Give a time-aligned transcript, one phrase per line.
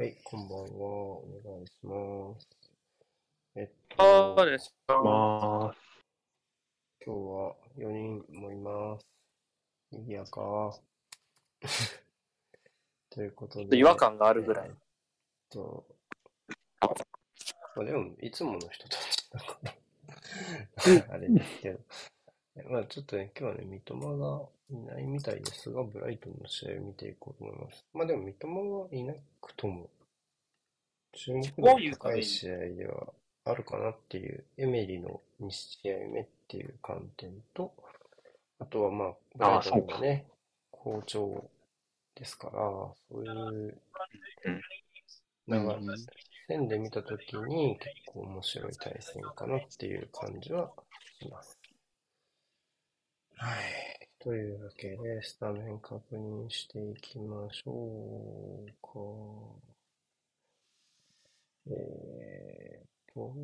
[0.00, 0.64] はい、こんばんは。
[0.64, 2.48] お願いします。
[3.54, 4.94] えっと、そうですか。
[4.94, 5.74] まあ、
[7.04, 9.06] 今日は4人もいます。
[9.92, 10.74] にぎやか。
[13.10, 13.76] ということで。
[13.76, 14.74] 違和感があるぐらいえっ
[15.50, 15.84] と、
[16.80, 21.80] まあでも、いつもの人たちだから、 あれですけど。
[22.68, 27.84] まあちょっとね、今日はね、三笘がいないみたいですが、ブライトンの試合を見ていこうと思います。
[27.92, 29.88] まあでも、三笘がいなくとも、
[31.12, 33.12] 注目度の高い試合では
[33.44, 37.72] あるかなっていう、エメリの2試合目っていう観点と、
[38.58, 40.26] あとはまあ、ブライトンがね、
[40.70, 41.50] 好調
[42.14, 43.80] ですから、そういう
[45.48, 45.60] 流れ、
[46.50, 50.72] 線で見たときに結構面白い対戦かなっていう感じは
[51.20, 51.59] します。
[53.40, 54.08] はい。
[54.20, 58.90] というわけで、スタメン確認していきましょうか。
[61.66, 63.34] えーっと、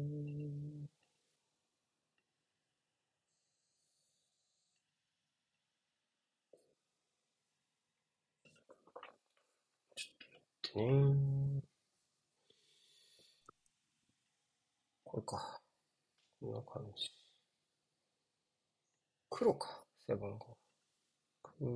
[9.95, 10.07] ちょ
[10.71, 11.63] っと待ってね。
[15.05, 15.63] これか。
[16.41, 17.11] こんな感じ。
[19.31, 20.57] 黒か、背番号。
[21.43, 21.67] 黒。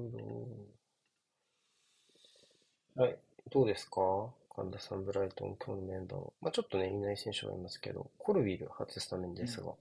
[2.95, 3.19] はい。
[3.51, 4.31] どうですか？
[4.55, 6.33] 神田さん、ブライトン、今日のメンバーを。
[6.41, 9.73] まあちょっとね、いない選手がいますけど、コルビル初スタメンですが。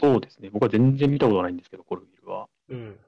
[0.00, 0.50] そうですね。
[0.50, 2.48] 僕は全然見たことないんですけど、コルビルは。
[2.68, 2.98] うん。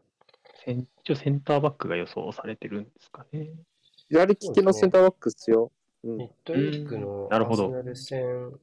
[0.64, 3.50] セン一応センターバックが予想されてるんですかね。
[4.08, 5.70] 左利きのセンターバックっすよ。
[6.02, 8.60] うんミッドウィークのうんなるほどアーセナル戦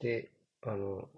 [0.00, 0.30] で、
[0.62, 1.08] あの、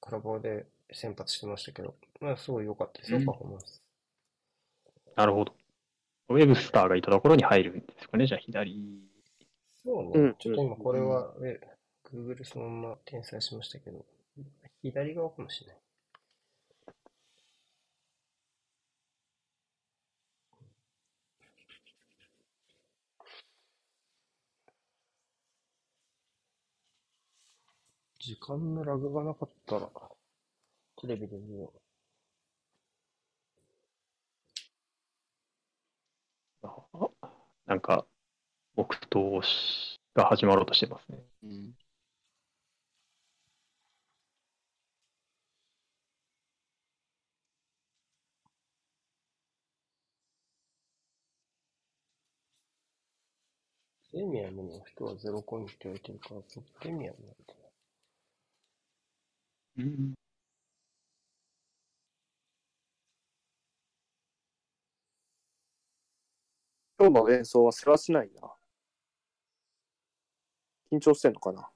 [0.00, 3.82] コラボで先発してましたけど、まあすごい良かったですよ、うんパフォーマンス。
[5.16, 5.54] なるほど。
[6.28, 8.26] ウェブスターがいたところに入るんですかね。
[8.26, 8.82] じゃあ左。
[9.82, 11.60] そうね、うんちょっと今これは、え
[12.04, 14.04] Google そのまま転載しましたけど、
[14.82, 15.76] 左側かもしれない。
[28.18, 29.88] 時間のラグがなかったら、
[31.06, 31.72] テレビで見よ
[36.62, 36.76] あ
[37.66, 38.06] なんか、
[38.76, 39.42] 黙祷
[40.14, 41.18] が始まろうとしてますね。
[41.44, 41.50] うん。
[41.50, 41.74] う。
[54.10, 57.54] プレミアムの人はゼロコインって言われてるから、プレミアムなんだ
[59.76, 59.84] な。
[59.84, 60.14] うん。
[66.98, 68.40] 今日の演奏は世話しないな。
[70.90, 71.68] 緊張してんのかな？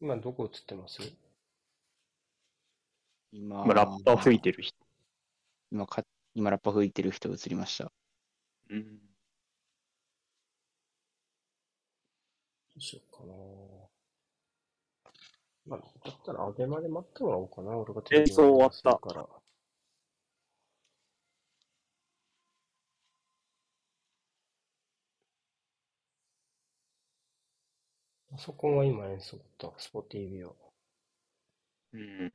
[0.00, 1.00] 今どこ映ってます？
[3.32, 4.87] 今、今、ラッパー吹いてる人。
[5.70, 6.02] 今か、
[6.34, 7.92] 今ラッパ吹いてる人映りました。
[8.70, 8.98] うん。
[8.98, 8.98] ど
[12.76, 13.34] うしようかな。
[15.66, 17.76] まあ、だったらアベマで待ってもらおうかな。
[17.76, 19.28] 俺が演奏終わったから。
[28.30, 29.78] パソコンは今演奏だった。
[29.78, 30.52] スポ TV は。
[31.92, 32.32] うん。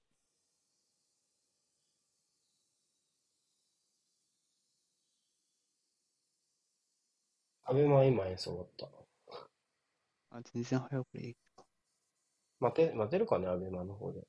[7.65, 10.37] アベマは今演奏だった。
[10.37, 11.35] あ、全然早送り。
[12.59, 14.21] 待て、待てるかね、アベマの方で。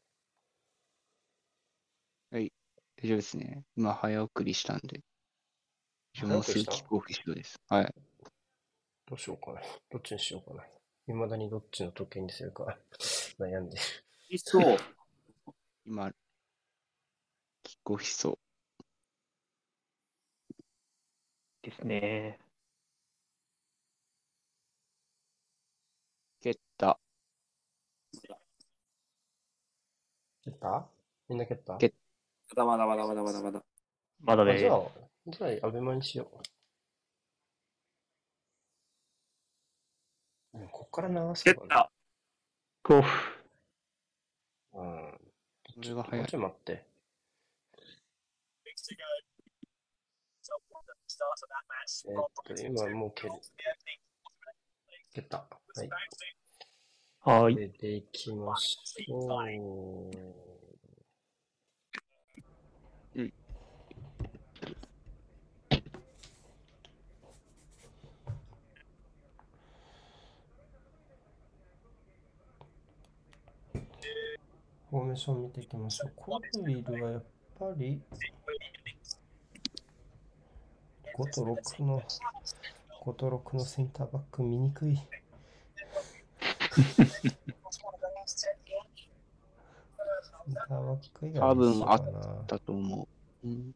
[2.30, 2.52] 大
[3.02, 3.64] 丈夫ですね。
[3.76, 5.00] 今早送りしたんで。
[6.14, 7.60] 早もうすぐキックオフうです。
[7.68, 7.94] はい。
[9.06, 9.60] どうしようかな。
[9.90, 10.64] どっちにしようかな。
[11.06, 12.78] 未だにどっちの時計にするか
[13.38, 13.82] 悩んでる。
[14.28, 14.76] いそう。
[15.84, 16.12] 今、
[17.62, 18.38] キックオフしそう。
[21.62, 22.38] ですね。
[26.40, 27.00] 蹴った。
[30.44, 30.86] 蹴った？
[31.28, 31.76] みんな蹴った？
[31.78, 31.92] 蹴っ
[32.54, 33.64] まだまだまだまだまだまだ。
[34.20, 34.82] まだねあじゃ、あ、
[35.26, 36.30] じゃあ、アベマにしよ
[40.54, 40.58] う。
[40.58, 41.44] うんこっから流す。
[41.44, 41.90] 蹴った。
[42.82, 43.08] クオフ。
[44.74, 45.12] うん。
[45.12, 46.72] これが早いちょい待って。
[52.06, 53.32] えーっと、今もう蹴る。
[55.14, 55.38] 蹴った。
[55.38, 55.48] は
[55.82, 55.88] い。
[57.24, 57.56] はい。
[57.56, 59.30] 出ていきましょう。
[74.90, 76.12] フォーメーション見ていきましょう。
[76.14, 77.24] コルウィルはやっ
[77.58, 78.02] ぱり
[81.16, 82.02] 5と6の
[83.02, 84.96] 5と6のセンターバック見にくい。
[84.96, 86.62] センターバック以外
[91.36, 93.08] 多分一緒かなだと思
[93.44, 93.46] う。
[93.46, 93.74] うん、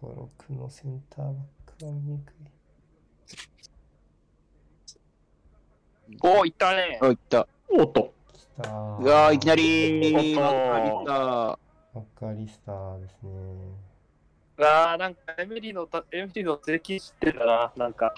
[0.00, 1.34] 登録のセンターバッ
[1.78, 2.34] クは見にくい。
[6.22, 7.46] おー、いったねあ、いった。
[7.68, 8.12] おっと。
[8.32, 11.58] きたーうわーいきなり、おっとマッカリタ。
[11.94, 13.30] マッカーリスターですね。
[14.58, 18.14] うわー、なんかエミリーのた、エミリーの税金知ってたな、なんか。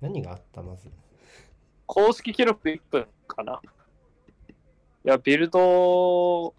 [0.00, 0.62] 何があった？
[0.62, 0.90] まず。
[1.86, 3.60] 公式記録1分かな。
[5.04, 6.52] いや、ビルド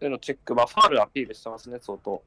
[0.00, 2.22] でのチェック、まあ、ファールアピールしてますね、相当。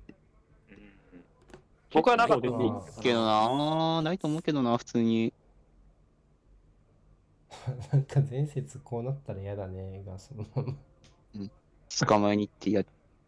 [1.91, 2.47] 僕はなかった。
[2.47, 5.33] ですけどな、ないと思うけどな、普通に。
[7.91, 10.73] なんか前節こうなったら嫌だねがそのまま。
[12.07, 12.83] 捕まえに行ってや、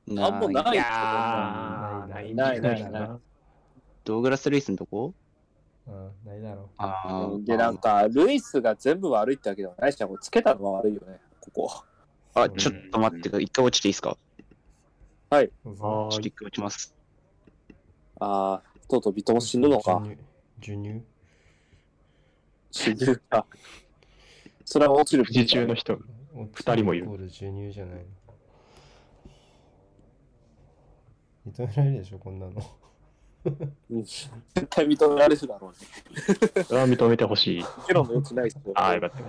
[0.07, 2.61] なあんまないいいややー、ないない。
[2.61, 3.19] ないないな
[4.05, 5.13] ドーグラス・ルイスのとこ？
[5.87, 11.83] うん、ないだろあーで、なんか、ルイスが全部悪いってわけではないし、これつけたのは悪いよね、ここ。
[12.35, 12.39] う。
[12.39, 13.43] あ、ちょっと待ってください。
[13.45, 14.17] 一回落ちていいですか？
[15.29, 16.11] はちょっ。
[16.11, 16.95] と一回落ちます。
[18.19, 20.01] ああ、とうとうビトも死ぬのか。
[20.61, 21.01] 授乳？
[22.71, 23.45] 死ぬか。
[24.63, 25.25] それは落ちる。
[25.25, 25.99] 富士中の人。
[26.53, 28.01] 二人もいるイコール授乳じゃないの。
[31.51, 32.53] 認められるでしょ、こんなの。
[33.43, 33.49] う
[33.97, 34.29] ん絶
[34.69, 35.77] 対認められるだろうね。
[36.63, 37.65] それは認めてほしい。
[37.87, 39.23] 議論の余地ないっすよああ、よかったち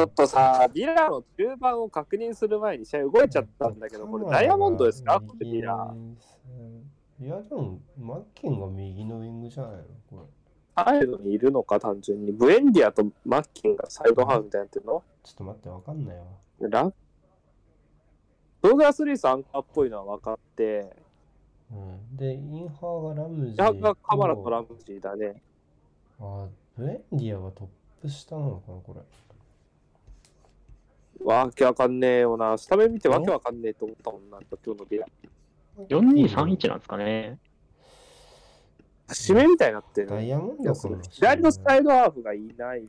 [0.00, 5.20] ょっとさ、ビラの中盤を確認する前に試合動いちゃったんだけど、これダイヤモンドですか？
[5.20, 5.94] これビラ。
[7.20, 9.82] いや、でも、マッケンが右のウィングじゃないの？
[10.10, 10.28] こ
[10.76, 10.84] れ。
[10.84, 12.32] サイドにいるのか、単純に。
[12.32, 15.02] ブエンディアとマッキンがサイドハーフみたいになってるの？
[15.24, 16.24] ちょっと待って、わかんないわ。
[16.60, 16.92] ラ
[18.62, 20.88] ドーグラス・リースアンカーっぽいのは分かって、
[21.72, 21.74] う
[22.14, 25.42] ん、で、インハーがラムジーンがカマラとラムジーだね。
[26.20, 26.46] あ、
[26.76, 27.66] ブエンディアがトッ
[28.02, 29.00] プ下なのかな、これ。
[31.24, 32.58] わけわかんねえよな。
[32.58, 35.06] スタメン見てわけわかんねえと思ったもんな、今日のビラ。
[35.88, 37.38] 4231なんですかね。
[39.08, 40.08] 締めみたいになってる。
[40.08, 42.82] ダイヤモンドかもしれない左のサイドハーフがいない。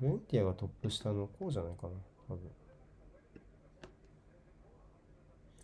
[0.00, 1.92] ブエンディアがトップ下のこうじゃないかな、
[2.28, 2.50] 多分。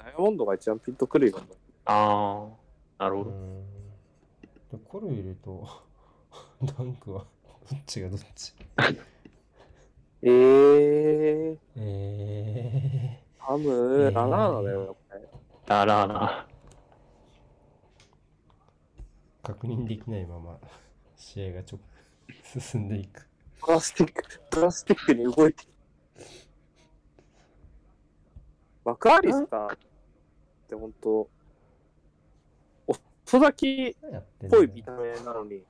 [0.03, 1.41] ダイヤモンドが一番ピンとくるよ。
[1.85, 2.49] あ
[2.99, 3.31] あ、なるほど。
[3.31, 3.65] うん。
[4.73, 5.69] で、コルイルと
[6.65, 7.27] ダンクは、
[7.71, 8.55] どっちがどっち？
[10.23, 15.29] えー、えハム、ラナーナだよ、これ。
[15.67, 16.47] だらーな。
[19.43, 20.59] ー、確認できないまま
[21.17, 21.79] 試合がちょ
[22.59, 23.27] 進んでいく。
[23.61, 25.71] プラスティック、プラスティックに動いてる。
[28.85, 29.90] マクアリスター
[30.71, 31.31] って本当、お
[33.27, 35.65] 遅咲きっぽい見た目なのに、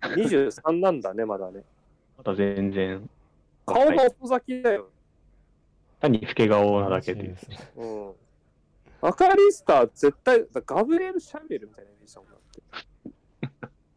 [0.00, 1.64] 23なんだね、まだね。
[2.18, 3.08] また全然。
[3.64, 4.88] 顔が遅咲きだよ。
[6.00, 7.36] 単に老け顔なだけで。
[7.36, 8.14] そうですうん。
[9.02, 12.62] アリスター絶対、ガブリエル・シャベルみたいなイメージだもんだって、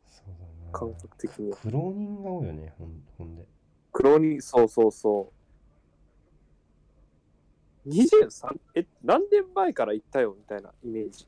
[0.07, 0.71] そうだな。
[0.71, 1.57] 感覚的には。
[1.57, 3.45] 苦労人が多いよね、ほんほんで。
[3.91, 5.44] 黒に、そうそうそう。
[7.87, 8.59] 23?
[8.75, 11.27] え、何年前から行ったよみたいなイメージ。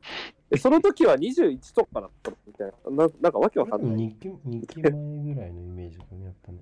[0.50, 2.38] え、その時は21とかだったの？
[2.48, 3.06] みたいな。
[3.06, 4.08] ななんかわけわかんない。
[4.08, 6.60] 2期 ,2 期前ぐらいのイメージかね、やっぱね。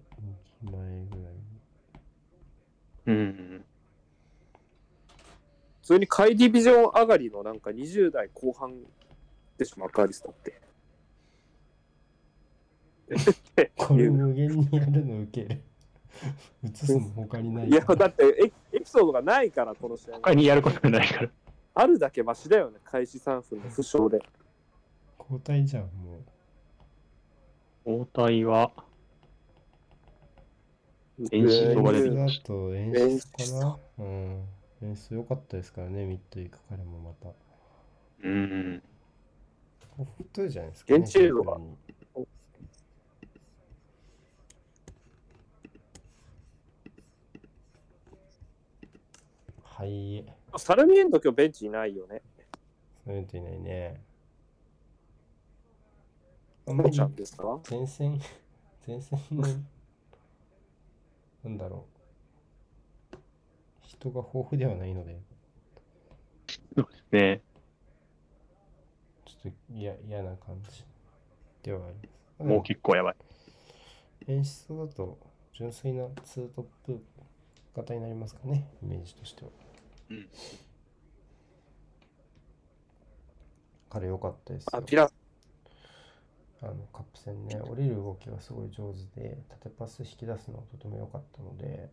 [0.63, 1.33] 2期前ぐらい。
[3.07, 3.65] うん。
[5.81, 8.73] 普通に下位ディビジョン上がりのなんか20代後半
[9.57, 10.61] でしょ、マクアリスタって。
[13.77, 15.61] これ無限にやるのウケる。
[16.63, 17.81] 映すの他にないいや。
[17.81, 18.23] だって
[18.71, 20.15] エエピソードがないから、この試合。
[20.15, 21.29] 他にやることがないから。
[21.73, 24.21] あるだけマシだよね、開始3分の負傷で。
[25.19, 26.19] 交代じゃん、も
[27.85, 27.89] う。
[27.89, 28.71] 交代は、
[31.31, 34.43] 演出演が出てましたと演出かなうん。
[34.81, 37.29] 演出良かったですからね、ミッド行く彼もまた。
[38.23, 38.83] うん。
[39.97, 40.99] オフトゥじゃないですか、ね。
[40.99, 41.57] 現地映像が
[49.77, 50.23] はい。
[50.57, 52.21] サルミエント今日ベンチいないよね。
[53.05, 54.01] そういうといないね。
[56.65, 57.59] あんどうちゃんですか？
[57.69, 58.17] 前線、
[58.87, 59.43] 前線の、
[61.43, 61.85] なんだろ
[63.13, 63.17] う。
[63.81, 65.19] 人が豊富ではないので、
[66.73, 67.41] そうですね。
[69.25, 70.85] ちょっと嫌嫌な感じ
[71.63, 71.95] ではあり
[72.39, 72.49] ます。
[72.49, 73.15] もう結構やばい。
[74.27, 75.17] 演出だと
[75.51, 77.03] 純粋なツートップ
[77.75, 79.51] 型になりますかね、イメージとしては。
[80.09, 80.29] うん。
[83.89, 84.69] 彼良かったですよ。
[84.73, 85.09] あ、ピラ
[86.61, 91.89] あのカップ戦ね、降りる動きがすごい上手で、縦パス引き出すのがとても良かったので、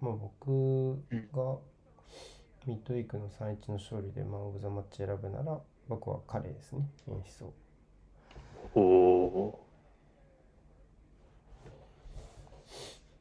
[0.00, 0.94] まあ、僕
[1.32, 1.58] が
[2.66, 7.54] ミッドウィークの3-1の勝利でマン・オブ・ザ・マッチ選ぶなら、僕は彼ですね、演出を。
[8.74, 9.66] おお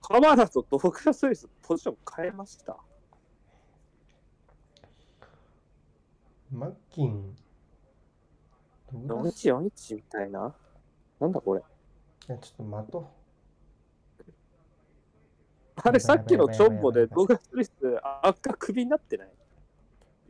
[0.01, 2.77] カマラとドーグラス・ルイスポジション変えました？
[6.55, 7.35] マッキン、
[8.93, 10.55] ドグラスい4141みたいな？
[11.19, 11.61] なんだこれ？
[12.27, 13.05] や、ちょっと待とう。
[15.83, 17.71] あれさっきのチョンボでドーグラス・ルイス
[18.23, 19.27] 赤クビになってない？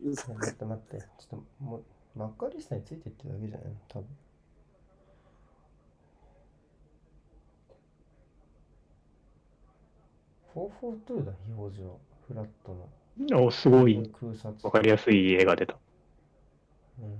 [0.03, 1.83] いや待って待って、ちょっともう、
[2.15, 3.67] マッカーリスターについてってるだけじゃない？
[3.67, 4.07] の多分。
[10.55, 11.95] 442だ、表示は。
[12.27, 12.89] フラットの。
[13.19, 13.43] ー。
[13.45, 14.11] おすごい。
[14.63, 15.77] わかりやすい絵が出た。
[16.99, 17.19] うん。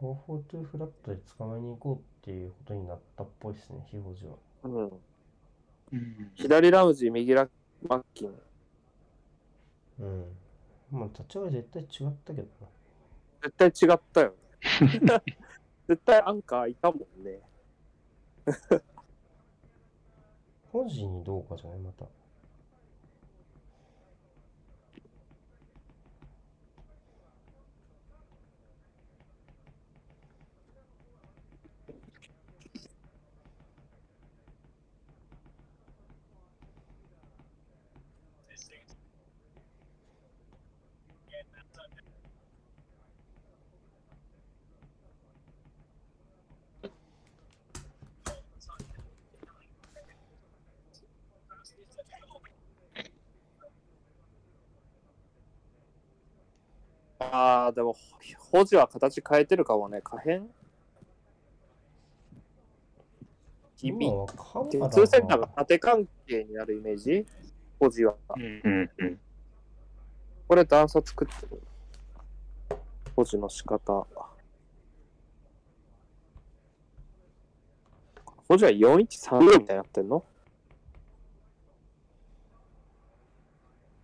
[0.00, 4.38] 442フラットで捕まえに行こうっていうことになったっぽいですね、非表示は。
[4.64, 4.88] うん。
[5.92, 7.48] うん左ラムジー、右ラ
[7.88, 8.34] マッキン。
[10.00, 10.36] うん。
[10.90, 12.68] まあ、立ち上がり絶対違ったけどな。
[13.42, 14.36] 絶対違ったよね。
[15.88, 17.40] 絶対アンカーいたもんね。
[20.72, 21.78] 本時にどうかじゃない？
[21.80, 22.06] また。
[57.34, 57.96] ああ、でも、
[58.50, 60.02] 保持は形変えてるかもね。
[60.04, 60.50] 可変？
[63.78, 67.26] 君今はカマラツーセンターが縦関係になるイメージ？
[67.80, 68.14] 保持は。
[68.36, 69.20] うんうんうん。
[70.46, 71.62] これ段差作ってる。
[73.16, 74.06] 保持の仕方。
[78.46, 80.22] 保持は4130みたいになってんの？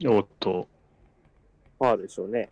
[0.06, 0.66] おっと、
[1.78, 2.50] ファールでしょうね。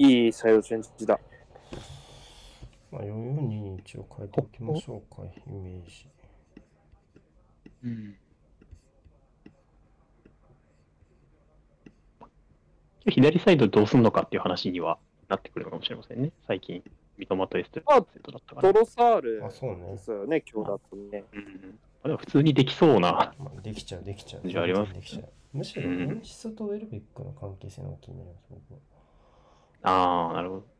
[0.00, 1.20] いいサイドチェンジだ。
[2.90, 6.08] まあ、44に一応変えておきましょうか、イメージ。
[7.84, 8.16] うん
[13.06, 16.32] 左サイドどうすんのかっていう話にはなってくるのかもしれませんね。
[16.46, 16.82] 最近、
[17.18, 18.06] 三笘とエステルだっ
[18.46, 18.72] たから。
[18.72, 19.98] トロサールあ、そうねで。
[19.98, 21.24] すよね、今日だとね。
[21.34, 23.34] うんあでも普通にできそうな。
[23.38, 24.48] まあ、できちゃう、できちゃう。
[24.48, 25.28] じゃあありますできちゃう。
[25.52, 28.89] むしろ、うん演出とウェルベックの関係性の方が気になります、僕は。
[29.82, 30.79] ああ、なるほど。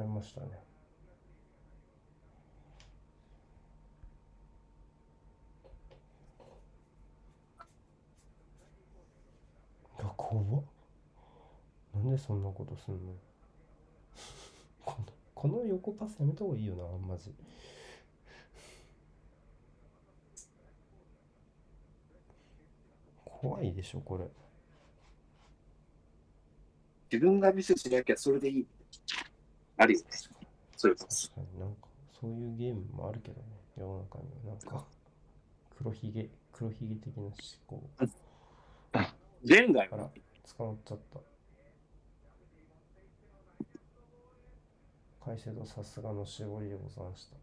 [0.00, 0.46] めましたね。
[10.16, 10.64] 怖っ
[11.94, 13.14] なんでそんなことすんの
[14.84, 17.34] このこの横パスやめた方がいいよなマジ
[23.24, 24.28] 怖いでしょこれ
[27.10, 28.66] 自分がミスしなきゃそれでいい。
[29.80, 30.06] あるよね。
[30.76, 31.58] そういうこと。
[31.58, 31.88] なんか
[32.20, 33.46] そういうゲームもあるけどね
[33.78, 34.54] 世の中には。
[34.54, 34.84] なんか
[35.78, 37.32] 黒ひげ黒ひげ的な思
[37.66, 37.82] 考。
[39.42, 40.10] 現代あらは、
[40.58, 41.20] 捕まっちゃった。
[45.24, 47.36] 海星堂さすがの絞りでござんした。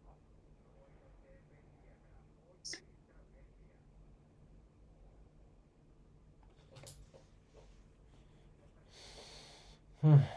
[10.04, 10.37] うん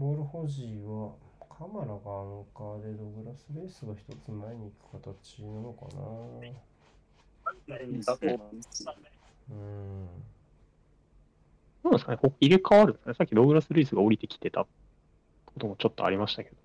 [0.00, 1.12] ボール保持は
[1.58, 2.00] カマラがアン
[2.54, 6.00] カーでドグラスレースが一つ前に行く形なのかな。
[8.02, 8.60] だと思うん。
[8.60, 8.86] です
[9.50, 10.08] うん
[11.82, 12.18] どうなんですかね。
[12.22, 13.14] こ入れ替わるんですかね。
[13.18, 16.56] さっきドーグラス・ルイスが降りてきてたこともちょっとありましたけど。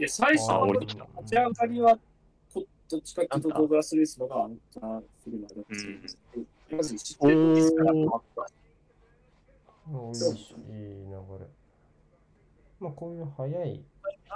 [0.00, 1.06] いや、最初あーの降りてきた。
[1.20, 1.98] 立ち上がりは、
[2.52, 6.18] こどっちかっていうと、ドーグラス・ルイスのがアンカーするまでだったんです。
[6.34, 7.92] けど、まず失点のミスから。
[7.94, 8.46] 変わった。
[9.90, 10.36] おいしいい
[10.68, 11.63] 流れ。
[12.80, 13.84] まあこういう早い、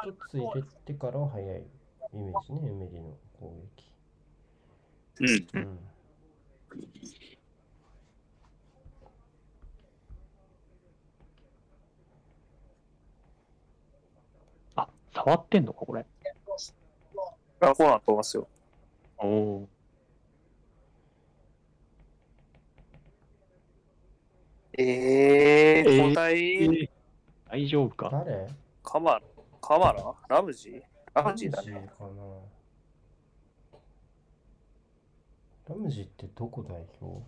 [0.05, 1.67] 一つ入れてからは早い
[2.15, 3.93] イメージね、エメリの攻撃。
[5.55, 5.61] うん。
[5.61, 5.79] うん。
[14.77, 16.07] あ、触ってんのか、これ。
[17.61, 18.49] あ、こうなと思いますよ。
[19.19, 19.69] おお
[24.81, 26.98] えー、えー交代、ー。
[27.51, 28.11] 大丈夫か？
[28.11, 28.47] 誰？
[28.83, 29.23] カマラ？
[29.61, 30.15] カマラ？
[30.29, 30.71] ラムジ？
[30.71, 30.83] ー
[31.15, 31.73] ラムジーだね。
[31.73, 32.11] ラムジーかな。
[35.69, 37.23] ラムジーってどこ代表？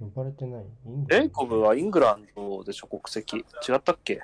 [0.00, 0.64] 呼ばれてない？
[0.86, 1.20] イングランド？
[1.20, 3.36] レイコブはイングランドでしょ、国籍。
[3.36, 3.42] 違
[3.76, 4.20] ったっけ？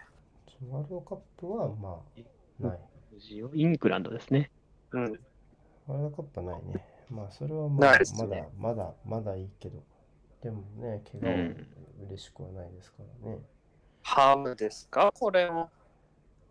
[0.68, 2.20] ワールドカップはまあ
[2.62, 2.78] ない。
[3.54, 4.50] イングランドですね。
[4.92, 5.02] うん。
[5.02, 6.84] ワールドカップはないね。
[7.08, 9.82] まあそれはまだないですまだねまだまだいいけど。
[10.42, 11.54] でもね、怪我は
[12.08, 13.38] 嬉しくはないですからね。
[14.02, 15.12] ハムですか？
[15.12, 15.70] これも。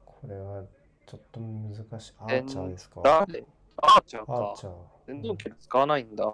[0.05, 0.63] これは
[1.05, 2.13] ちょっと難しい。
[2.19, 3.01] アーチャーですか？
[3.03, 3.43] 誰
[3.77, 4.65] アーチャーかアーチ。
[4.65, 4.73] ャー。
[5.07, 6.33] 全然機使わないんだ。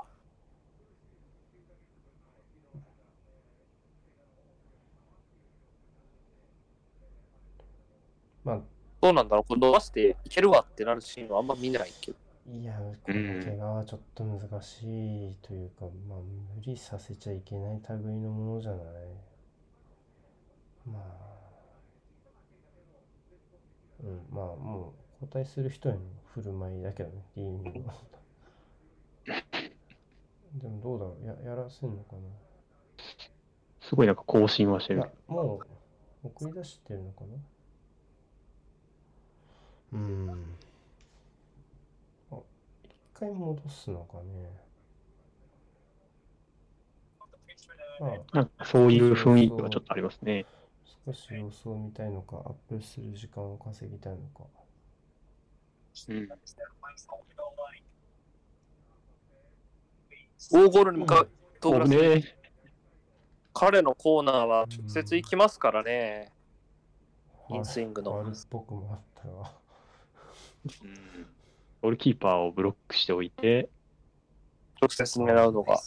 [8.43, 8.59] まあ、
[9.01, 9.45] どうなんだろう？
[9.47, 12.17] これ伸ばしていけるわってなるシーンはあんま見ないけど。
[12.47, 14.83] いや、この怪我はちょっと難し
[15.31, 16.19] いというか、まあ、
[16.55, 18.81] 無理させちゃいけない類のものじゃない。
[20.85, 21.03] まあ、
[24.03, 25.99] うん、まあ、もう交代する人への
[26.33, 27.93] 振る舞いだけどね、ディーニーは。
[30.53, 32.21] でもどうだろうや、やらせんのかな
[33.81, 35.57] すごいなんか更新はしてるも
[36.23, 37.35] う送り出してるのかな
[39.93, 40.57] うーん。
[42.31, 42.35] あ、
[42.83, 44.23] 一回戻すのかね。
[47.99, 50.45] まあ、なんかそういう雰囲気はちょっとありますね。
[51.05, 54.45] 少し様子を見たいのか、アップする時間を稼ぎたいのか。
[56.09, 56.29] うん。
[60.51, 61.29] 大ゴールに向かう
[61.61, 62.23] ドグラスね。
[63.53, 66.31] 彼のコーナーは直接行きますからね。
[67.49, 69.53] インスイングの悪っぽくもあったわ。
[71.81, 73.69] ゴールキーパーをブロックしておいて、
[74.81, 75.79] 直接狙うのが。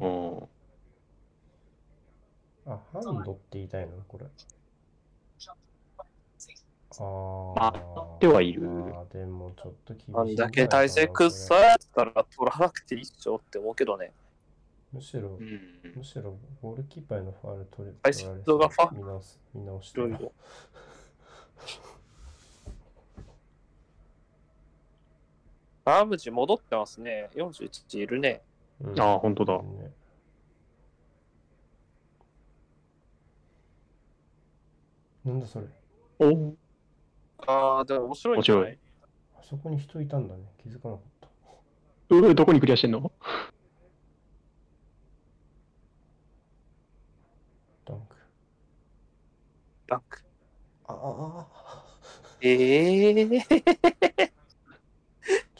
[0.00, 0.48] うん。
[2.70, 3.92] うんあ、ハンドって言いたいの？
[4.08, 4.26] これ。
[6.98, 8.16] あああ。
[8.16, 14.12] ってはいるあーでもちょっと厳しいあんだけ体勢崩されたら取らなくていいっしょって思うけどね。
[14.92, 15.60] むしろ、うん
[15.94, 20.32] むしろゴールキーパーへのファール取れはい取られ人がファ見直す、見直しいてろいろ。
[25.84, 27.30] ラムジ戻ってますね。
[27.34, 28.42] 41いるね。
[28.80, 29.58] うんああ、本当だ。
[29.62, 29.92] ね
[35.24, 35.66] なんだそれ？
[36.18, 36.54] おお
[37.46, 38.78] ああ、でも面白いんじゃない？
[39.34, 40.40] あそこに人いたんだね。
[40.62, 41.02] 気づかなかっ
[42.08, 42.16] た。
[42.16, 43.12] うどこにクリアしてんの？
[47.86, 48.16] ダンク。
[49.88, 50.22] ダンク。
[50.86, 51.84] あああ、
[52.40, 53.40] ええー。
[53.40, 53.48] ちょ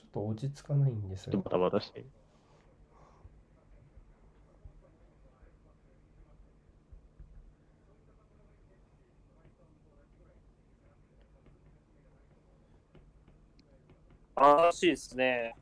[0.07, 1.41] っと落ち着かないんですよ。
[1.41, 2.05] バタバタして。
[14.41, 15.55] らしいですね。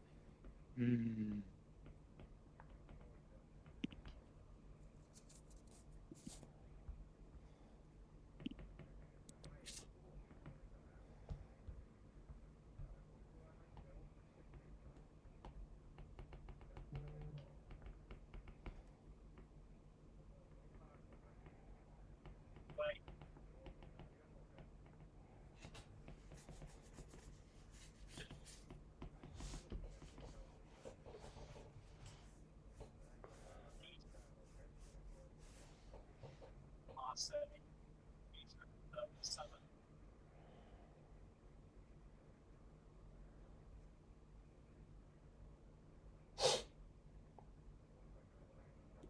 [0.79, 1.48] うん。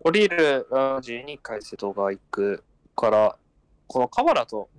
[0.08, 2.64] 降りるラジに海瀬戸が行く
[2.96, 3.36] から、
[3.86, 4.70] このカバラと、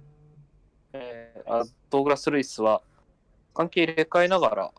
[0.91, 2.81] えー、あドーグラス・ルイスは
[3.53, 4.71] 関係入れ替えながら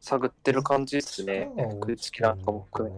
[0.00, 1.50] 探ってる感じですね。
[1.72, 2.88] 食いつきなんかも含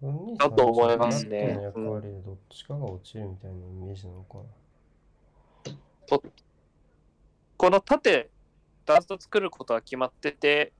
[0.00, 0.10] め。
[0.10, 6.18] めだと思いますね役割でどっちかが落ちるみたいなイメージなのかな。
[7.58, 8.30] この縦、
[8.86, 10.72] ダンス作ることは決まってて、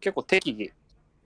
[0.00, 0.72] 結構適宜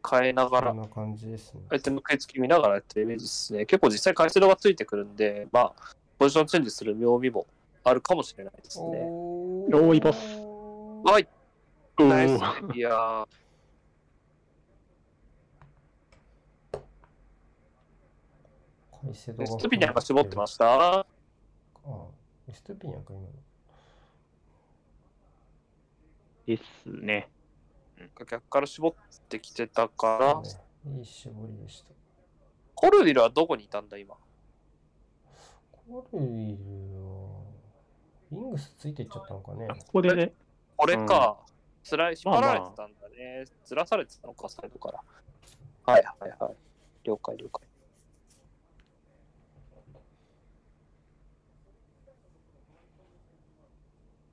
[0.09, 1.61] 変えながらそん、な感じですね。
[1.69, 3.67] 相手の食いつき見ながらやってるイメージですね。
[3.67, 5.73] 結構実際回数度がついてくるんで、まあ、
[6.19, 7.47] ポジションチェンジする妙味も
[7.85, 8.87] あるかもしれないですね。
[8.87, 10.19] おおーいボス
[11.05, 11.29] はい、
[11.99, 12.77] おナイスー。
[12.77, 13.27] いやー、
[19.11, 20.67] エストピニャンが絞ってました？
[20.67, 21.07] あ
[21.87, 22.05] あ、
[22.49, 23.29] エストピニャンか今の。
[26.47, 27.29] ですね。
[28.17, 28.95] 逆から絞っ
[29.29, 30.41] てきてたから、
[30.91, 31.91] ね、いい絞りでした。
[32.75, 34.17] コルビルはどこにいたんだ、今？
[35.87, 36.65] コルイル
[37.13, 37.43] は、
[38.33, 39.67] イングスついていっちゃったのかね。
[39.69, 40.33] ここでね、
[40.77, 41.39] これか。
[41.83, 43.45] つらい、引っ張られまあまあてたんだね。
[43.65, 45.03] ずらされてたのか、サイドから。
[45.93, 46.55] はいはいはい。
[47.05, 47.67] 了解了解。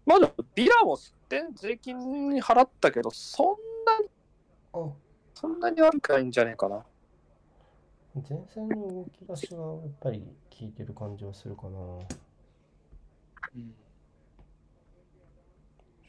[0.07, 3.47] まあでも、ビラも出店税金に払ったけど、そん
[3.85, 4.09] なに、
[4.73, 4.89] あ、
[5.35, 6.85] そんなに悪くないんじゃねえかな。
[8.27, 11.69] 前線の動き出しがやっぱり効いてる感じはするかな。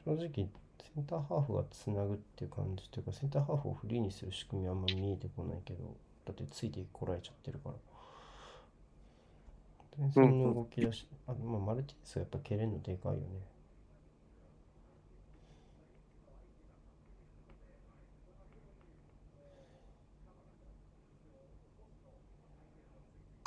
[0.05, 7.75] 正直、センターハーフがつなぐっていう感じというか、センターハーフをフリーにする仕組みはあんま見えてこないけど、だってついてこられちゃってるから。
[9.99, 13.58] 前線の動き出し、あまあ、マルティネスがやっぱ蹴れるのでかいよね。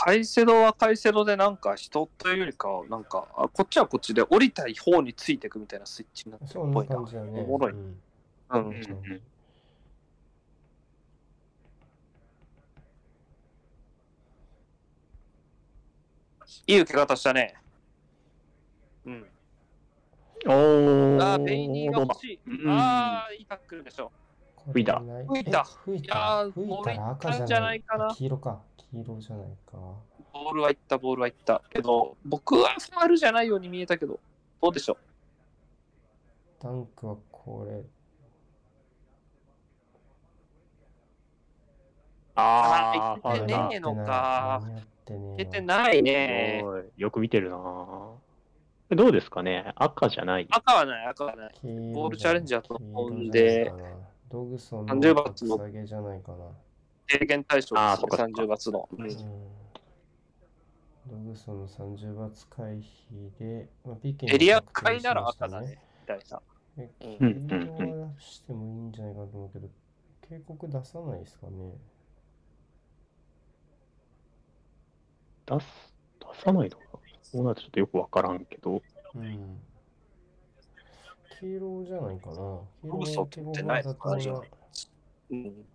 [0.03, 6.95] カイセドはカイセドでなんか人というよりかは、なんか、あこっちはこっちで降りたい方についていくみたいなスイッチになってるっぽいな。
[6.95, 7.39] 感じだね。
[7.39, 8.01] おもろいうん
[8.49, 9.21] うんうんうん
[16.67, 17.53] いい受け方したね。
[19.05, 19.25] うん。
[20.47, 21.21] おー。
[21.21, 22.39] あー、ベイニーが欲しい。
[22.47, 24.11] うんああ、いいタックルでしょ。
[24.65, 25.02] こ吹いた。
[25.28, 25.65] 吹いた。
[25.67, 26.45] え吹いた？
[26.54, 27.82] 吹いたら赤じゃない？
[27.82, 28.08] かな。
[28.08, 28.62] あ黄色か。
[28.78, 29.78] 黄色じゃないか。
[30.34, 31.62] ボールは行った、ボールは行った。
[31.69, 34.19] けど、僕はファールじゃないように見えたけど、
[34.62, 34.97] どうでしょ
[36.62, 37.82] ダンクはこれ。
[42.36, 43.69] あー、あーファウルだい。
[43.69, 44.62] けねえのか。
[45.38, 46.63] 出てなないね。
[46.95, 47.58] よく見てるな。
[47.58, 49.74] ぁどうですかね？
[49.76, 50.47] 赤じゃない。
[50.50, 51.52] 赤はない、赤はない。
[51.93, 53.74] ボールチャレンジだと思うん黄で
[54.32, 56.38] 色じゃないかなドグソンの30バッツの下げじゃないかな。
[57.08, 58.89] 経験対象ですね、そっかそっか30月の。
[58.91, 59.12] うんうん
[61.08, 65.80] ドグソンの30バッツ回避で、まあ、ピケにエリア確定買いなら赤だね。。
[66.02, 66.41] みたいな。
[66.78, 66.89] え、
[67.20, 69.70] うん黄色は出してもいいんじゃないかと思うけど、
[70.30, 71.74] 警告出さないですかね。
[75.48, 76.84] 出す、出さないのか
[77.24, 78.82] そうなるとちょっとよくわからんけど。
[79.15, 79.60] うん。
[81.41, 82.36] 黄色じゃないかな。
[82.36, 84.45] 黄色ドグソってないだ感じと
[85.32, 85.65] うん。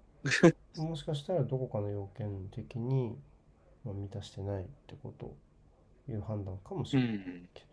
[0.77, 3.19] もしかしたらどこかの要件的に、
[3.85, 5.35] まあ、満たしてないってこと
[6.09, 7.67] いう判断かもしれないけど。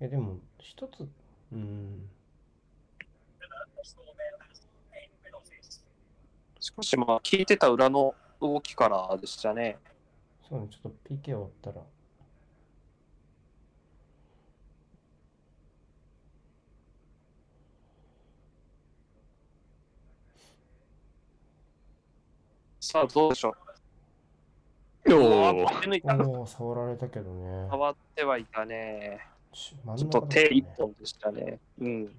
[0.00, 1.08] え、でも、一つ、
[1.52, 2.10] うん、
[6.60, 9.78] しかしまあ、聞いてた裏の動きからでしたね。
[10.48, 11.82] そうね、ちょっと PK 終わったら、
[22.86, 23.52] さあ、どうでしょ
[25.08, 25.14] おう。
[25.64, 26.16] ー手抜いた。
[26.24, 27.66] おお、触られたけどね。
[27.68, 29.26] 触ってはいたね。
[29.52, 31.58] ちょっと手一本でしたね。
[31.80, 32.16] うん。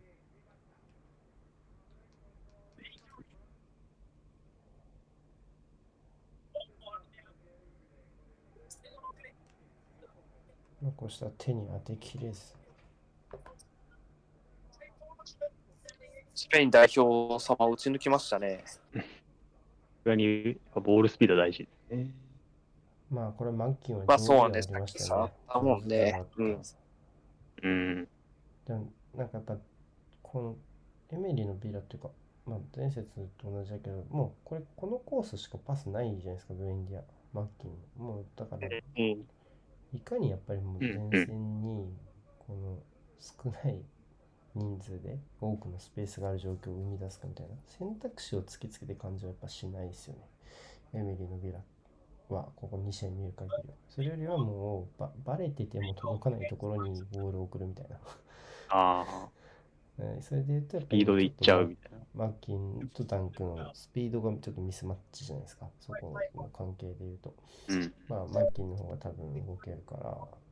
[10.83, 12.57] 残した手に当てきれず。
[16.35, 18.65] スペイン代表様を打ち抜きましたね。
[20.07, 22.11] 裏にボールスピード大事ですね。
[23.09, 26.61] まあ、これ、マンキンはまあそうなん上ですさっき触ったもんねうん
[27.63, 28.07] うん。
[28.65, 29.57] でも、なんかやっぱ、
[30.21, 30.55] この、
[31.09, 32.09] エメリのビラっていうか、
[32.45, 37.71] まあ、前節と同じだけど、もうこれ、このコースしかパスないじゃないですか、ブエンディア、マッキン。
[37.97, 39.25] もうだから、うん。
[39.93, 41.93] いかにやっぱりもううん前線に
[42.39, 42.79] この
[43.19, 43.81] 少ない
[44.57, 50.19] 人数で多くのスペースがある状況を生み出すかみたいな選択肢を突きつけて感じはやっぱしないですよね。
[50.93, 51.59] エミリーのビラ
[52.29, 53.75] はここ2試合見る限りは。
[53.89, 57.97] それよりはもうババレてても届かないところにボールを送るみたいな。
[58.69, 59.29] あ
[59.99, 61.97] あ、はいそれで言うとやっスぱりピードでいっちゃうみたいな。
[62.15, 65.67] マッキンとダンクのスピードがちょっとミスマッチじゃないですか？
[65.79, 67.33] そこの関係で言うと。
[67.67, 67.93] うん。
[68.07, 70.03] まあ、マッキンの方が多分動けるから、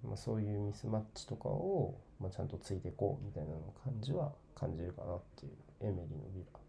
[0.03, 6.59] まあ、そういうミスマッチとかを、まあ、ちゃんとついていこうみたいなの感じは感じるかなっていうエメリーのビラ。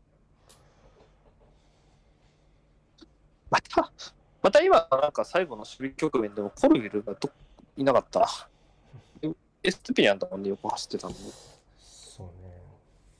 [3.51, 3.93] また、
[4.43, 7.31] また今、なんか最後の守備局面でもコルビルがど
[7.77, 8.49] いなかった？
[9.62, 11.19] エストピニャンだもんね、横走ってたのに。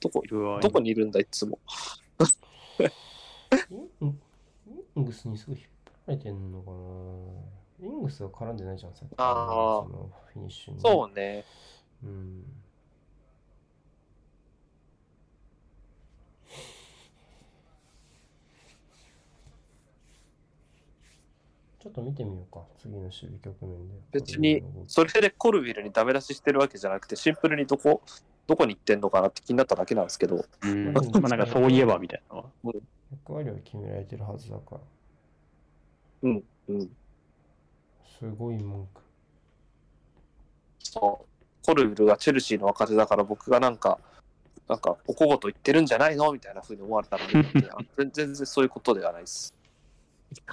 [0.09, 0.23] どこ
[0.61, 1.59] どこにいるんだ、いつも。
[4.97, 5.67] イングスにすごい引っ
[6.07, 10.81] 張られてんのかなイングスが絡んでないじゃん、さっきのあーそのフィニッシュに。
[10.81, 11.45] そうね。
[12.03, 12.45] うん。
[21.79, 23.95] ちょっと見てみようか、次の守備局面で。
[24.13, 28.03] 別にそれでコルビルにダメ出ししてるわけじゃなくて、シンプルにどこ、
[28.47, 30.45] どこに行ってんのかなって気になっただけなんですけど。
[30.63, 30.93] うん。
[30.93, 32.43] まあなんかそういえばみたいな。
[33.11, 34.81] 役割は決められてるはずだから、
[36.23, 36.43] うん。
[38.19, 39.01] すごい文句。
[40.81, 41.27] そう。
[41.67, 43.77] コルビルがチェルシーの若手だから僕がなん。
[43.77, 43.99] か、
[44.69, 44.79] なん。
[44.79, 45.87] か、おこごと言ってるん。
[45.87, 49.55] じゃないのみたいな風に思われたら、全全然そういうことではないです。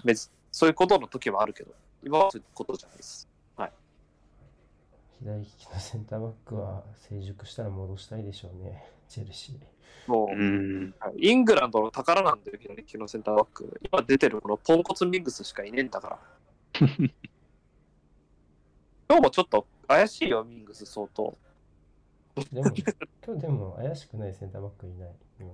[0.03, 3.27] 別そういうことの時はあるけど、今はそういうことじゃないです。
[5.23, 10.11] 左利きのセンターバックは成熟したら戻したいでしょうね、チェルシー。
[10.11, 10.93] もう、うん。
[10.99, 13.79] はいイングランドの宝なんだよ、左利きのセンターバック。
[13.89, 16.19] 今出てるこのポンコツミングスしかいねえんだから。
[19.07, 21.37] 今日もちょっと怪しいよ、ミングス相当。
[22.51, 22.71] でも、
[23.25, 25.53] 今日でも怪しくないセンターバックいない、今。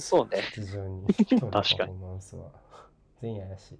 [0.00, 0.42] そうね。
[0.58, 1.06] に。
[1.20, 2.50] 今日のパフォ確かにーマンスは。
[3.20, 3.78] 全員怪しい。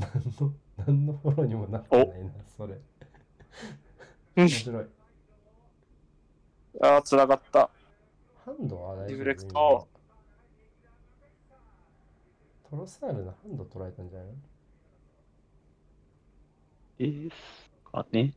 [0.00, 0.10] 何
[0.40, 2.80] の、何のフォローにもなってないな、それ。
[4.36, 4.86] 面白い。
[6.82, 7.70] ああ、繋がった。
[8.44, 9.86] ハンドは大丈夫ディフレクト今
[12.70, 14.34] トロサールのハンド捉えたんじゃないの？
[16.98, 17.36] です
[17.90, 18.32] かね。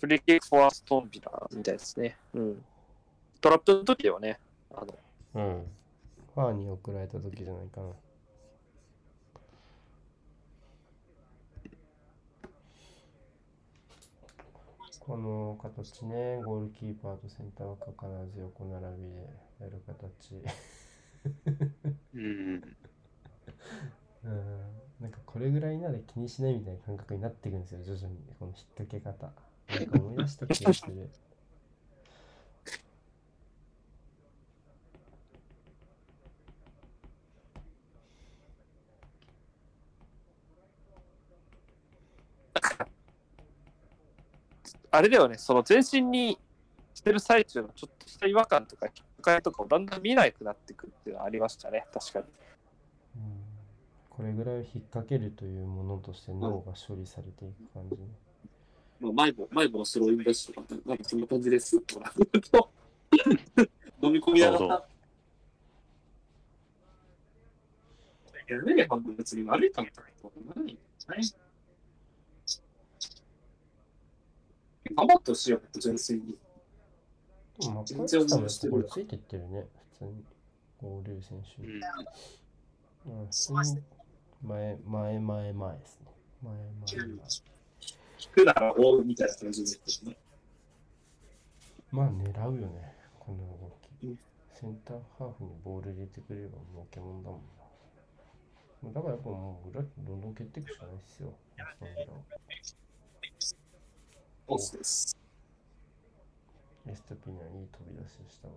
[0.00, 2.16] フリーキックフォアストンビラみたいですね。
[2.34, 2.64] うん。
[3.40, 4.40] トラップの時はね、
[4.74, 4.98] あの、
[5.34, 5.66] うん。
[6.34, 7.86] ファーに送られた時じゃないかな。
[15.10, 20.40] この形ね、ゴールキーパーとセンターバックが必ず横並びでやる形。
[22.14, 22.62] うん。
[24.22, 24.60] うん。
[25.00, 28.20] なんかこれぐらいなら気にしないみたいな感覚になっていくんですよ、徐々に。
[28.38, 29.32] この引っ掛け方。
[29.68, 31.10] なんか思い出した気がする。
[44.90, 46.38] あれだよね、その全身に
[46.94, 52.24] してる最中のちょっとした違和感とか、引っかかりとかをだんだん見なくなってくるっていうのはありましたね、確かに。
[53.16, 53.40] うん
[54.20, 58.02] これぐらいを引っ掛けるというものとして脳が処理されていく感じね。
[59.00, 61.76] まあ、前も、前ものスローインダッシュとか、なんかそんな感じです。
[64.02, 64.84] 飲み込みながそうら。
[68.50, 71.20] いやね、半分別に悪いかもとか言ってもないない
[74.96, 76.38] 頑張ってほしいよ、純粋に。
[77.60, 80.24] でも、マッ全然カーさんも思いしてるついてってるね、普通に。
[80.82, 81.68] 合流選手に。
[83.06, 83.82] うん、普通に
[84.42, 86.06] 前、前、前、前ですね。
[86.42, 86.52] 前、
[86.98, 87.16] 前、前。
[88.18, 90.16] 聞くなら追うみたいな感じですね。
[91.90, 94.18] まあ、狙うよね、この動きうん。
[94.52, 98.92] センターハーフにボール入れてくれれば儲けもんだもんな。
[98.94, 101.34] だからやっぱもう裏どんどん蹴っていくしかないですよ。
[104.50, 105.16] ビラはオスです。
[106.88, 108.54] エストピニャンいい飛び出ししたわ。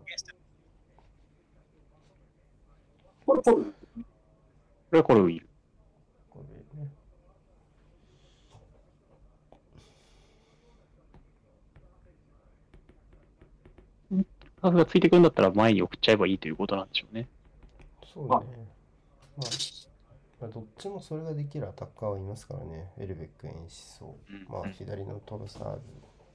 [3.25, 3.63] これ、これ、こ
[4.91, 5.47] れはこれウィル。
[6.29, 6.89] これね。
[14.61, 17.27] ハーフがついてくるんだったら前に送っちゃえばいいということなんでしょうね。
[18.13, 18.29] そうね。
[18.29, 19.45] まあ、
[20.43, 22.91] まあ、どっちもそれができるアタッカーはいますからね。
[22.99, 25.79] エルベック、エンシソうんまあ、左のトロサー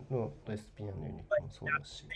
[0.08, 2.06] ズのエスピアのユニットもそうだし。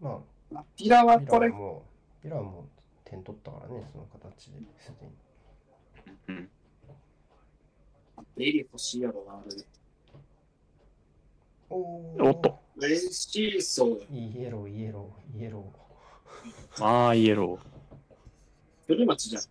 [0.00, 1.84] まピラあ、はこれピラは、も
[2.20, 2.64] う、ピラはもう
[3.04, 5.12] 点取ったからね、その形ですでに。
[6.28, 6.50] うん。
[8.38, 9.62] デイリー欲しいやろな、あれ。
[11.68, 11.76] お
[12.18, 12.58] おっと。
[12.76, 15.70] レシーソー、イエロー、イエロー、イエロ
[16.78, 17.79] まあ、イエロー。
[18.90, 19.42] 古町じゃん。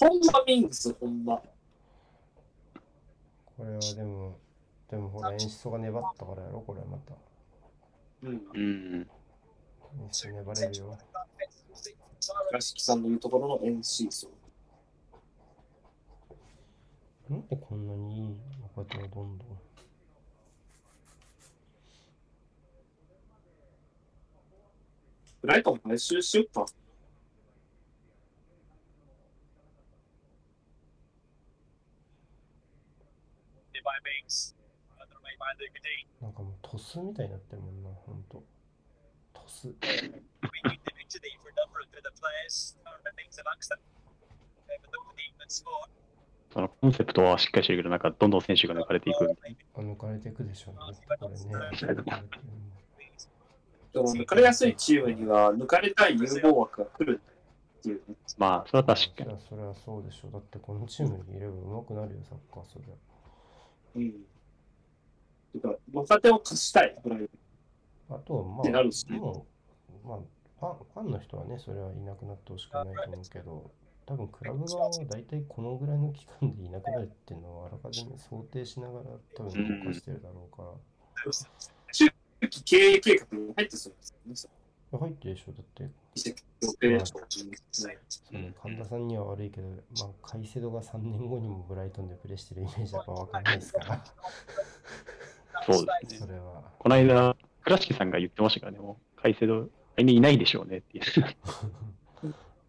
[0.00, 1.36] ほんまミングス、ほんま。
[1.36, 1.40] ー。
[3.56, 4.38] これはでも、
[4.90, 7.14] でもほら、演出が粘ったからやろ、これはまた。
[8.22, 8.42] うん。
[8.52, 9.08] うん。
[9.98, 10.98] 演出粘れるよ。
[12.48, 17.32] 倉敷さんの言うところのエンシーソー。
[17.32, 18.36] なんでこんなにいい
[18.76, 19.67] 若手がどんどん。
[25.48, 26.66] ライトン買収しよっか。
[36.20, 38.44] なんかもうトスみたいになってるもんな、ほんと。
[39.32, 39.74] トス。
[46.52, 49.24] そのコンセプトはしっかりしてるけど、なんかどんどん選手が抜かれていく。
[49.24, 50.80] あ、抜かれていくでしょうね。
[51.18, 52.02] これね。
[53.94, 57.20] 抜かれやすいチームには抜かれたい有望枠が来る
[57.78, 58.16] っていうね。
[58.36, 59.36] まあ、それは確かに。
[59.48, 60.32] それはそうでしょう。
[60.32, 62.94] だってこのチームにいれば上手くなるよ、サッカー、そりゃ。
[63.96, 64.12] うん。
[65.52, 68.16] てか、若手を貸したい、ブライトン。
[68.16, 69.46] あとはまってなるしあ、も
[70.04, 70.18] う、まあ、
[70.60, 73.70] ファンファンの人はね、それはいなくなってほしくないと思うけど、
[74.06, 80.68] 多分クラブ側は大体このぐらいの期間でいなくなるっていうのをあらかじめ想定しながら多分動かしてるだろうから。
[81.30, 81.77] 中
[82.46, 83.98] 期経営計画に入ってそうで
[84.36, 84.58] すよね。
[84.98, 85.84] 入ってるでしょ、だって。
[85.84, 85.86] う
[88.38, 89.74] ん神田さんには悪いけど、ま
[90.06, 94.04] あ、カイセドが3年後にもブライトンでプレーしてるイメージはやっぱ分かんないですから、
[95.66, 96.18] そうですね。
[96.18, 96.62] それは。
[96.78, 101.04] この間、倉敷さんが言ってましたからね、もう、カイセド、来年いないでしょうねっていう。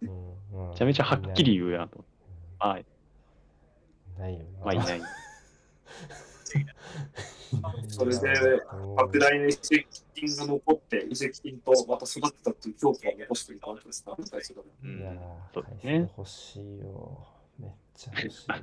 [0.03, 0.10] うん
[0.53, 2.03] まあめ ちゃめちゃはっきり言うやんと。
[2.60, 2.86] はい。
[4.17, 4.65] ないよな。
[4.65, 5.01] まあ、いない。
[7.88, 8.22] それで
[8.96, 14.12] 莫大な移籍金が残って、移籍金とまた育てたっていう評価を残していたわけですか？
[14.12, 15.14] ら、大事だねいや
[15.54, 17.28] そうー、ですね欲しいよ。
[17.58, 18.56] めっちゃ欲しいよ。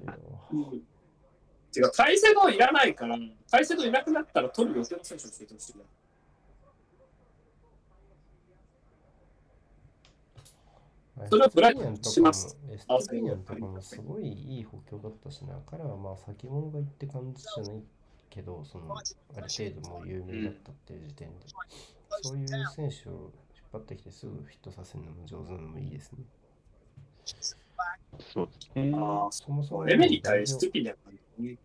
[1.77, 3.18] 違う、カイセドいらないから、
[3.51, 5.85] カイセドいなくなったら取る予定の選手を教えてほしいな。
[11.29, 15.59] それはブライトンしますエストピニャンとかもすごいいい補強だったしな。
[15.66, 17.83] 彼はまあ先物がいって感じじゃない
[18.37, 19.01] けど、そのあ
[19.40, 21.46] る程度もう有名だったっていう時点で、
[22.22, 26.18] そういう選手を引っ張ってきてすぐフィットさせるのも上手なのもいいですね。
[28.20, 28.92] そうですね。
[28.94, 30.94] あそもそもあ、エメリ対ストピニャ
[31.40, 31.57] ンね。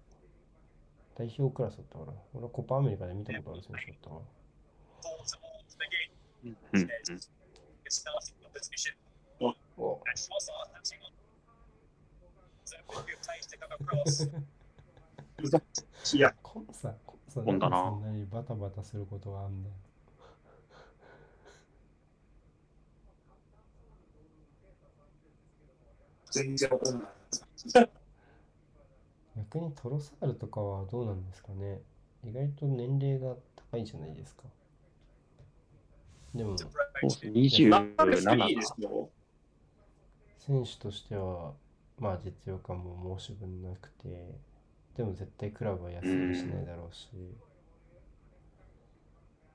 [1.18, 4.22] 代表クラスだったから、俺はコパアメリカで見たことある選手だったから。
[6.44, 6.90] うんうん。
[9.78, 10.00] お
[16.14, 19.76] いや、コンサ、コンサコンだなそんなにバタバタすることがあんだよ。
[26.32, 27.90] 全然わかんない。
[29.38, 31.82] 逆にトロサールとかはどうなんですかね
[32.24, 33.36] 意外と年齢が
[33.72, 34.44] 高いじゃないですか。
[36.34, 37.70] でも、そうですね。
[37.70, 38.48] なんでフリー27か。
[38.48, 39.10] ですよ。
[40.38, 41.54] 選手としては、
[42.00, 44.08] まあ実力はもう申し分なくて、
[44.96, 47.08] でも絶対クラブは安売りしないだろうし、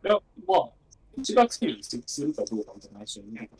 [0.04, 0.70] いや、まあ、
[1.18, 3.50] 1月に移籍するかどうかみたいなね。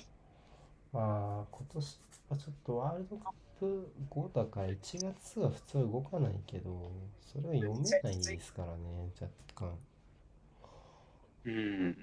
[0.93, 1.99] まあ今年
[2.29, 9.79] はちょっとワールドカップ後だから1月は普通は動かないけど、それは読めないですからね、若干。
[11.45, 11.89] うん。
[11.91, 11.95] も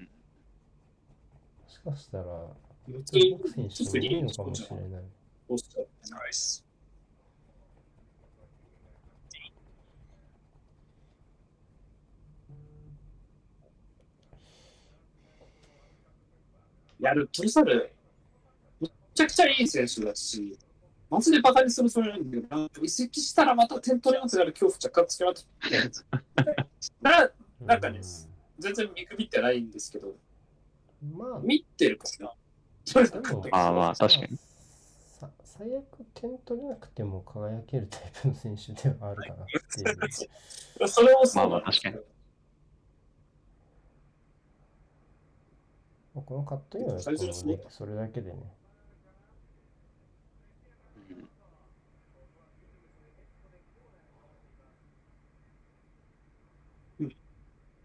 [1.66, 2.24] しかしたら、
[2.86, 5.02] 普通動く選手もいいのかもしれない。
[5.48, 6.10] おっしゃってい
[17.00, 17.92] や、でもトリサル、
[18.80, 20.58] めちゃくちゃいい選手だし、
[21.10, 25.40] マジでバカにするつもりなんだけど、移籍したらまた点取りますなる恐怖着火つけまって。
[27.00, 27.30] な、
[27.60, 28.00] なんかね
[28.58, 32.32] 全然見くびってないんですけど、うんまあ、見てるからな。
[33.52, 34.38] ああまあ確かに。
[35.18, 35.84] さ最悪
[36.14, 40.88] 点取れなくても輝けるタイプの選手ではあるかなっていう。
[40.88, 42.04] それもそうまあまあなんで
[46.14, 48.38] すけどまあこのカットインはやっぱ最初のすごいもうそれだけでね。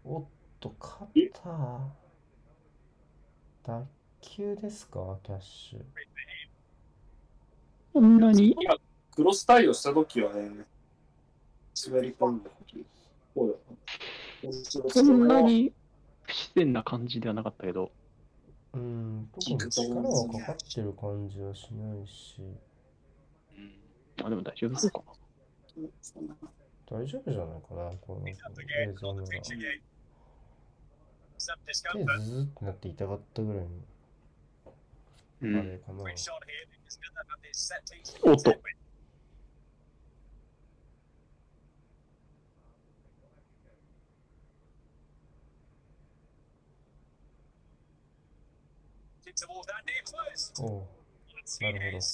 [0.02, 0.24] おっ
[0.58, 1.80] と、勝った。
[3.62, 3.86] 脱
[4.38, 5.80] 臼ですか、キャッシュ。
[7.92, 8.56] こんなに、
[9.14, 10.50] クロス対応したときはね、
[11.86, 12.60] 滑り込んだと。
[13.34, 15.72] こんなに
[16.22, 17.92] 不自然な感じではなかったけど、
[18.72, 22.40] うん、特に力はかかってる感じはしないし、
[24.22, 25.02] あ、でも大丈夫そうか
[26.90, 28.34] 大丈夫じゃないかな、この映
[28.94, 29.28] 像なら。
[29.28, 29.38] 手
[32.18, 33.68] ずーってなって痛かったぐらいの、
[35.42, 35.56] うん。
[35.56, 36.04] あれかな。
[38.22, 38.54] おっと。
[49.48, 50.84] おう
[51.60, 52.04] なるほど。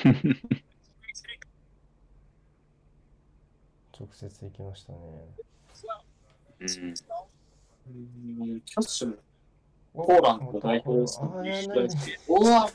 [4.00, 4.98] 直接行きましたね。
[6.60, 6.94] うん。
[7.88, 8.60] うん。
[8.62, 9.18] キャッシュ
[9.92, 11.12] ポポーランドの代表
[12.28, 12.70] おわ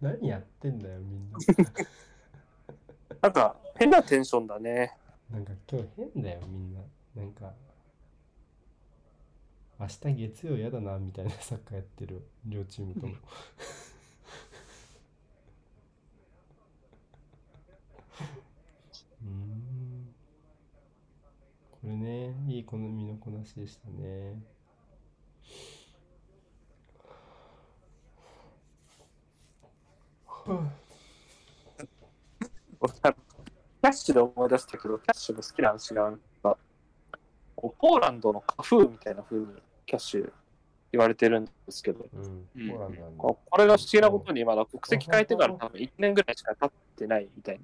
[0.00, 0.78] 何やってん。
[0.78, 1.32] だよ、みん。
[1.32, 1.38] な。
[3.22, 3.32] なん。
[3.32, 4.96] か、変なテンションだね。
[5.30, 6.80] なんか今日変だよ、みんな。
[7.14, 7.52] なんか、
[9.78, 13.14] 明日月曜やだな、みたいなサッカーやってる、両チームとも。
[19.22, 20.14] うーん。
[21.70, 24.42] これね、いい好みのこなしでしたね。
[30.26, 30.72] は
[32.80, 36.58] 俺あャッシュで思い出したけど、キャッシュの好きな話が、なんか
[37.54, 39.46] こうポーランドのカフーみたいな風に
[39.86, 40.32] キャッシュ
[40.92, 42.06] 言われてるんですけど。
[43.16, 47.60] ここれが不思議なことにまだ国籍変えてから多分1年ぐらいしか経ってないみたい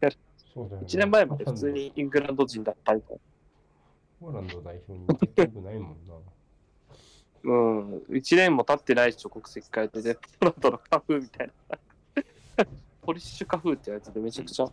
[0.00, 0.10] な。
[0.54, 3.18] そうだよね1年前まで普通にイングランド人だったみたい
[4.20, 6.14] ポーランド代表に行きたくないもんな。
[6.14, 6.20] な。
[7.44, 11.78] うん、1年も経ってないでしょ、国籍変えてで、ポーランドのカフーみたいな。
[13.14, 14.66] ポリッシュカフーってやつでめちゃくちゃ、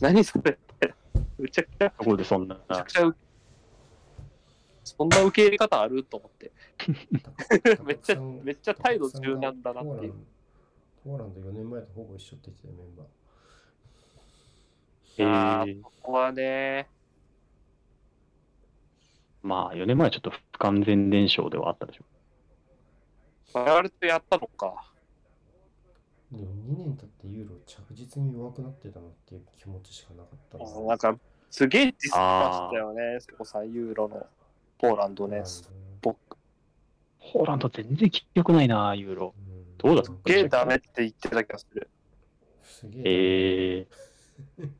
[0.00, 0.94] 何それって。
[1.38, 3.16] めちゃくちゃ、ところでそんな、めちゃくちゃう、
[4.82, 6.52] そんな受け入れ方あると思って。
[7.84, 10.14] めっちゃ、めっちゃ態度柔軟だなっていう。
[11.04, 13.06] ポーランド4年前とほぼ一緒って言ってたよ、メンバー。
[15.18, 16.88] えあー、ここはね、
[19.42, 22.04] まあ4年前はちょっと不完全燃焼ではあったでしょ。
[23.52, 24.95] 我々とやったのか。
[26.32, 30.86] でも2年経ってユーロ着実に弱くなってたなっていう気持ちしかなかったな。
[30.86, 31.18] なんか、
[31.50, 34.26] すげえディスったよね、そこさ、ユーロの
[34.78, 35.42] ポーランドね。
[36.02, 36.16] 僕、
[37.32, 39.34] ポーランド全然記憶ないな、ユーロ。
[39.48, 41.88] うんどうだすげえダメって言ってた気がする。
[42.62, 43.02] すげえ。
[43.04, 44.72] えー、うん、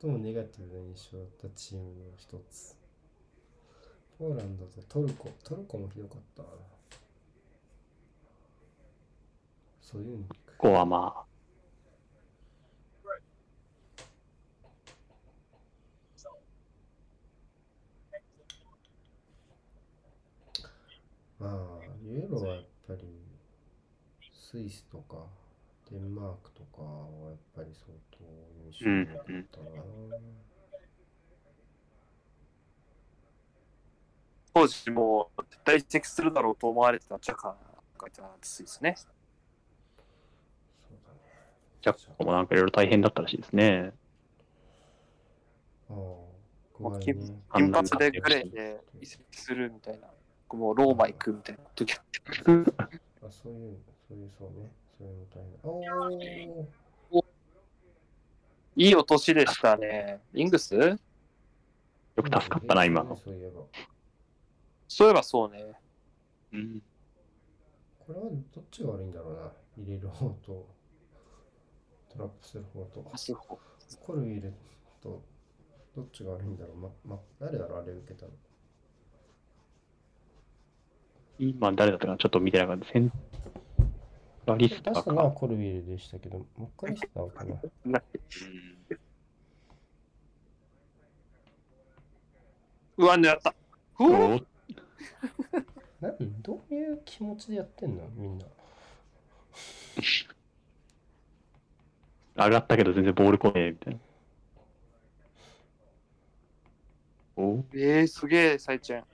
[0.00, 2.76] 最もネガティブな印象だったチームの一つ。
[4.18, 5.30] ポーランドとトルコ。
[5.44, 6.48] トルコもひどかったな。
[9.82, 11.24] そういうのここはま
[21.42, 21.52] まあ、
[22.04, 23.00] ユーロはやっぱり、
[24.32, 25.26] スイスとか、
[25.90, 28.18] デンマークとかはやっぱり相当
[28.64, 29.82] 印象に残ったな。
[34.54, 37.56] 当時もう絶対移籍するだろうと思われてたジャカ
[37.98, 38.94] がいたついですね。
[41.82, 43.92] ジャッコもなんかいろいろ大変だったらしいですね。
[45.90, 46.28] ああ、も
[46.72, 47.14] こう金。
[47.52, 50.08] 金髪でグレーで移籍するみたいな。
[50.56, 52.20] もうローマ行くみたいな時あって。
[53.26, 53.78] あ、そういう、
[54.08, 54.70] そういう、そうね。
[54.98, 55.42] そういうの大
[56.20, 56.50] 変。
[57.10, 57.24] おー
[58.76, 60.20] いいお年でしたね。
[60.32, 60.74] イングス？
[60.74, 60.98] よ
[62.16, 63.16] く助かったな、今の。
[63.16, 63.62] そういえば。
[64.88, 65.72] そういえばそうね。
[66.52, 66.82] うん。
[67.98, 69.52] これはどっちが悪いんだろうな。
[69.78, 70.68] 入れる方と、
[72.16, 73.04] トラップする方と。
[74.00, 74.52] コルウィル
[75.02, 75.22] と、
[75.96, 76.76] どっちが悪いんだろう？
[76.76, 78.32] ま、ま、誰だろう、あれ受けたの。
[81.38, 82.18] 今誰だったかな？
[82.18, 82.86] ちょっと見てなかった。
[82.92, 83.12] セン
[84.46, 85.36] ラリスタ確かのはか。
[85.38, 87.60] コルウィルでしたけど、もう一回したのかな？
[87.84, 88.02] な
[92.98, 93.54] うわ、狙った。
[94.00, 94.40] うわお
[96.00, 98.08] なんどういう気持ちでやってんの？
[98.14, 98.44] みんな。
[102.34, 104.00] 上がったけど全然ボール来ねえみたいな。
[107.36, 107.64] お？
[107.74, 109.04] えー、すげえ、サイチェン。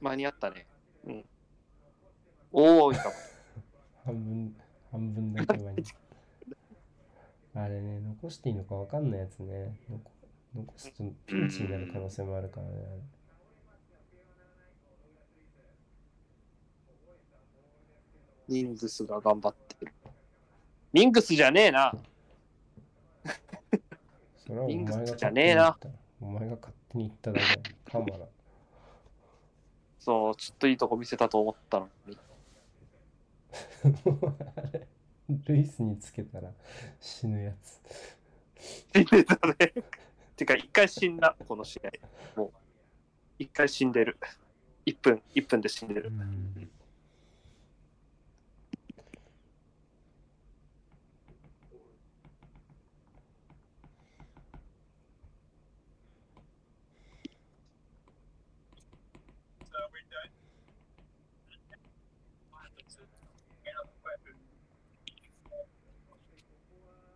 [0.00, 0.66] 間に合ったね。
[1.04, 1.24] うん。
[2.52, 3.14] おお、いいかも。
[4.04, 4.56] 半分、
[4.90, 5.84] 半分だけ前に。
[7.54, 9.76] あれね、残していいのか分かんないやつね。
[9.88, 10.10] 残
[10.54, 12.72] 残すとピンチになる可能性もあるからね。
[18.48, 19.92] ミングスが頑張ってる。
[20.92, 21.92] ミングスじゃねえな。
[24.50, 26.26] それはおリング前がスじゃねえな勝手に言った。
[26.26, 27.92] お前が勝手に言っただけだ。
[27.92, 28.26] かもな。
[30.00, 32.18] そう、ちょっといいとこ見せたと思ったのに。
[34.56, 34.88] あれ
[35.28, 36.50] ルイスにつけたら
[36.98, 37.80] 死ぬやつ。
[38.92, 39.72] 死んでたね。
[40.34, 41.78] てか、一回死んだ、この試
[42.34, 42.40] 合。
[42.40, 42.52] もう、
[43.38, 44.18] 一回死んでる。
[44.84, 46.08] 1分、1分で死んでる。
[46.08, 46.70] うん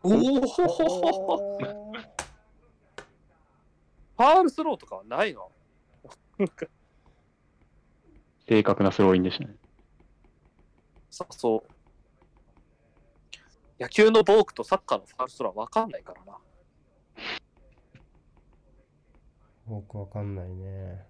[0.04, 0.12] おお
[4.16, 5.50] ファールスローとかはないの？
[8.46, 9.56] 正確なスローインでしたね。
[11.10, 11.62] さそう。
[13.80, 16.38] 野球のボークとサッカーのファールスローは分かんないからな。
[19.66, 21.06] 僕わかんないね。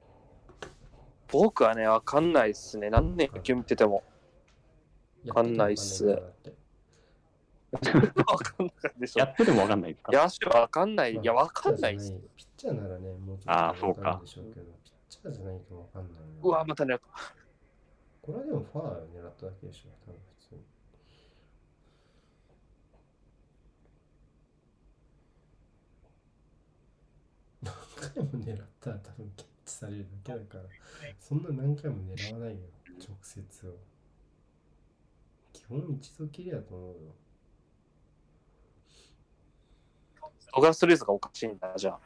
[1.33, 2.89] ボークはね、分かんないっすね。
[2.91, 4.05] 何年野球見てても。
[5.27, 6.23] わかんないっす
[7.75, 9.27] わかんないからだって分かんないでしょや。
[9.27, 10.13] っててもわかんないですか？
[10.13, 11.13] 野手は分かんない。
[11.13, 12.13] いや、まあ分かんないっす。
[12.37, 16.19] ピッチャーならね、もうちょっとあーそうかわるでしょうけど、ピッチャーじゃないとわかんないな。
[16.43, 16.99] うわ、またね、
[18.23, 20.61] これはでもファール狙っただけでしょ、多分普通に。
[27.63, 27.75] 何
[28.15, 30.65] 回も狙ったら多分キャッチされるだけだから、
[31.19, 32.57] そんな何回も狙わないよ、
[32.99, 33.77] 直接を。
[35.53, 37.15] 基本一度きりだと思うよ。
[40.55, 42.01] ドガス・ルイスがおかしいんだ、じゃあ。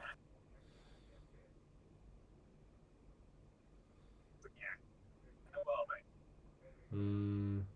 [6.93, 7.67] うーん、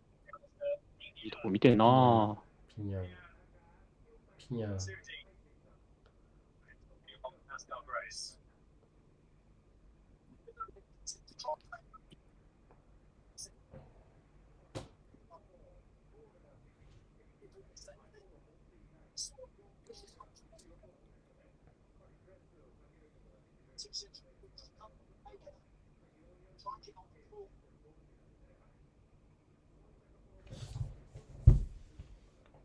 [1.25, 2.37] いいとこ見てえなぁ。
[2.75, 3.07] ピニャン。
[4.39, 4.79] ピニャン。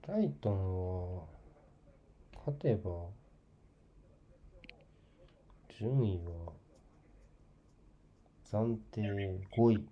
[0.08, 1.24] ライトンは
[2.38, 2.92] 勝てば
[5.78, 6.54] 順位は
[8.50, 9.86] 暫定5位。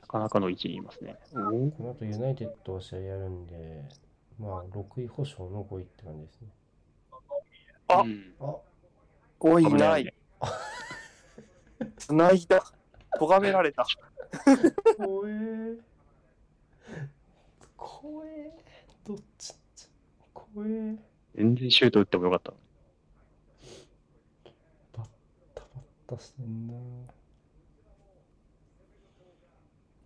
[0.00, 1.18] なかなかの位置にいますね。
[1.34, 1.36] お
[1.70, 3.84] この後ユナイテッドと試合やるんで、
[4.38, 6.48] まあ6位保証の5位って感じですね。
[7.88, 8.56] あうんあ
[9.40, 10.04] おい、危ない。
[10.04, 10.14] ね
[11.98, 12.64] つないだ。
[13.18, 13.84] 咎められた。
[14.96, 15.76] 怖え。
[17.78, 18.52] 怖え。
[19.06, 19.54] どっち
[20.34, 20.96] 怖え。
[21.36, 22.52] 全然シュート打ってもよかった。
[24.98, 25.08] バッ
[25.54, 25.66] タバ
[26.14, 26.74] ッタしてんな。
[26.74, 26.76] う。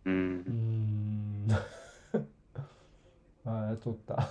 [0.05, 1.53] うんーん。
[3.49, 4.29] ああ、取った。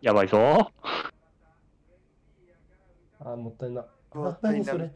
[0.00, 0.70] やばいぞ。
[3.18, 3.84] あー、もったいな。
[4.12, 4.90] あ、もったいな何それ。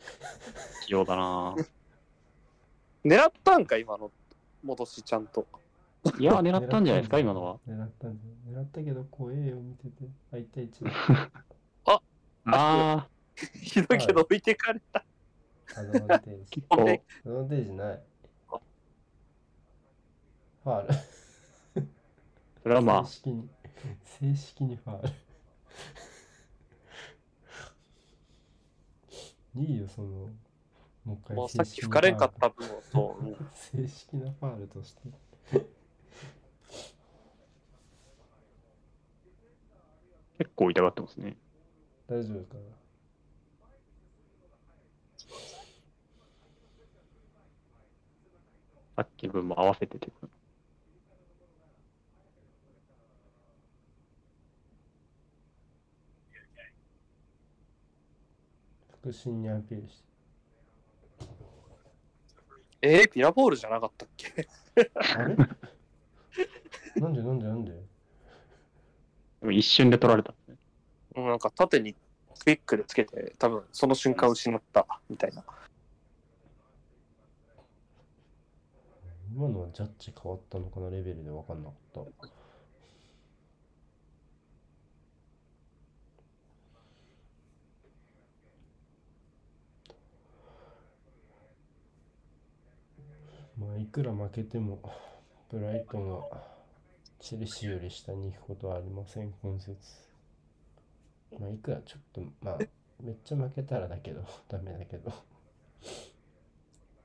[0.87, 1.67] 器用だなぁ。
[3.05, 4.13] 狙ったんか、今の
[4.63, 5.47] 戻しちゃんと。
[6.19, 7.59] いや、狙ったんじゃないですか、今のは。
[7.67, 8.61] 狙ったんだよ。
[8.61, 10.05] 狙ったけど怖えよ、見てて。
[10.33, 11.31] あ、1対1。
[12.47, 13.09] あ
[13.63, 15.05] ひどいけど置いてかれた。
[15.77, 16.65] アドバンテージ。
[16.71, 18.03] アドバンテージない。
[20.63, 20.95] ファール。
[22.63, 23.49] それはまあ正、式に、
[24.05, 25.11] 正式にファール。
[29.57, 30.09] いいよ、その、
[31.05, 35.01] もう一回もうさっき吹かれんかった分をと、うん正式なファールとして。
[40.39, 41.37] 結構痛がってますね。
[42.09, 42.55] 大丈夫か？
[42.57, 42.63] な
[48.97, 50.13] さっきの分も合わせてて。
[59.03, 60.05] 腹心にアピールして。
[62.83, 64.47] えー、ピラボールじゃなかったっけ？
[64.95, 65.37] あれ？
[66.97, 67.73] なんでなんでなんで？
[69.45, 70.57] でも一瞬で取られたんですね。
[71.17, 71.95] うんなんか縦に
[72.39, 75.45] クイックでつけて、多分その瞬間失ったみたいな。
[79.35, 80.89] 今のはジャッジ変わったのかな？
[80.89, 82.01] レベルで分かんなかった。
[93.61, 94.81] まあいくら負けても
[95.51, 96.54] ブライトンは
[97.25, 99.75] チェルシーより下に行くことはありません今節
[101.41, 102.59] まあいくらちょっとまあ
[103.03, 105.11] めっちゃ負けたらだけど ダメだけど。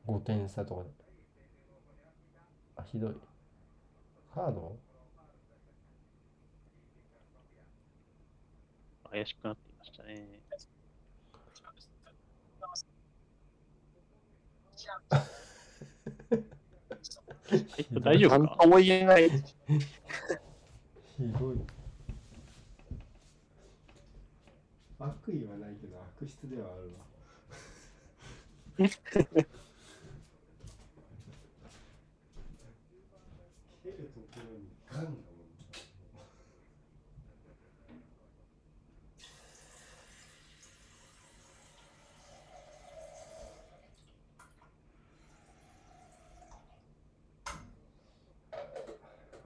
[0.05, 0.89] 5点差とかで。
[2.75, 3.15] あひどい。
[4.33, 4.77] カード？
[9.11, 10.39] 怪しくなっていましたね。
[17.49, 17.65] はい
[18.01, 18.57] 大丈夫か？
[18.61, 19.29] とも言えない。
[19.29, 19.33] ひ
[21.19, 21.57] どい。
[24.99, 27.05] 悪意はないけど悪質ではあるわ
[33.83, 35.19] 蹴るところにガンだもん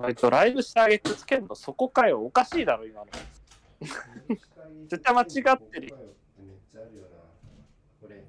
[0.04, 2.26] 割とライブしてあげてつけるのそこかよ。
[2.26, 3.08] おかしいだろ、今の。
[4.90, 5.96] 絶対間違ってる
[6.38, 7.08] めっちゃあるよな
[8.02, 8.26] 俺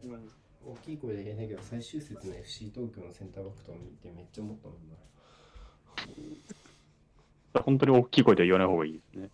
[0.65, 4.89] 大きい声で言えないけど最終節の FC 東京のセンターバックとか見てめっちゃ思ったもん
[7.53, 9.31] な本当に大きい声では言わない方がいいですね。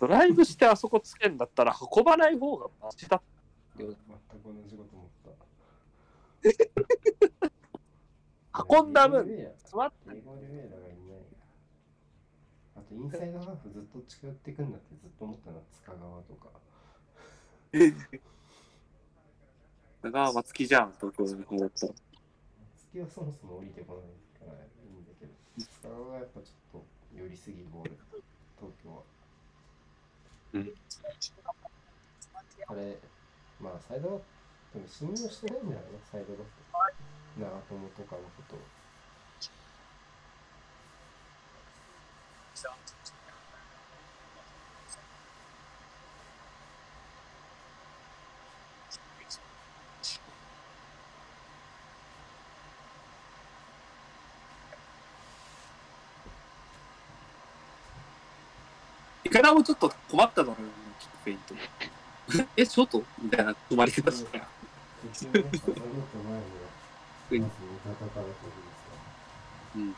[0.00, 3.22] ドライブしてあそこつけんだったら運ばない方がマシだよ。
[3.78, 3.94] 全く
[4.44, 5.08] 同じこと思っ
[8.52, 9.26] た 運んだ分、
[9.58, 10.22] 詰まって
[12.94, 16.48] インサイドハーフずっと近寄ってくんだってずっと思ったな塚川とか。
[20.02, 21.94] だが、松木じゃん、東京の方だったら。
[22.94, 24.04] 月はそもそも降りてこない
[24.38, 25.32] からいいんだけど
[25.82, 26.86] 塚川がやっぱちょっと
[27.18, 27.98] 寄りすぎボール
[28.54, 29.02] 東京は。
[30.52, 30.72] うん。
[32.68, 32.98] あれ
[33.60, 36.62] まあサイドバックでも信用してないんだよねサイドバック。
[37.34, 38.58] 長友とかのことを
[59.34, 60.68] 池田もちょっと困っただろうね、
[61.00, 61.54] ちょっとフェイント。
[62.56, 64.38] え、ショートみたいな止まり方した。
[64.38, 64.44] よ
[69.74, 69.96] うん。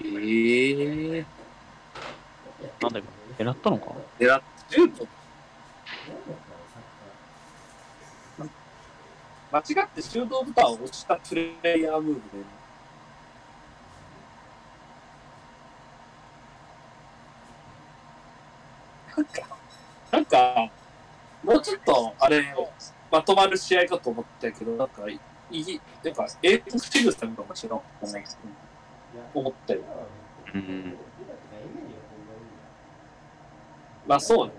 [0.00, 1.26] ええー
[2.82, 3.04] なんだよ、
[3.38, 3.86] 狙ったのか。
[4.20, 6.80] 狙ってるのなんだったのサ
[8.42, 8.48] ッ
[9.58, 12.64] カー間違って修道ボタンを押したプレイヤームーブで。
[19.16, 19.42] なんか、
[20.10, 20.72] なんか、
[21.42, 22.44] もうちょっと、あれ、
[23.10, 27.82] まとまる試合かと思ったけど、なんか、いい、なんか、英国仕草みたいなのかしら、
[29.32, 29.84] 思ったよ。
[30.54, 31.00] うん。
[34.04, 34.54] まあそうね。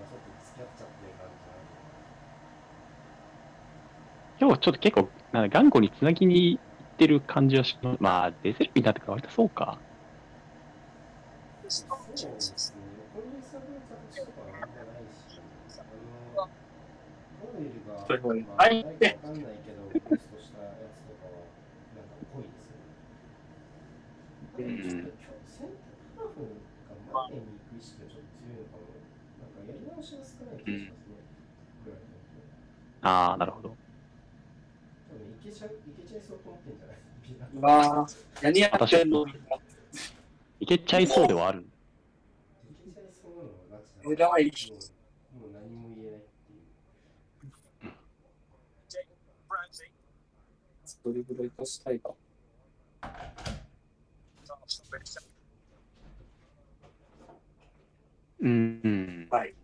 [4.38, 7.96] 今日はちょっと結構、なんか頑固につなぎにいってる感じはします。
[8.00, 9.82] まあ、デゼルピになってから割とそうか。
[11.68, 12.82] そうですね。
[13.14, 15.42] 横に下がる形とかはあんまないし、
[15.78, 16.50] あの、
[17.56, 17.62] は
[22.40, 22.56] い。
[24.58, 29.04] うんちょっと今日、センターハーフが前に行く意識がちょっと強いのかも。
[29.38, 31.26] なんかやり直しが少ない気がしますね。
[31.84, 32.46] ぐらいだと
[33.00, 33.78] ああ、なるほど。
[35.08, 37.02] 多分いけちゃう、いけちゃいそうと思ってんじゃない
[37.52, 38.06] まあ、
[38.40, 39.56] 何やってんのみんな。
[40.60, 41.70] いけちゃいそうではある。
[42.68, 44.92] いけちゃいそうなのがガチだ偉いう
[45.52, 46.62] 何も言えないっていう。
[51.06, 52.12] ドリブル生かしたいか。
[58.40, 58.80] うん。
[58.82, 59.28] うん。
[59.30, 59.54] はい。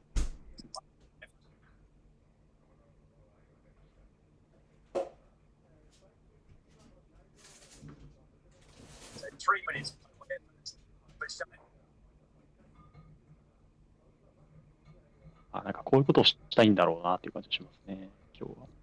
[15.51, 18.82] あ、なんかこういうことをしたいんだろうなっていう感じがしますね、今日は。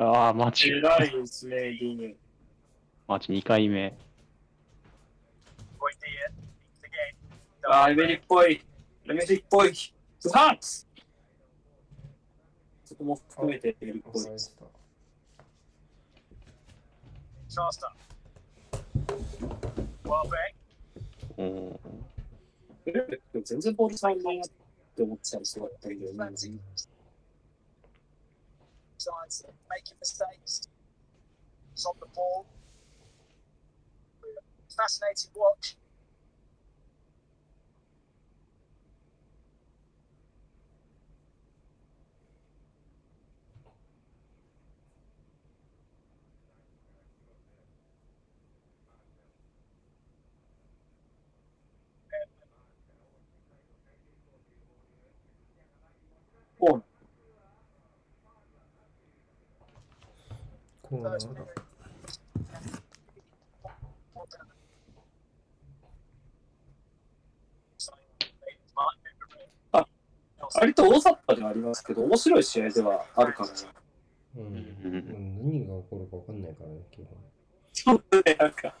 [0.00, 0.70] ああ、マジ。
[0.70, 1.76] 偉いですね、
[3.08, 3.92] マ、2回目。
[7.66, 8.62] ああ、イメリっぽい。
[9.04, 9.74] イメリっぽい。
[9.74, 9.92] ス
[10.30, 10.86] ハッツ
[12.84, 14.22] そこも含めてイメリっぽい。
[14.22, 14.56] ショース
[17.80, 20.08] ター。
[20.08, 20.30] ワー
[21.36, 21.46] ベイ。
[21.46, 23.42] うん。
[23.44, 24.48] 全然ボールないなっ
[24.94, 26.12] て思ってたりすごいったけど、
[28.98, 30.68] sides making mistakes.
[31.72, 32.46] It's on the ball.
[34.76, 35.76] Fascinating watch.
[60.88, 61.40] コーナーだ。
[70.54, 73.54] 割と大雑把ではありますけど、面白い試合ではあるからね。
[74.36, 74.44] うん。
[74.44, 77.06] うん何が起こるか分かんないからね、基本。
[77.74, 78.74] そうね、なんか。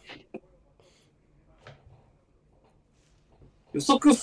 [3.74, 4.14] 予測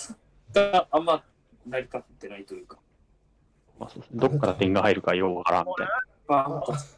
[0.54, 1.24] があんま
[1.68, 2.80] 成り立ってないというか。
[3.80, 6.95] まあそうですねどっから点が入るかようわからんみたいな。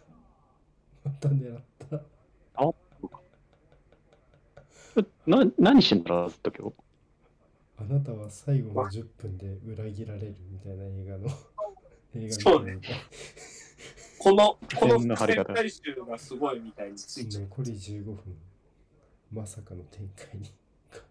[1.08, 2.02] まあ、また狙った？
[5.28, 6.76] な何してんだろうずっと今日。
[7.80, 11.28] あなたは最後の10分で裏切られるみたいな映画の
[12.16, 12.80] 映 画そうね
[14.20, 17.44] この、この伏線回収がすごいみたいについちゃう。
[17.44, 18.18] 残り15分
[19.32, 20.50] まさかの展開に。
[20.90, 21.04] か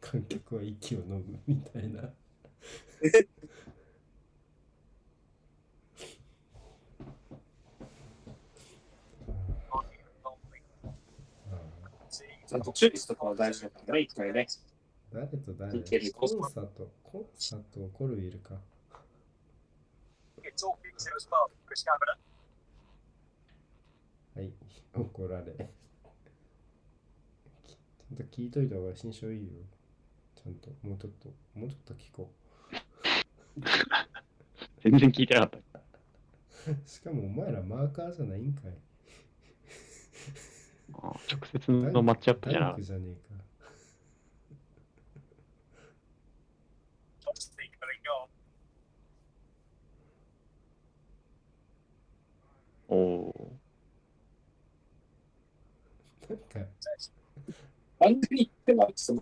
[0.00, 2.02] 観客は息を飲むみたいな
[12.50, 14.48] ちゃんと注意するとかは大事だからね、一回ね。
[15.12, 15.78] 誰と誰？
[15.78, 18.54] いけるコンサートコンサートコルウィルか.
[24.34, 24.52] はい
[24.94, 25.52] 怒られ。
[25.52, 29.48] ちゃんと聞いといた方が心象いいよ。
[30.34, 32.32] ちゃんともうちょっともうちょっと聞こ
[34.82, 35.78] 全然聞いてなかった。
[36.72, 38.72] う しかもお前らマーカーじゃないんかい。
[38.72, 38.76] あ
[41.02, 41.18] 直
[41.52, 43.40] 接のマッチアップじゃなダンクじゃねえか
[47.26, 48.28] Obviously going on.
[52.88, 53.52] おお
[56.28, 56.44] なんか
[58.00, 59.12] 完全に言ってます。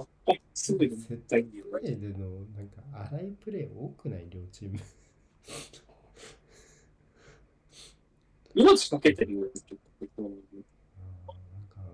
[0.74, 4.78] ぐに絶対に言うプレーでのなんか荒いプレー多くない両チーム
[8.54, 10.38] 命かけてるよちょっと言ってもらう
[11.28, 11.92] あーなんか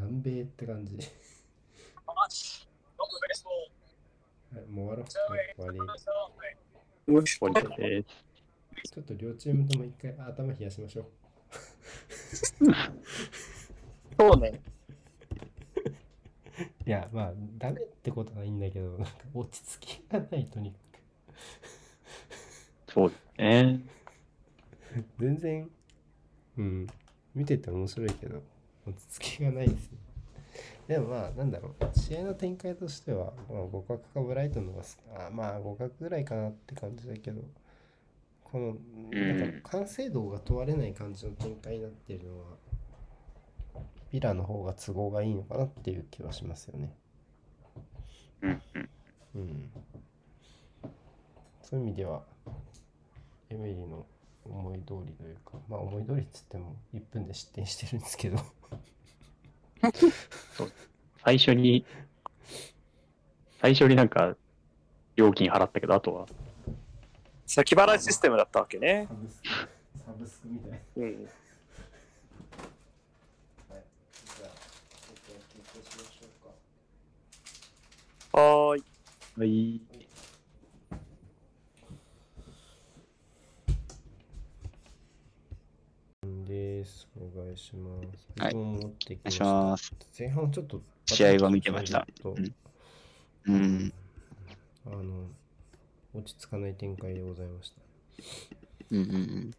[0.00, 0.96] 南米って感じ。
[4.70, 5.32] もう終わろう。
[5.32, 5.78] はい終わり。
[7.62, 8.04] トで
[8.84, 8.92] す。
[8.92, 11.06] ちょっと両チームとも一回頭冷やしましょう。
[14.18, 14.60] そうね。
[16.86, 20.78] いやまあダメってことはいいんだけどなんか落ち着きがないとにか
[22.92, 23.80] そうですね。
[24.94, 25.70] く全然
[26.56, 26.86] うん。
[27.34, 28.42] 見てて面白いけど
[28.88, 29.98] 落ち着きがないですね。
[30.88, 31.98] でもまあなんだろう。
[31.98, 37.42] 試合の展開としては、まあ、互角かブライトンの方がすあまあ互角ぐらいかなって感じだけど
[38.44, 38.76] この
[39.12, 42.44] なんか完成度が問われない感じの展開になっているのは
[44.10, 46.94] ビラの方が都合がいいのかなっていう気はしますよね。
[49.34, 49.70] うん。
[51.62, 52.22] そういう意味では、
[53.50, 54.06] エミリーの
[54.50, 58.38] 思い通りというか、まあ思い通りっつっても1分で失点してるんですけど、
[61.24, 61.84] 最初に、
[63.60, 64.36] 最初になんか、
[65.16, 66.26] 料金払ったけど、あとは、
[67.46, 69.08] 先払いシステムだったわけね。
[70.04, 70.78] サブスク、みたいな。
[70.96, 71.02] うん。
[71.04, 71.14] はい。
[71.16, 74.52] じゃあ、ちょっと
[75.54, 76.26] 決定しましょ
[78.32, 78.40] うか。
[78.40, 78.84] はーい。
[79.38, 79.80] はい。
[86.68, 87.08] です。
[87.16, 88.42] お願いします。
[88.42, 90.18] はい僕も持ってきましお願いしたます。
[90.18, 92.36] 前半ちょっと、試合は見てましたと
[93.46, 93.92] うんうん。
[94.86, 95.26] あの、
[96.14, 97.76] 落ち着かない展開でございました。
[98.90, 99.54] うんうんうん。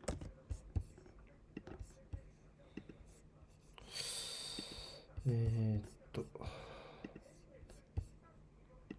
[5.28, 6.26] えー、っと、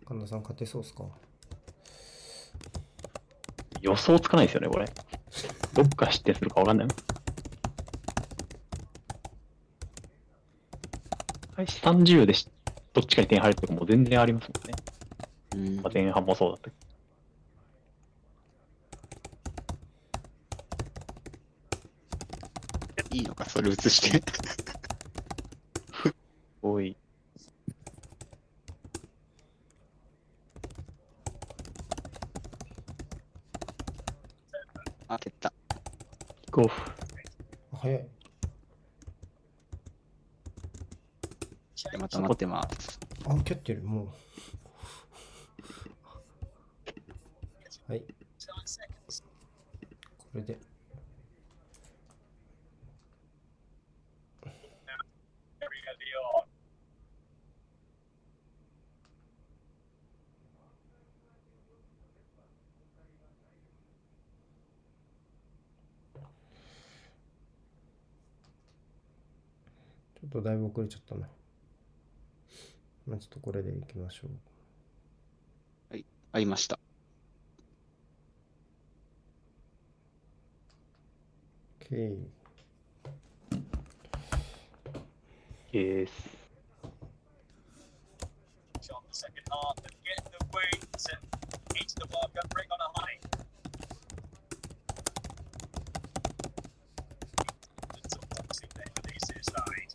[0.04, 1.04] 神田さん勝てそうっすか？
[3.80, 4.84] 予想つかないですよね、これ。
[5.72, 6.88] どっから失点するかわかんない。
[6.88, 7.04] 開始
[11.64, 12.48] 30でし
[12.92, 14.74] どっちかに点入るとかもう全然ありますもんね。
[15.56, 16.90] うんまあ、前半もそうだったけ
[23.12, 24.20] いいのか、それ映して。
[24.20, 24.26] ど。
[26.02, 26.14] す
[26.62, 26.96] ごい。
[35.08, 35.52] あ、蹴った。
[36.42, 36.90] キックオフ。
[37.72, 38.06] 早い。
[42.20, 43.00] でまってます。
[43.26, 44.08] あ、蹴ってる、もう。
[47.92, 48.00] はい。
[48.00, 48.06] こ
[50.34, 50.58] れで。
[70.20, 71.26] ちょっとだいぶ遅れちゃったな。
[73.10, 74.30] まあちょっとこれでいきましょう。
[76.32, 76.78] ありました。
[81.80, 82.16] OK。
[85.72, 86.12] です。
[88.80, 91.20] Shot the second half and get the wings and
[91.76, 93.18] eats the ball, got bring on a high.
[97.96, 99.94] It's a boxing there for the east side.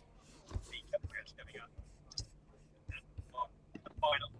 [0.68, 1.70] The Caprios coming up.
[2.92, 3.02] And
[3.32, 3.48] on
[3.84, 4.30] the final.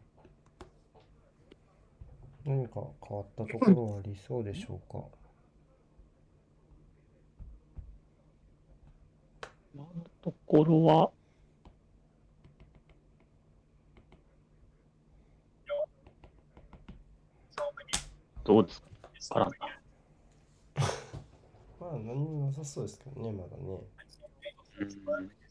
[2.46, 5.04] 何か変わったところはありそうでしょうか？
[9.74, 9.90] 今の
[10.22, 11.10] ところは、
[18.44, 18.80] どうです
[19.30, 19.50] かな。
[21.80, 23.80] まあ何もなさそうですけどね、まだね。
[24.78, 25.45] うん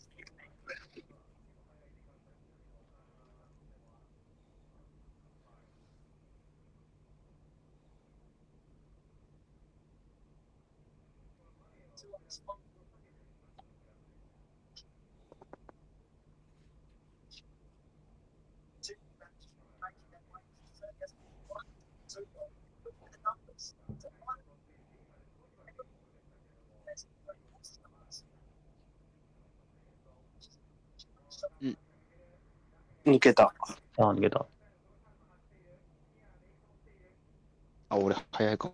[33.16, 33.54] 抜けた。
[33.96, 34.46] さあ、逃げた。
[37.90, 38.74] あ、俺、早いかも。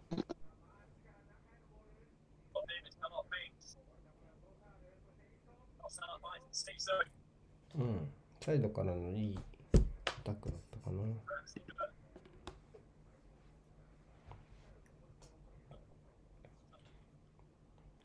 [7.74, 8.12] うん。
[8.42, 9.40] サイドからのいい
[9.74, 9.78] ア
[10.24, 11.04] タックだったかな。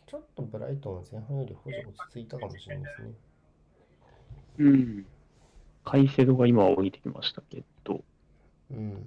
[0.07, 3.09] ちょっとブライトンは前半より補助落ち着いたかもしれないですね。
[4.59, 5.07] うん。
[5.87, 8.03] カイセドが今は降りてきましたけど、
[8.73, 9.07] うん。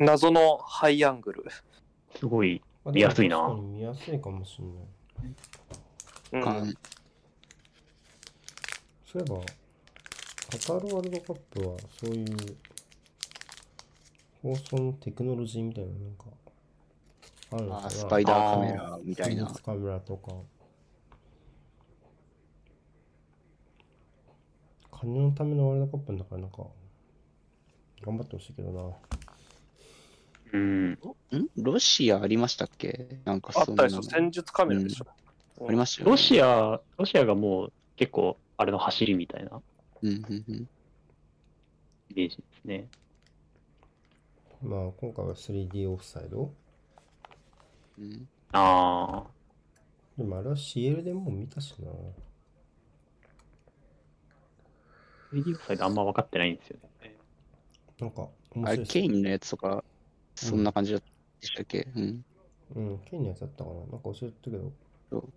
[0.00, 1.44] 謎のハイアングル。
[2.18, 4.58] すごい、まあ見やすいな見やすいかもし
[6.32, 6.54] れない。
[6.56, 6.74] うんうん
[9.12, 12.36] そういえば、カタールワールドカップはそういう
[14.42, 16.24] 放送のテクノロジーみたいななんか
[17.52, 20.32] あるのかなあ、スパイダーカメラみたいなカメラとか。
[24.92, 26.66] 金のためのワールドカップだからなんか
[28.02, 29.19] 頑張ってほしいけどな。
[30.52, 30.90] うん。
[30.92, 30.98] ん？
[31.56, 33.20] ロシアありましたっけ？
[33.24, 35.06] なんかそんなのあったでしょ、戦術カメラでしょ。
[35.66, 39.60] ありましたよねロシア、ロシアがもう結構、あれの走りみたいな
[40.02, 40.68] うんうんうん。
[42.10, 42.88] イメージですね。
[44.62, 46.52] まあ今回は 3D オフサイド。
[47.98, 49.30] うんああ、
[50.18, 51.90] でもあれは CL でもう見たしな。
[55.32, 57.16] 3D オフサイドあんま分かってないんですよね。
[58.00, 59.84] なんか面あれ、ケインのやつとか、
[60.34, 61.02] そんな感じで
[61.40, 61.88] したっけ？
[61.94, 62.24] うん。
[62.76, 63.76] うん、ケインのやつだったかな？
[63.76, 64.72] なんか教えてたけど
[65.10, 65.32] そう。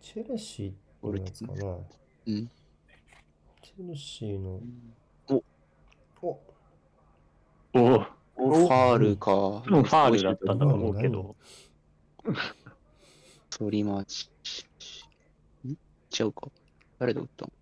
[0.00, 1.76] チェルシーってやつかな。
[2.26, 2.50] うん。
[3.62, 4.60] チェルシーの。
[5.28, 5.42] お
[6.22, 6.40] お
[7.74, 8.04] お
[8.36, 9.32] お、ファールか。
[9.32, 11.36] 多分ファールだったんだと思うけど、
[13.50, 14.30] ソリマーチ。
[15.66, 15.72] ん？
[16.18, 16.48] 違うか。
[16.98, 17.52] 誰だ打ったの？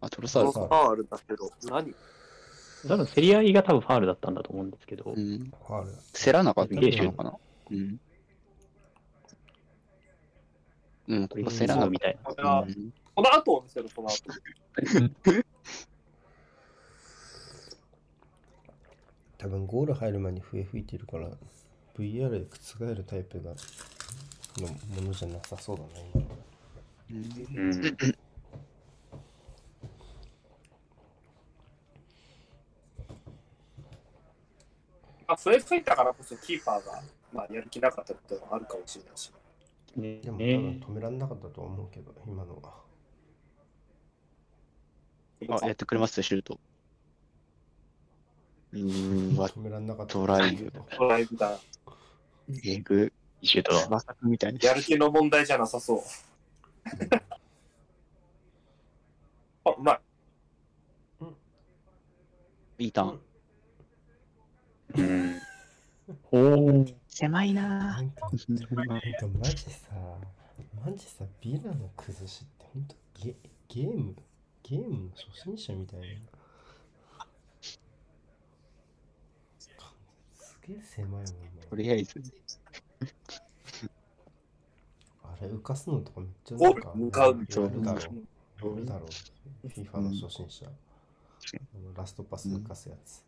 [0.00, 0.60] あ、トロサールか。
[0.60, 1.94] ロサールだけど、何？
[2.88, 5.38] 多分競り合いが多分ファールだったんだと思うんですけど、うん。
[5.38, 5.98] ファールだ。
[6.12, 6.80] 競らなかったな？
[7.70, 8.00] うん。
[11.08, 12.34] うん、ここれこ競らなかっみたいな。
[12.34, 12.58] た。
[12.58, 14.22] あうんこの後を見せる、この後。
[19.36, 21.28] 多分ゴール入る前に笛吹いてるから
[21.98, 23.50] VR で覆るタイプが
[24.58, 24.68] の
[25.02, 26.22] ものじゃなさそうだな今
[27.10, 27.96] うん。
[35.30, 37.00] まあ、笛吹いたからこそキーパーが、
[37.32, 39.30] まあ、やる気なかったっていうのはあるかもしれないし。
[39.94, 42.62] ねでも止められなかったと思うけど今のは
[45.62, 46.58] あ、やってくれますシュート。
[48.72, 50.56] うーん、わ、止められなかったトライ
[50.96, 51.60] トライブだ。
[52.64, 53.12] えぐ、
[53.42, 54.04] シュートだ。
[54.22, 54.58] みたいな。
[54.60, 56.00] やる気の問題じゃなさそう。
[59.64, 60.00] あ、うまい。
[62.84, 63.29] いいターン。
[64.96, 65.40] うん。
[66.32, 66.94] おー。
[67.08, 67.68] 狭いな。
[67.68, 68.96] なんかなんか
[69.38, 69.90] マジさ
[70.84, 73.36] マジさビラの崩しって本当ゲ
[73.68, 74.14] ゲーム
[74.62, 76.06] ゲームの初心者みたいな。
[80.32, 81.26] すげえ狭いもんね。
[81.68, 82.22] とりあえず。
[85.22, 87.64] あれ浮かすのとかめっちゃなんかお向かうだろう。
[87.64, 89.08] やるだろう。
[89.68, 90.66] FIFA の初心者、
[91.94, 93.22] ラストパス浮かすやつ、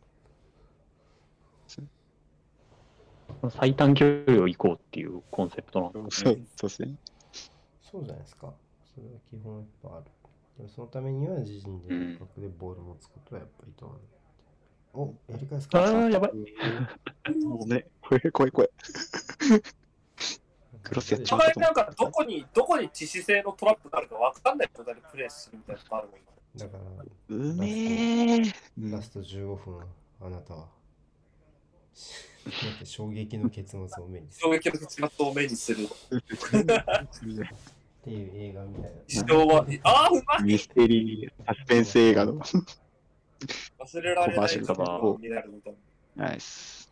[3.49, 6.41] 最短距離を行こうっていうコンセプトなんですそうね。
[6.55, 6.95] そうですね。
[7.81, 8.53] そうじゃないですか
[8.95, 10.05] それは基本いっぱいある
[10.57, 13.99] でもそのためには自陣ででボールを持つことはやっぱりと
[14.93, 16.31] おやり返すかああ、やばい。
[17.43, 18.69] もうね、怖い怖い怖い。
[20.83, 26.19] クロスやっちゃうお互いなんかどこに、どこに致死性のトラップがあるか分かんない状態でプレイするみたいなのがあるもん。
[26.55, 26.83] だから
[27.29, 28.53] うめえ。
[28.77, 29.81] うんラスト15分
[30.21, 30.67] あなたは
[32.83, 35.87] 衝撃の結末を目にする衝撃の結末を目にする。
[35.87, 35.87] っ
[38.03, 42.33] ていう映画みたいな一生は、ああ、うまいミステリー、サスペンス映画の。
[43.79, 44.83] 忘れられないコマーシャルとか
[45.21, 45.73] になるみたい
[46.17, 46.25] な。
[46.27, 46.91] ナイス。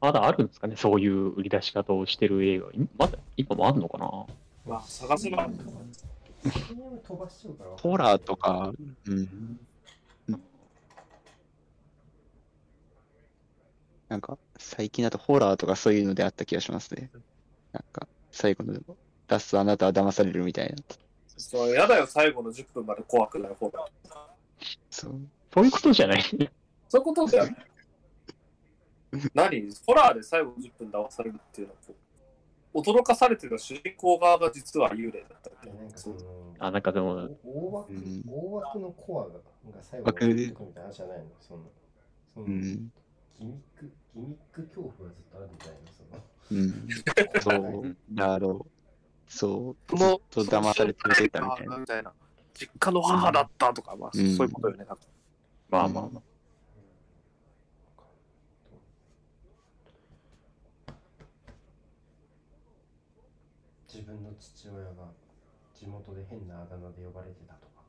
[0.00, 2.68] まだあるんですかね、そういう売り出し方をしてる映画。
[2.72, 4.26] 今まだ、今もあるのかな？
[4.64, 5.50] まあ、探せば。
[7.82, 8.72] ホラーとか、
[9.08, 9.58] うん。
[14.08, 17.10] なんか、最近だとホラーとかそういうのであった気がしますね。
[17.72, 18.80] なんか、最後の
[19.28, 20.76] ラストあなたは騙されるみたいな。
[21.36, 23.86] そう、やだよ、最後の10分まで怖くない方が。
[24.90, 25.20] そう。
[25.52, 26.22] そういうことじゃない。
[26.22, 26.48] そうい
[26.98, 27.56] うことだよね。
[29.34, 29.70] 何？
[29.86, 31.74] ホラーで最後の10分騙されるっていうの
[32.74, 35.70] は驚かされてた主人公側が実は幽霊だったみ
[36.58, 39.40] あ、なんかでも、大枠、うん大枠のコアがが
[39.82, 41.24] 最後枠に出てくるみたいな話じゃないの？
[41.40, 41.60] その
[42.34, 42.92] その、うん。
[43.38, 46.88] ギミックギミック恐怖がずっとあるみたいなそのうん。
[47.42, 47.96] そう。
[48.10, 48.70] だろう。
[49.28, 49.96] そう。
[49.96, 51.78] ずっと騙され続けたみたいな。
[51.78, 52.12] みたいな。
[52.54, 54.84] 実家の母だったとか、まあ、うんそういうことよね。
[54.84, 54.98] なんか
[55.70, 56.22] まあまあまあ。
[63.92, 64.92] 自分の父親が
[65.74, 67.82] 地元で変なあだ名で呼ばれてたとか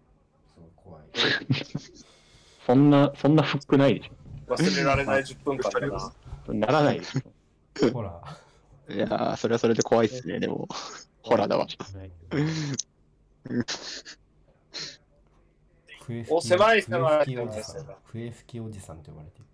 [0.48, 1.04] すごい怖い
[2.66, 4.12] そんな、そんなフックないでし
[4.50, 6.14] 忘れられない10分間だな。
[6.48, 7.22] ならないでしょ。
[7.92, 8.22] ほら
[8.90, 10.68] いやー、それはそれで怖いっすね、でも。
[11.22, 11.68] ホラーだわ。
[16.00, 17.86] 笛吹きお狭い狭い笛吹きおじさん。
[18.06, 18.98] 笛吹きおじさん。
[18.98, 19.46] って呼ばれてる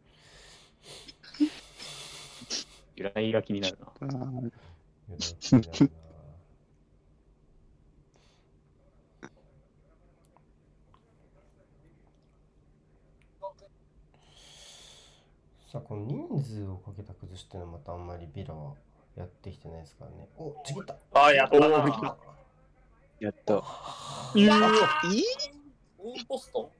[2.95, 3.87] 由来が気になるな。
[3.87, 4.51] あーい
[5.15, 6.04] や気になるな
[15.75, 18.75] さあこの人数をかけた崩しっていうのはまたあんまりビラは
[19.17, 20.29] やってきてないですからね。
[20.37, 20.95] おちぎった。
[21.13, 21.57] ああ、やった
[23.19, 23.61] やった。
[24.33, 24.55] いや
[25.11, 26.25] いい？
[26.29, 26.71] ポスト？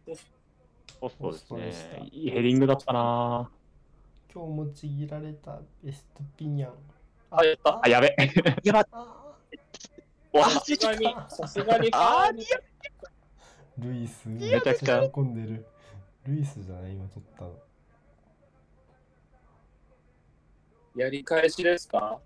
[1.02, 2.08] ポストですね。
[2.10, 3.50] いいヘディングだったな
[4.34, 6.72] 今日もちぎられたベストピニャン。
[7.32, 7.82] あ、やった。
[7.84, 8.16] あ、やべ。
[8.64, 8.88] やば。
[10.42, 12.38] さすがに、さすがに、あー
[13.78, 13.94] ル。
[13.94, 15.66] イスめちゃくちゃ喜んでる。
[16.26, 16.94] ルイスじゃない？
[16.94, 17.52] 今撮ったの
[20.96, 22.20] やり返しですか？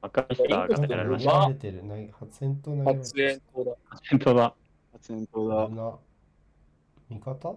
[0.00, 1.30] 赤い人がいや当てられました。
[1.32, 3.76] 投げられてる投げ発煙筒投げられ発煙筒だ。
[4.10, 4.54] 本当だ。
[5.00, 5.74] 先頭だ危。
[5.74, 5.98] な
[7.10, 7.56] 味方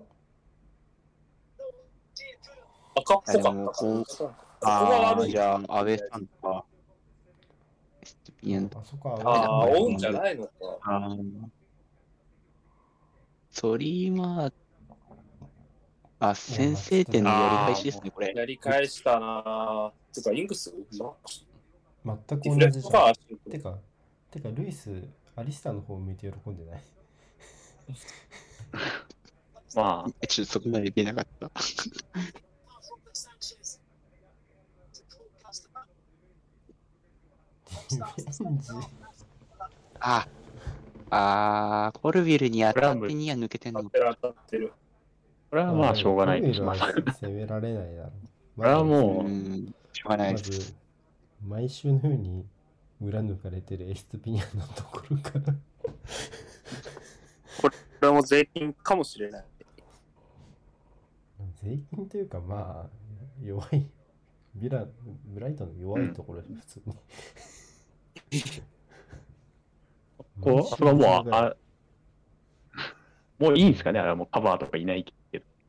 [2.93, 5.31] 赤っぽかったこうこい。
[5.31, 6.31] じゃあ、安倍さんか。
[6.43, 6.63] あ
[8.83, 10.51] そこはああ、青いオンじゃないのか。
[10.81, 11.49] あー
[13.49, 14.53] ソリーマー、
[16.21, 18.31] あ、先制点のやり返しですね、これ。
[18.35, 20.13] やり返したなぁ。
[20.13, 20.71] てか、イングス
[22.05, 23.13] 全く同じじゃん。
[23.49, 23.79] てか、
[24.29, 25.03] てか、ルイス、
[25.35, 26.83] アリスターの方向いて喜んでない？
[29.73, 31.49] まあ、ちょっとそこまで出なかった。
[39.99, 40.27] あ、
[41.09, 43.89] あー、コルビルに当たってには抜けてんの当。
[43.89, 44.73] てる当たってる。
[45.51, 46.61] これはまあしょうがないです。
[46.61, 48.11] まあ、コルビルは攻められないだろう。
[48.55, 50.51] これはもう、うんしょうがないまです。
[50.51, 50.73] ず、
[51.45, 52.45] 毎週のように
[53.01, 55.53] 裏抜かれてるエストピニャンのところから。
[57.61, 57.69] こ
[58.01, 59.45] れも税金かもしれない。
[61.61, 62.89] 税金というか、まあ、
[63.43, 63.85] 弱い。
[64.55, 64.85] ビラ、
[65.25, 66.95] ブライトの弱いところで普通に。
[70.39, 71.55] こう、あそこはもう、あ、
[73.37, 73.99] もういいんですかね？
[73.99, 75.20] あれはもうカバーとかいないけど。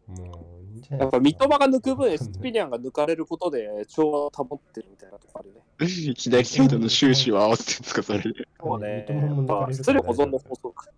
[0.06, 5.60] もういいんじゃないやっぱ三笘が抜く分、エスピニャンが抜かれることで調和を保ってるみたいなとこあるね。
[6.16, 8.48] 左サイドの終始を合わせてるんですか、それで。
[8.60, 9.06] そうね。
[9.08, 10.88] 三笘も抜かれる失礼保存の法則。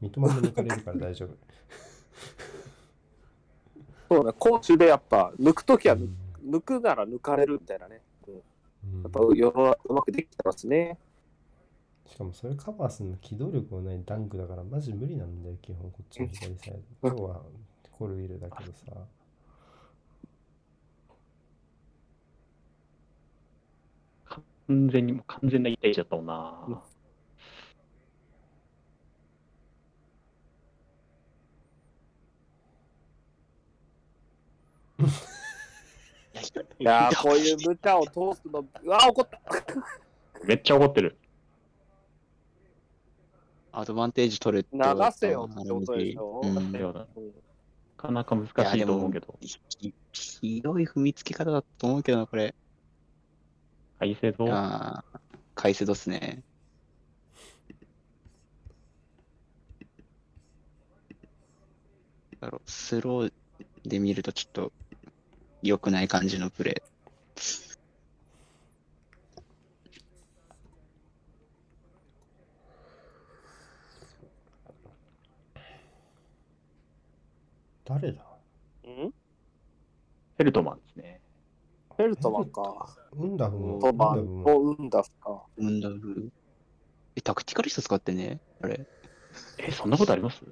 [0.00, 1.36] 三笘も抜かれるから大丈夫。
[4.14, 6.16] そうね、攻守でやっぱ抜くときは抜うん
[6.46, 8.00] 抜くなら抜かれるみたいなね。
[8.28, 8.36] うんう
[8.98, 10.98] んやっぱ世の中うまくできてますね。
[12.06, 17.08] しかもそれカバーするの機動力がないダンクだからマジ無理なんだよ、基本こっちの左サイド。
[17.08, 17.42] 今日は
[17.98, 18.92] コルウィルだけどさ。
[24.68, 26.64] 完全に、もう完全な一対一だったもんな。
[26.68, 26.78] うん
[36.78, 39.40] いやー、こういう無茶を通すの、うわ、怒った。
[40.44, 41.16] めっちゃ怒ってる。
[43.72, 44.82] アドバンテージ取れって流
[45.12, 46.72] せよってことでしょうん
[47.96, 49.38] かなか難しいと思うけど。
[49.40, 52.54] ひひどい踏みつけ方だと思うけどな、これ。
[53.98, 55.20] 改正と、ああ、
[55.54, 56.42] カイセドっすね。
[62.40, 63.32] だろうスロー
[63.84, 64.72] で見るとちょっと
[65.62, 67.65] 良くない感じのプレー。
[77.86, 78.22] 誰だ？
[78.84, 78.92] うん？
[79.10, 81.20] フェルトマンですね。
[81.96, 82.88] フェルトマンか。
[83.12, 83.78] ウンダフも。
[83.80, 85.42] トマンウンダフもとウンダフか。
[85.56, 86.32] ウンダフ。
[87.14, 88.40] え、タクティカリスト使ってね？
[88.60, 88.86] あれ。
[89.58, 90.44] え、そんなことあります？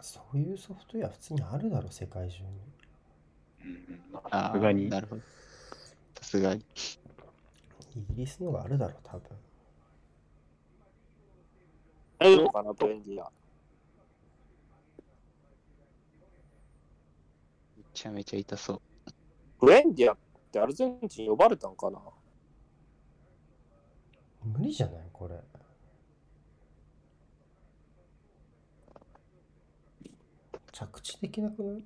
[0.00, 2.48] そういうソフトウェア普通にあるだろ、世界中に。
[3.64, 4.88] うん、まああさすがにー。
[4.88, 5.22] なるほど。
[6.20, 6.64] さすがに。
[7.96, 9.22] イギリスのがあるだろ、多分。
[12.18, 13.32] あるのかな、ブレンディア。
[17.76, 18.80] めちゃめちゃ痛そう。
[19.60, 20.16] ブレンディアっ
[20.52, 21.98] てアルゼンチン呼ばれたんかな？
[24.44, 25.40] 無理じゃない、これ。
[30.72, 31.84] 着地できなくない？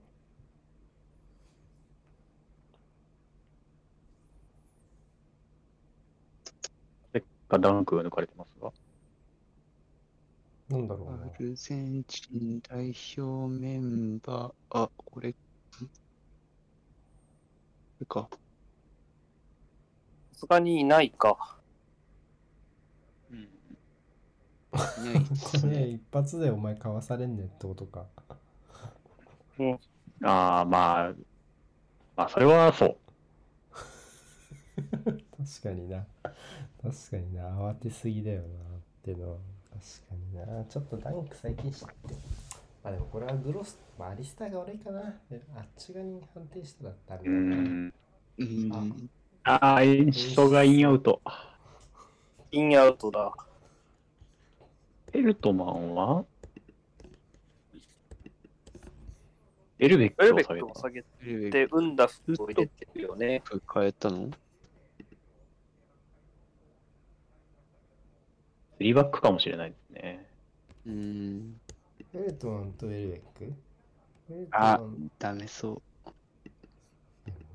[7.49, 8.73] がダンクが抜かれてますが。
[10.69, 11.31] なんだろうアな。
[11.39, 15.35] ルゼンチン代表メンバー、あ、これ、
[18.01, 18.29] れか。
[20.33, 21.59] さすがにいないか。
[23.31, 23.39] うん。
[23.43, 25.89] いないですこれね。
[25.89, 28.07] 一発でお前かわされんねんってことか。
[30.23, 31.15] ああ、まあ、
[32.17, 32.97] まあ、それはそう。
[34.77, 36.07] 確かにな。
[36.83, 37.49] 確かにな。
[37.49, 38.47] 慌てすぎだよな。
[38.47, 38.49] っ
[39.03, 39.39] てのは。
[39.71, 40.65] 確かにな。
[40.65, 42.48] ちょっとダンク最近知って。
[42.89, 45.03] まあでもこれはグロス、まあアリスターが悪いかな。
[45.31, 47.57] であっち側に判定したらダメうだな。
[47.57, 47.93] ん。
[48.39, 49.11] うん。
[49.45, 51.21] ああ、演出がインアウト。
[52.51, 53.35] インアウトだ。
[55.13, 56.25] フェルトマンは？
[59.79, 61.09] エルベッエルベクを下げた。
[61.09, 63.43] ックを下げルベて、ウンダフを入れてるよね。
[63.75, 64.31] 変えたの
[68.81, 70.27] ？3バックかもしれないですね。
[70.87, 71.61] うん。
[72.13, 73.55] フェルトマンとエルベック？
[74.53, 74.81] あ
[75.19, 76.11] ダメそう。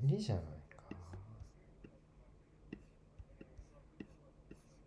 [0.02, 0.82] 無理じゃないか。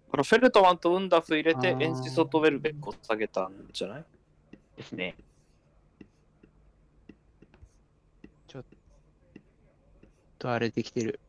[0.10, 4.06] これフェルトマンとウンダフ入れてエンチソとウェルベックを下げたんじゃない？
[4.78, 5.16] ですね。
[10.40, 11.20] とあれできてる。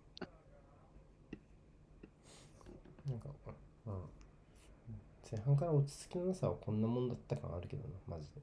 [3.08, 3.30] なんか、
[3.86, 3.94] うん。
[5.30, 8.40] 前半から落ち着きのなさはこんなもんだった感あるけどな、マジで。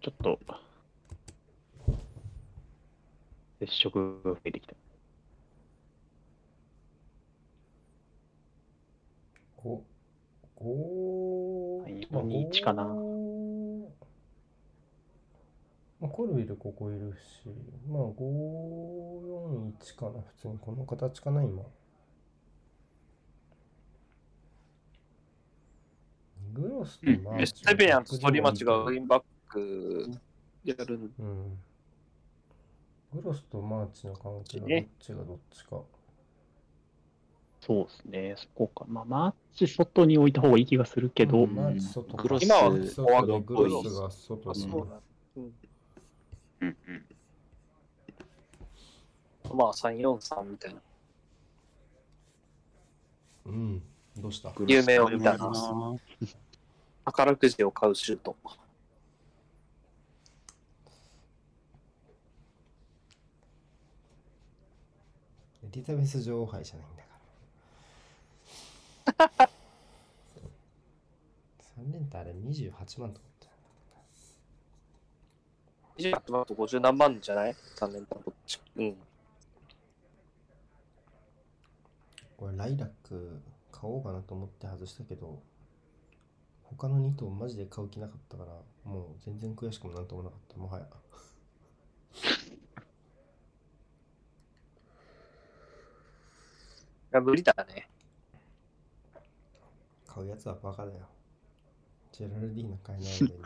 [0.00, 0.38] ちょっと、
[3.60, 4.74] 接触が増えてきた。
[9.62, 9.80] 5、
[10.56, 13.88] 5、はい4-1かな5
[16.00, 17.48] まあ、コルビルここいるし、
[17.88, 21.62] まあ5、4、1かな、普通にこの形かな、今。
[26.54, 30.10] グロスとマーチエステベアンと反町がウィンバック
[30.64, 31.58] やるんうん。
[33.12, 35.80] グロスとマーチの関係がどっねちがどっちか。
[37.60, 38.84] そうですね、そこか。
[38.86, 44.60] まあ、マーチ外に置いた方がいい気がするけど、うんマーチ外かグロス今は外でグロスが外あ、に。
[44.60, 44.86] そ
[45.36, 45.54] うん
[46.60, 47.04] うんうん
[49.56, 50.80] まあ、343みたいな。
[53.46, 53.82] うん。
[54.16, 54.52] どうした？
[54.66, 55.96] 夢を見たなな。
[57.04, 58.34] 宝くじを買うシュート。
[65.64, 66.96] エリザベス女王杯じゃないん
[69.06, 69.50] だから。
[71.82, 73.48] 3連単あれ28万とかだっ
[75.96, 78.60] たよ28万と50何万じゃない ?3 年間どっち？
[78.76, 78.96] うん。
[82.36, 83.40] これライラック
[83.70, 85.42] 買おうかなと思って外したけど
[86.76, 88.52] 他の2頭マジで買う気なかったから
[88.84, 90.56] もう全然悔しくもなんともなかった。
[90.56, 90.84] もはや。
[90.84, 90.88] い
[97.12, 97.88] や、無理だね。
[100.06, 101.08] 買うやつはバカだよ。
[102.12, 103.38] ジェラルディーナ買えないわけには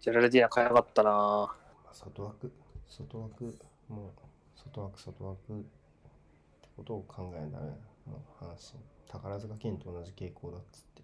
[0.00, 1.10] ジェラルディーナ買えなかったな。
[1.10, 1.56] ま
[1.90, 2.52] あ外枠。
[2.88, 3.58] 外枠
[3.88, 4.10] もう
[4.54, 7.66] 外枠外枠ってことを考えなら
[8.10, 8.74] の話
[9.08, 11.02] 宝塚県と同じ傾向だっつって。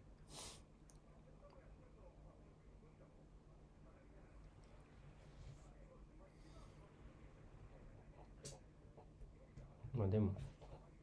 [9.95, 10.33] まあでも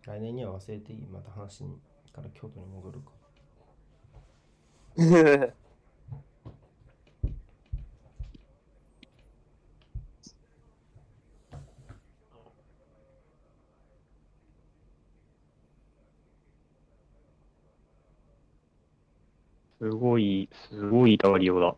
[0.06, 1.08] 来年には忘れていい。
[1.08, 1.80] また話に
[2.18, 3.12] から京都に戻るか
[19.80, 21.76] すごい、すごい痛がりようだ。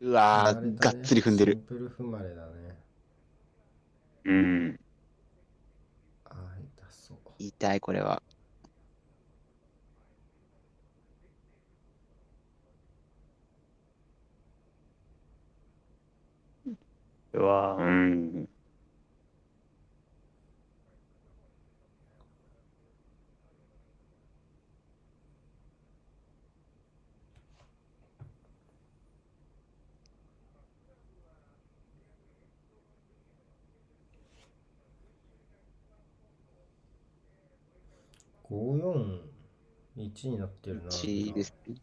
[0.00, 1.52] うわがっつり踏んでる。
[1.54, 2.78] シンプル踏まれだね
[4.24, 4.80] うん。
[6.26, 8.22] ああ痛そう痛い、これは。
[17.32, 18.48] うわ、うん。
[38.50, 40.88] 541になってるな。
[40.88, 41.74] 1ですね。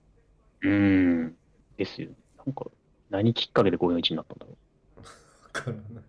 [0.61, 1.35] うん。
[1.77, 2.09] ですよ。
[2.37, 2.65] なんか、
[3.09, 4.57] 何きっかけで541になったんだろ
[4.97, 5.01] う。
[5.01, 5.05] わ
[5.51, 6.03] からない。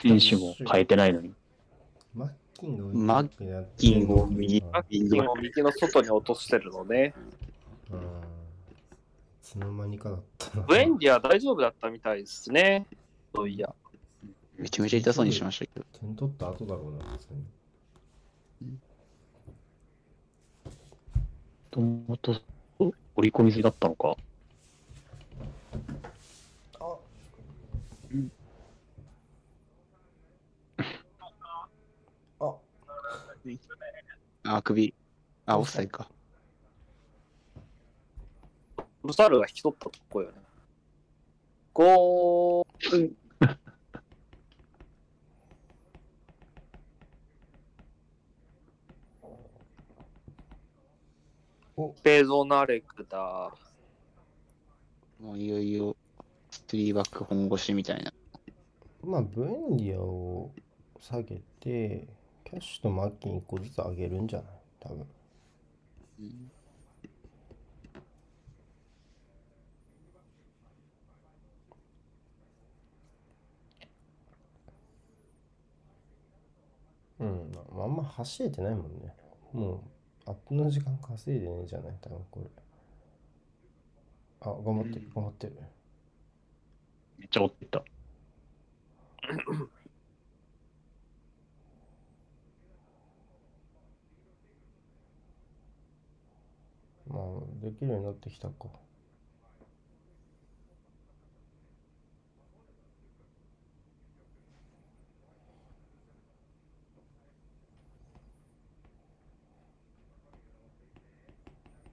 [0.00, 1.32] 選手も変えてないのに。
[2.14, 7.14] マッキンがマッキンを右うんマッキンを右の外に落としてるのね。
[7.90, 7.98] うん。
[7.98, 8.02] い
[9.40, 10.64] つの間にかだったな。
[10.64, 12.86] ウェンディは大丈夫だったみたいですね。
[13.34, 13.72] そういや。
[14.56, 15.86] めちゃめちゃ痛そうにしましたけど。
[15.98, 17.34] 点取った後だろうな、普通
[18.60, 18.78] に。
[21.72, 22.38] ともと、
[23.16, 24.14] 折り込み済みだったのか？
[32.40, 32.54] あ
[34.44, 34.94] ああ、首。
[35.46, 36.10] あ、オフサイドか。
[39.02, 40.36] ルサールが引き取ったとこよね。
[41.72, 43.21] ゴー、お
[52.02, 53.50] ベゾナレクだ。
[55.20, 55.96] もういよいよ、
[56.50, 58.12] スリーバック本腰みたいな。
[59.02, 60.50] まあ、ブエンディアを
[61.00, 62.06] 下げて、
[62.44, 64.48] キャッシュとマッキン1個ずつ上げるんじゃない？
[64.80, 65.06] 多分。
[66.18, 66.50] うん
[77.20, 79.14] うん、あんま走れてないもんね。
[79.52, 79.82] も
[80.26, 81.96] う、アップの時間稼いでねえじゃない？
[82.00, 82.46] 多分これ。
[84.40, 85.56] あ、頑張ってる、頑張ってる。
[87.18, 87.84] めっちゃ追ってった。
[97.06, 98.81] まあ、できるようになってきたか。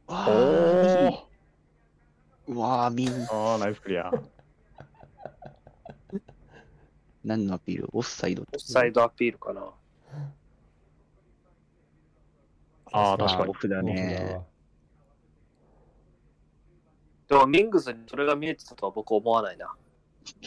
[0.10, 1.24] わおーー
[2.48, 4.12] うわー、みん、ああ、ナイスクリア。
[7.24, 7.90] 何のアピール？
[7.94, 9.72] オフサイドオフサイドアピールかな。
[12.92, 13.54] ああ、確かにオ。
[13.54, 14.32] フだね。
[14.34, 14.44] わ
[17.28, 19.76] でもミングスにそれが見えてたとは僕思わないな。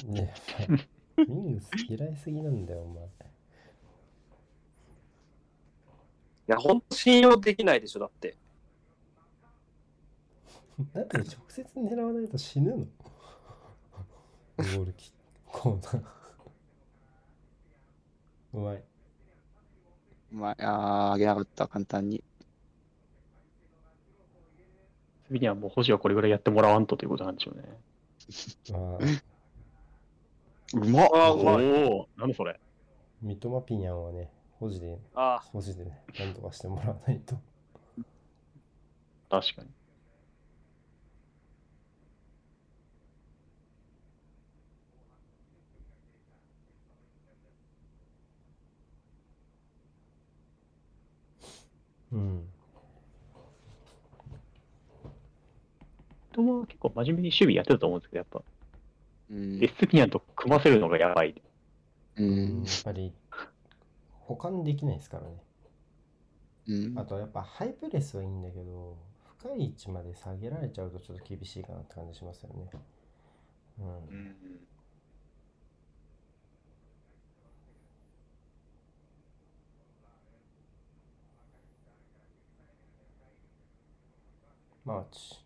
[0.06, 0.34] ね
[1.16, 3.04] ミングス嫌いすぎなんだよ、お前。
[3.04, 3.08] い
[6.48, 8.36] や、ほんと信用できないでしょ、だって。
[10.94, 12.86] だって直接狙わないと死ぬの？
[14.56, 15.12] ゴールキッ
[15.46, 16.04] コーナー。
[18.54, 18.84] うまい。
[20.30, 22.22] まあ、あー、あげなかった、簡単に。
[25.26, 27.80] 次にはもう星はこれぐらいやってもらわんとということなんでしょうね。
[28.70, 28.98] まあ、
[30.74, 32.60] うまっあーうまいおお、なんでそれ。
[33.22, 37.36] 三笘ピニャンはね、保持で、あ保持でね、なんとかしてもらわないと。
[39.30, 39.68] 確かに。
[52.12, 52.48] うん。
[56.32, 58.42] 人は結構真面目に守備やってたと思うんですけど、やっぱ、
[59.30, 61.42] うんエスピニャンと組ませるのがやばい。
[62.16, 63.12] ううんんやっぱり、
[64.20, 65.42] 保管できないですからね。
[66.66, 68.96] うんあとやっぱハイプレスはいいんだけど、
[69.40, 72.70] 深い位置まで下げられちゃうとちょっと厳しいかなって感じしますよね。
[73.80, 74.36] うん。
[84.84, 85.44] マーチ。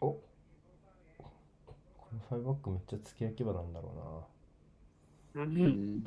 [0.00, 0.22] おこ
[2.12, 4.26] のファイブバックめっちゃ付け焼き場なんだろ
[5.34, 5.40] あ。
[5.40, 5.42] う。
[5.42, 5.56] うん
[5.96, 6.04] ん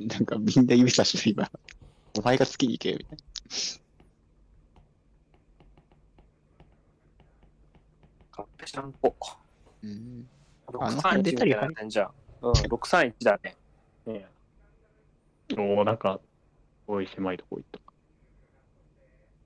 [0.00, 1.48] なんかみんな指さして今、
[2.18, 3.18] お前が好きに行けよみたい
[8.32, 9.14] カッペシャンコ。
[9.20, 9.90] な。
[9.90, 10.28] うん
[10.68, 11.54] 631あの辺出たり
[11.88, 12.10] じじゃん。
[12.42, 13.56] うん、631だね。
[14.06, 14.26] ね
[15.56, 17.87] おお、なんか、すごい狭いとこ行った。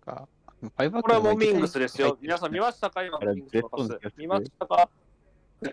[0.04, 0.28] か
[0.60, 2.18] ファイブバッこれはもうクでミングスですよ。
[2.20, 3.02] 皆さん見ましたか？
[3.04, 3.98] 今のミングスのパス。
[4.16, 4.88] 見ましたか？
[5.60, 5.72] で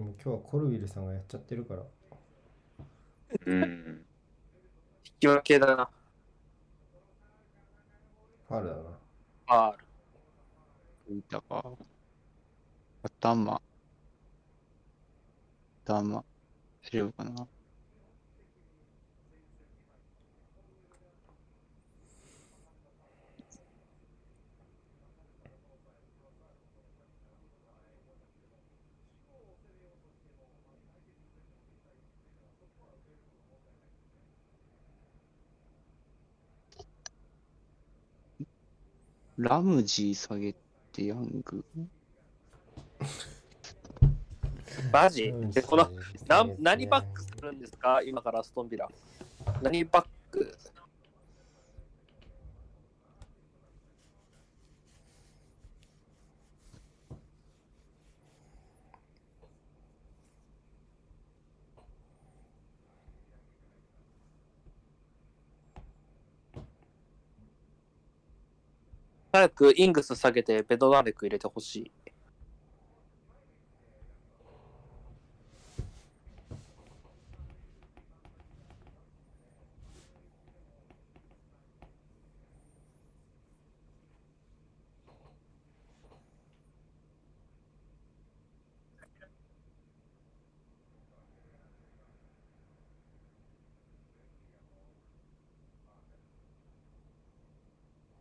[0.00, 1.82] も今日はコルウィルさんがやっちゃってるから。
[3.46, 4.04] うん。
[5.04, 5.88] 引き分けだな。
[8.48, 8.82] ファールだな。
[9.46, 11.64] あーいたか。
[13.02, 13.60] 頭。
[15.84, 16.24] 頭。
[16.82, 17.46] 大丈夫かな
[39.36, 40.54] ラムジー下げ
[40.92, 41.64] てヤング？
[44.92, 45.24] マジ？
[45.24, 45.90] うんで、この、
[46.28, 48.00] な何バックするんですか？
[48.02, 48.88] 今からストンビラ。
[49.62, 50.56] 何バック？
[69.34, 71.92] 早くイングス下げてベドナレク入れてほしい。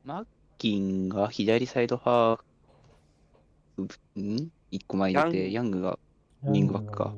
[0.03, 0.25] マッ
[0.63, 4.49] キンが左サイドハーフ、ん？
[4.71, 5.99] 一個前入れて、ヤングが、
[6.41, 7.13] ウィングバックか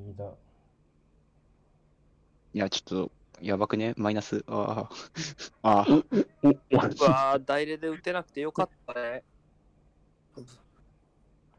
[2.55, 3.11] いや、ちょっと、
[3.41, 3.93] やばくね？
[3.97, 4.43] マイナス。
[4.47, 4.89] あ
[5.61, 5.79] あ。
[5.81, 5.85] ああ。
[6.41, 6.57] う
[7.03, 9.23] わー、大レで打てなくてよかったね。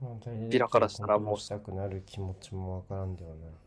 [0.00, 3.65] まあ大体ピラからしたらもう したくなる気持ちもわからんではない。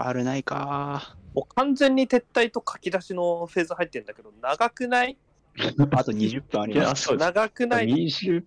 [0.00, 5.16] ァールないかもう完全に撤退と書き出しのフェーズ入ってんだけど、長くない？
[5.92, 7.14] あと20分あります。
[7.16, 8.44] 長くない？20い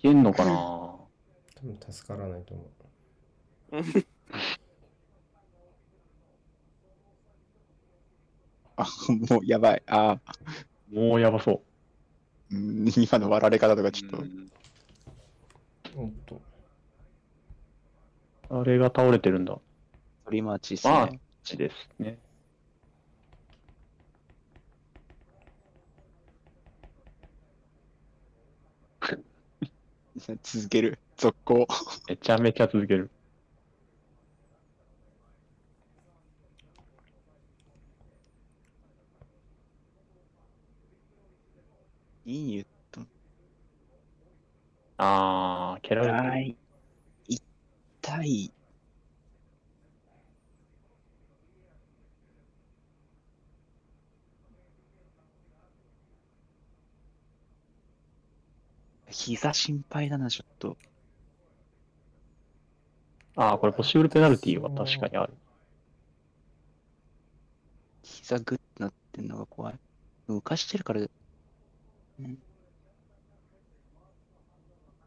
[0.00, 1.06] けんのかな多
[1.62, 2.66] 分助からないと思う。
[8.76, 8.86] あ、
[9.30, 9.82] もうやばい。
[9.86, 10.18] あ
[10.92, 11.62] もうやばそ
[12.50, 14.18] うん今の割られ方とかちょっと。
[15.96, 16.42] おっと。
[18.50, 18.60] う。
[18.60, 19.58] あれが倒れてるんだ。
[20.26, 22.18] 取り待ちですまあね。、ちですね。
[30.42, 30.98] 続ける。
[31.16, 31.66] 続行。
[32.08, 33.12] めちゃめちゃ続ける。
[42.24, 43.08] いいニュートン。
[44.98, 46.56] あー、蹴られて。
[47.28, 48.55] 痛い。
[59.16, 60.76] 膝心配だな、ちょっと。
[63.34, 65.32] あー、これポッシブルペナルティは確かにある。
[68.02, 69.74] 膝グッてなってんのが怖い。
[70.28, 71.00] 浮かしてるから、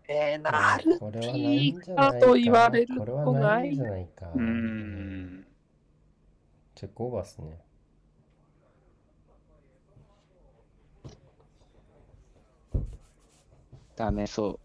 [0.08, 4.32] えー、なるこれはないんじゃないかと言われるこれはとなないいんじゃないか。
[4.34, 5.46] うーん。
[6.74, 7.60] チェックオーバーっすね。
[14.00, 14.58] ダメそ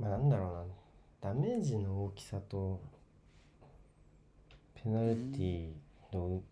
[0.00, 0.02] う。
[0.02, 0.50] まあなんだろ
[1.22, 1.30] うな。
[1.32, 2.80] ダメージの大きさと、
[4.74, 5.68] ペナルティ
[6.12, 6.42] の、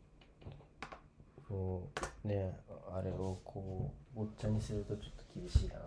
[1.49, 1.91] こ
[2.25, 2.57] うね、
[2.95, 5.79] あれをこう、ごっちゃにするとちょっと厳しいな。
[5.79, 5.81] っ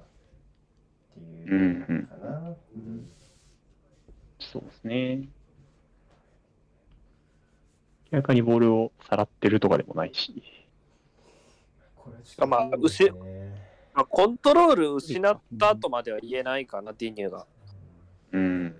[1.14, 2.54] ていううんうんかな。
[4.40, 5.30] そうですね。
[8.12, 10.55] 明らかにボールをさらってるとかでもないし。
[12.06, 12.66] これはちょっとまあ
[13.96, 17.48] まあ、コントロール失った後までは言えないかな、ディニューが。
[18.32, 18.76] うん。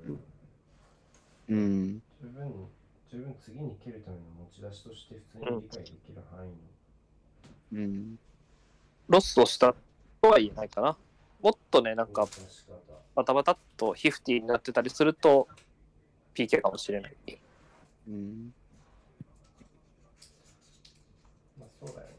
[1.50, 2.02] うん。
[2.22, 2.68] 十分、
[3.10, 6.56] 十分次に蹴るための持ち出しとして普通に理解できる範囲の。
[7.74, 8.20] うん。
[9.08, 9.74] ロストした
[10.22, 10.98] とは言えないかな。
[11.42, 12.28] もっとね、なんか
[13.16, 15.48] バタバタっとヒフティになってたりすると、
[16.36, 17.16] PK かもしれない。
[18.08, 18.54] うん。
[21.58, 22.16] まあそうだよね。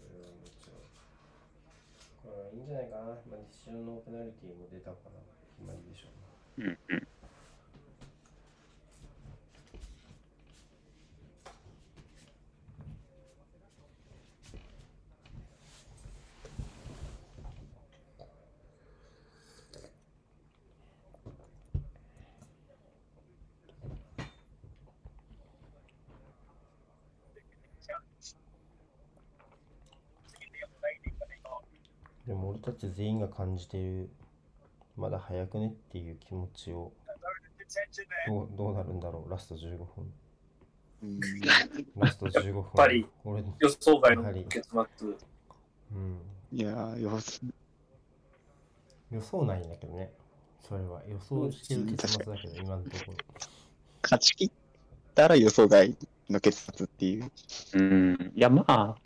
[0.00, 2.32] それはもちろん。
[2.32, 3.16] これはいいんじゃないかな。
[3.24, 5.16] まあ一瞬のペナルティーも出たから
[5.56, 6.76] 決まりでしょうね。
[6.88, 7.08] うんうん。
[32.26, 34.10] でも俺たち全員が感じてる、
[34.96, 35.68] まだ早くね？
[35.68, 36.92] っていう気持ちを、
[38.26, 40.12] どうどうなるんだろう、ラスト15分。
[41.02, 41.20] うん。
[41.96, 42.56] ラスト15分。
[42.56, 45.08] やっぱり俺、予想外のやはり結末。
[45.92, 46.18] うん。
[46.52, 47.40] いやー、よす
[49.12, 50.10] 予想ないんだけどね。
[50.60, 53.14] それは予想してる結末だけど、今のところ。
[54.02, 54.50] 勝ち切っ
[55.14, 55.96] たら予想外
[56.28, 57.30] の結末っていう。
[57.74, 58.32] うん。
[58.34, 58.96] いや、まあ、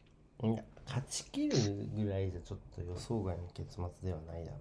[0.43, 4.59] いや、勝ち切るぐらいじゃちょっと予想外の結末ではないだろ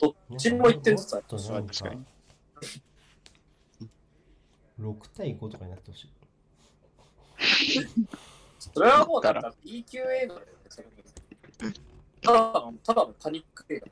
[0.00, 0.36] どっう。
[0.36, 1.24] ちも言ってるさもっ。
[1.28, 2.04] となんか確かに
[4.80, 6.12] 6対5とかになってほしい。
[8.58, 10.88] それはもうなんか B 級映画だよねそれ
[12.20, 13.86] ただの、ただのパニック映画。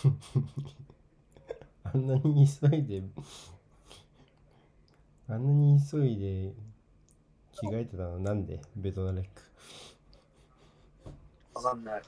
[1.92, 3.02] あんなに急いで、
[5.28, 6.52] あんなに急いで
[7.52, 9.42] 着替えてたのなんでベトナレック。
[11.54, 12.02] わかんない。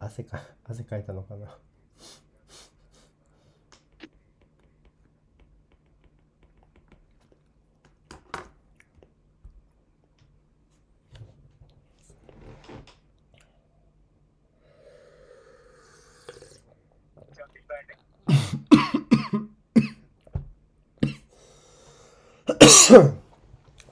[0.00, 1.56] 汗か、汗かいたのかな。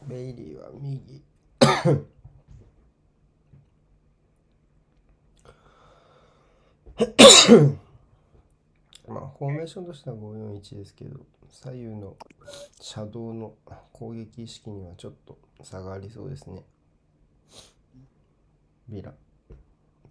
[0.07, 1.23] ベイリーは右。
[9.09, 12.17] まあ、フォーメーションとしては541ですけど、左右の
[12.81, 13.55] シャドウの
[13.93, 16.65] 攻撃意識にはちょっと差がありそうですね。
[18.89, 19.13] ビラ。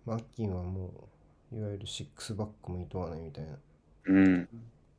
[0.06, 1.10] マッキンはも
[1.52, 3.52] う、いわゆる6バックも厭わないみたいな。
[4.06, 4.34] うん。
[4.40, 4.48] めち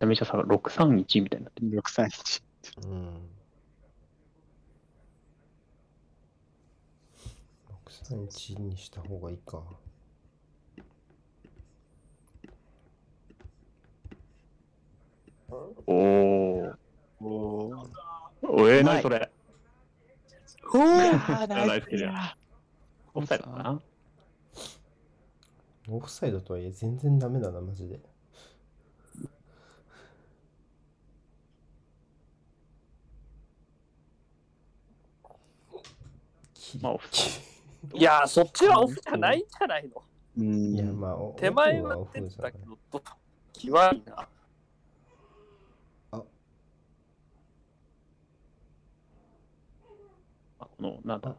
[0.00, 1.80] ゃめちゃさ、631みたいになってる。
[1.80, 2.42] 631。
[2.88, 3.41] うん。
[7.93, 9.62] 631にした方がいいか。
[15.86, 16.74] おー。
[17.20, 17.89] おー。
[18.44, 19.31] おえないにそれ？
[20.74, 22.10] おーナイスキル
[23.14, 23.81] オフサイドかな？
[25.89, 28.01] オフサイドとはいえ全然ダメだな、マジで。
[36.55, 37.41] きまあオフサイ
[37.94, 40.02] いやー、そっちはオフじゃないんじゃないの？
[40.38, 40.74] うん。
[40.74, 43.02] いや、まあ、お手前はオは出てフじゃないたけど、ど
[43.52, 44.28] 際いいな。
[46.12, 46.22] あ
[50.59, 51.36] この、なんだ？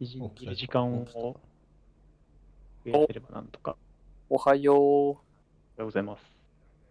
[0.00, 1.40] いじ起きた時間を増
[2.84, 3.76] やせればなんとか。
[4.30, 4.76] おはよう。
[4.76, 5.20] おはよ
[5.80, 6.22] うございます。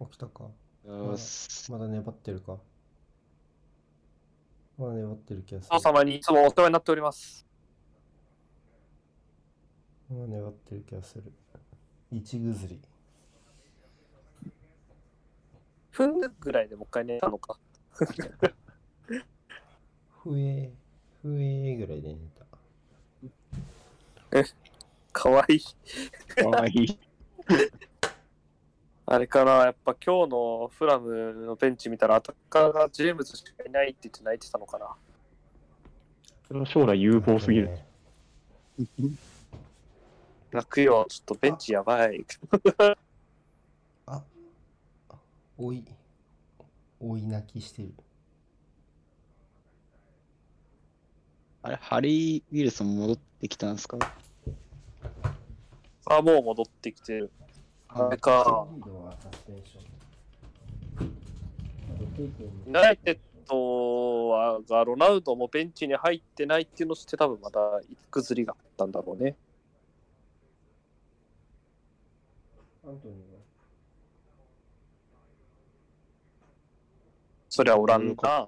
[0.02, 0.44] 起きたか？
[0.86, 2.58] よーしまだ粘ってるか？
[4.78, 5.82] まだ粘ってる気がすおる。
[5.82, 7.46] 様にいつもお世話になっております。
[10.10, 11.24] まだ粘ってる気がする。
[12.12, 12.80] 一ぐずり。
[15.92, 17.58] 分ぐらいでもう一回寝たのか。
[20.24, 20.72] ふえ、
[21.24, 22.46] ふえぐらいで寝た。
[25.12, 25.62] かわいい。
[26.36, 27.00] かわいい。
[29.10, 34.94] あれかな、やっぱ今日のフラムのベンチ見たら、アタッカーがジェームズしかいないって言って泣いてたのかな。
[36.46, 37.70] それは将来有望すぎる。
[37.70, 37.86] ね
[40.52, 42.26] 泣くよ、ちょっとベンチやばい。
[44.08, 44.22] あ、
[45.58, 45.86] おい、
[47.00, 47.94] おい泣きしてる。
[51.62, 53.98] あれ、ハリー・ウィルソン戻ってきたんですか？
[56.06, 57.32] あ、もう戻ってきてる。
[57.90, 58.68] あれか。
[62.20, 67.60] ユナイテッドはがロナウドもベンチに入ってないっていうのをして、多分また
[67.90, 69.36] 一崩りがあったんだろうね。
[72.86, 73.40] アントニーは
[77.50, 78.48] そりゃおらんな。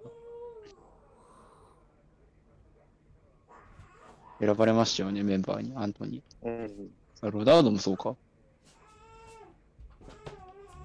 [4.40, 6.92] 選ばれましたよね、メンバーに、アントニうん。
[7.22, 8.16] ロナウドもそうか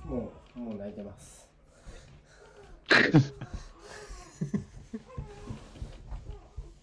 [0.04, 1.48] もう、もう泣いてます。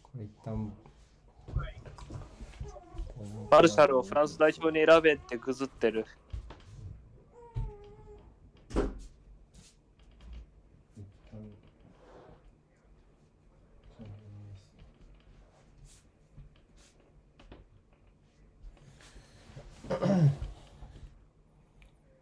[0.01, 0.73] これ一旦。
[3.51, 6.05] マルシャルをフランス代表に選べってぐずってる。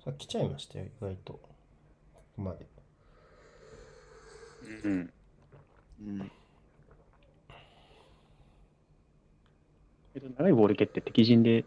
[0.09, 1.33] あ来ちゃいましたよ、意外と。
[1.33, 1.49] こ
[2.35, 2.67] こまで。
[4.83, 5.13] うん。
[6.01, 6.31] うん。
[10.13, 11.65] けど長いボール蹴って敵陣で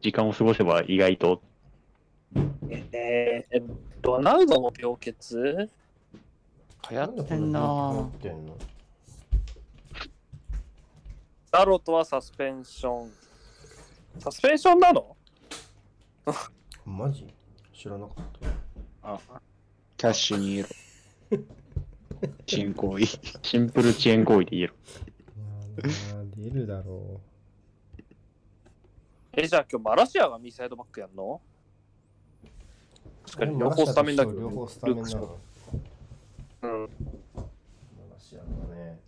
[0.00, 1.42] 時間を過ごせば意外と、
[2.70, 3.62] えー、
[4.02, 5.14] ロナウドも病欠？
[6.90, 8.56] 流行ってんな流ぁ行ってんの
[11.50, 13.10] ダロトはサスペンション。
[14.20, 15.16] サスペンションなの？
[16.86, 17.26] マジ？
[17.78, 19.40] 知らなかった。
[19.96, 20.68] キャッシュに入れろ。
[22.44, 23.06] 新行為。
[23.40, 24.74] シンプル遅延行為で言える。
[25.84, 27.20] いやー出るだろ
[29.32, 31.40] え、じゃあ今日マラシアが右サイドバックやんの？
[32.44, 32.48] う。
[33.30, 35.38] 確かに両方スタメンだけど、両方スタメンなの。
[36.62, 36.70] うん。
[36.72, 36.88] マ
[38.12, 38.44] ラシアだ
[38.74, 38.98] ね。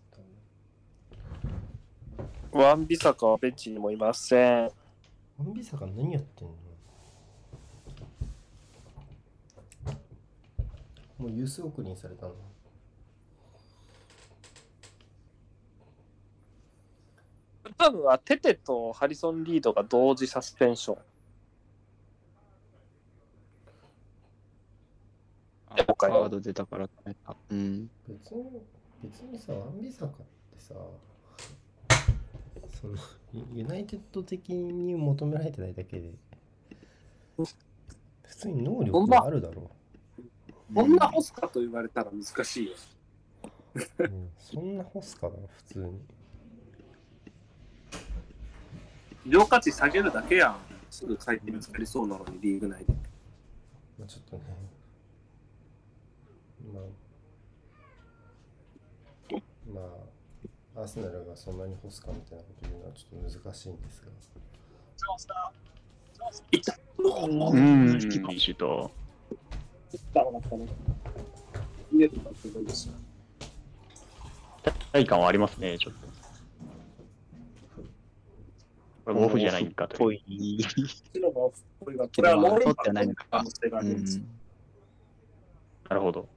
[2.53, 4.63] ワンビサカはベンチにもいません。
[4.63, 4.71] ワ
[5.45, 6.55] ンビサが何やってんの？
[11.21, 12.35] もうユース送りにされたの
[17.77, 20.99] 多分はテテとハリソン・リードが同時サスペンション。
[25.71, 27.37] カ了解ード出たから止めた。
[27.51, 27.91] うん。
[28.09, 28.63] 別に、
[29.03, 30.25] 別にさ、ワンビサカって
[30.59, 30.75] さ、
[32.81, 32.95] その、
[33.33, 36.11] ユユナイテッド的に求められてないだけで、
[37.37, 37.47] 普
[38.25, 39.71] 通に能力があるだろ
[40.75, 42.73] こんなホスかと言われたら難しいよ。
[43.99, 44.05] う。
[44.05, 46.01] うん、そんなホスかな、普通に。
[49.27, 50.57] 量価値下げるだけやん。
[50.91, 52.93] すぐ回転が使りそうなのに、リーグ内で。
[53.99, 54.43] まあ、ちょっとね、
[56.73, 56.85] まあ、
[59.73, 59.81] ま
[60.77, 64.11] あ、アーセナルがそんなに干すかみたいなこと言うのはちょっと難しいんですが、
[66.53, 66.79] いった。
[66.99, 67.97] ううん。
[67.97, 68.91] ん、シュート。
[70.15, 70.67] だろうなったね。
[71.93, 72.95] 入れたってことですよ。
[74.93, 76.01] 体感はありますね、ちょっと。
[79.05, 80.21] これ、毛布じゃないかとぽいう。
[80.33, 80.63] い。
[81.13, 81.55] 白のこ
[81.91, 84.19] れが、これはロール取ってはないのか可能性があうるんです。
[84.19, 84.27] ん。
[85.89, 86.29] なるほど。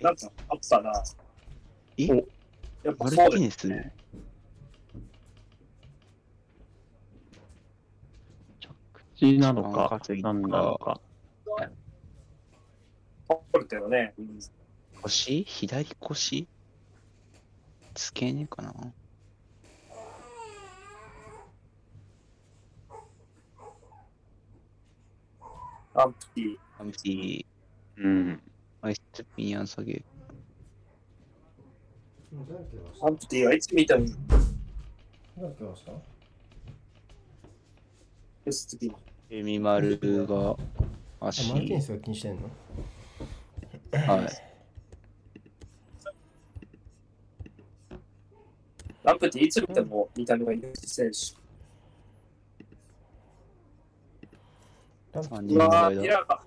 [0.00, 1.04] なんか、あったな。
[1.96, 2.12] え？
[2.12, 2.16] お
[2.82, 3.94] やっぱそうですね。
[9.22, 11.00] 口なのかなんなのか。
[13.28, 14.14] フォルテのね。
[14.18, 14.40] うん
[15.00, 15.44] 腰？
[15.44, 16.48] 左腰？
[17.94, 18.74] 付け根かな
[25.94, 26.56] アンプティ。
[26.80, 27.46] アムティ
[27.98, 28.42] うん。
[28.80, 29.00] アイス
[29.36, 30.04] ピニアン下げ。
[33.00, 34.04] アンプティはいつ見ても
[35.36, 35.92] 何けました
[38.44, 39.11] ベストビー。
[39.34, 40.54] エミマルが
[41.18, 41.54] あ、足。
[41.54, 42.42] マルティンスが気にしてんの？
[43.92, 44.28] はい。
[49.04, 51.34] アンプティいつ見ても見た目がいい選手。
[55.14, 56.06] ラン3うわミ。
[56.06, 56.44] ラーか。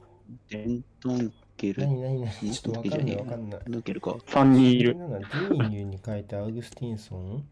[0.52, 1.88] デントンケル。
[1.88, 2.52] 何何何？
[2.52, 3.60] ちょっとわかんないわかんない。
[3.66, 4.12] デントンケルか。
[4.12, 4.96] 3人いる。
[4.96, 7.44] なんだ、ディーニューに変えてアウグスティンソン。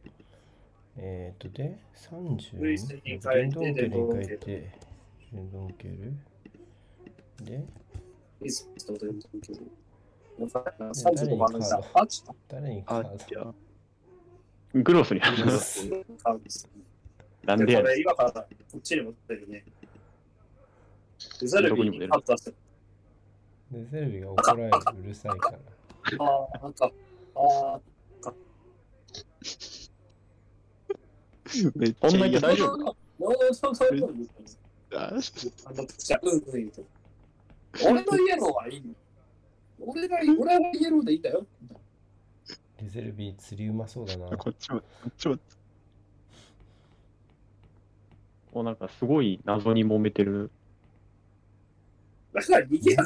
[0.97, 1.79] えっ、ー、と、で、
[2.11, 2.61] 30。
[2.61, 4.92] ルイスに変えてデンドンケルに変えて、
[5.33, 6.13] デンドンケル。
[7.43, 7.65] で、
[8.43, 9.61] いつとでもけど。
[10.39, 13.53] 35番のさ、あ、ちょっ誰に変あわ、じゃあ、
[14.73, 15.21] グロスに。
[15.21, 16.69] と買うんです。
[17.43, 18.47] なんでやねん今からこ
[18.77, 19.65] っちに持ってるね。
[21.39, 22.53] デザルビーにカットして。
[23.71, 24.71] デゼルビが怒られる
[25.03, 25.57] うるさいから。
[26.19, 26.91] ああ、なんか、
[27.35, 27.81] ああ、
[31.75, 32.95] めっこんちゃ大丈夫も
[33.49, 34.15] うそうそうそう。
[34.93, 35.87] うんうん
[36.53, 36.85] 言うと。
[37.85, 38.93] 俺のイエローはいいの。
[39.79, 41.45] 俺が、俺はイエローでいいんだよ。
[42.79, 44.37] デゼルビ釣りうまそうだな。
[44.37, 45.37] こっちも、こっちも。
[48.53, 50.51] もうなんかすごい謎に揉めてる。
[52.33, 53.03] だから逃げや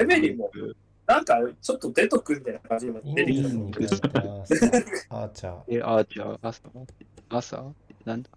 [0.00, 0.50] エメリも、
[1.06, 3.88] なんかちょっと出とくみたいな感じにイン出てきたディーズに変え
[5.08, 5.78] たアーチャー。
[5.78, 6.62] え、あ、じゃあ、朝
[7.28, 7.72] 朝
[8.04, 8.30] なんだ？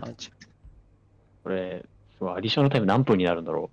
[0.00, 0.30] あ、じ
[1.44, 1.84] これ、
[2.16, 3.70] すごいアディショナルタイム何分になるんだろ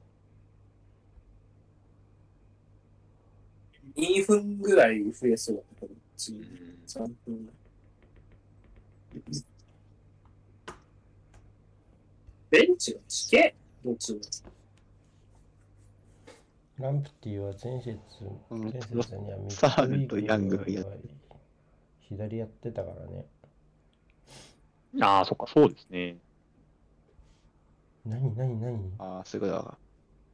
[3.96, 6.46] 2分ぐらい増えそうだけど、次う。
[6.86, 7.50] 3分。
[12.50, 14.20] ベンチがちけどっちも。
[16.78, 18.00] ランプティは前節、
[18.50, 20.62] うん前節にはミサールとヤング
[22.02, 23.26] 左やってたからね。
[25.00, 26.18] ああ、そっか、そうですね。
[28.06, 28.94] 何何何？
[28.98, 29.78] ああ、そういうことだ。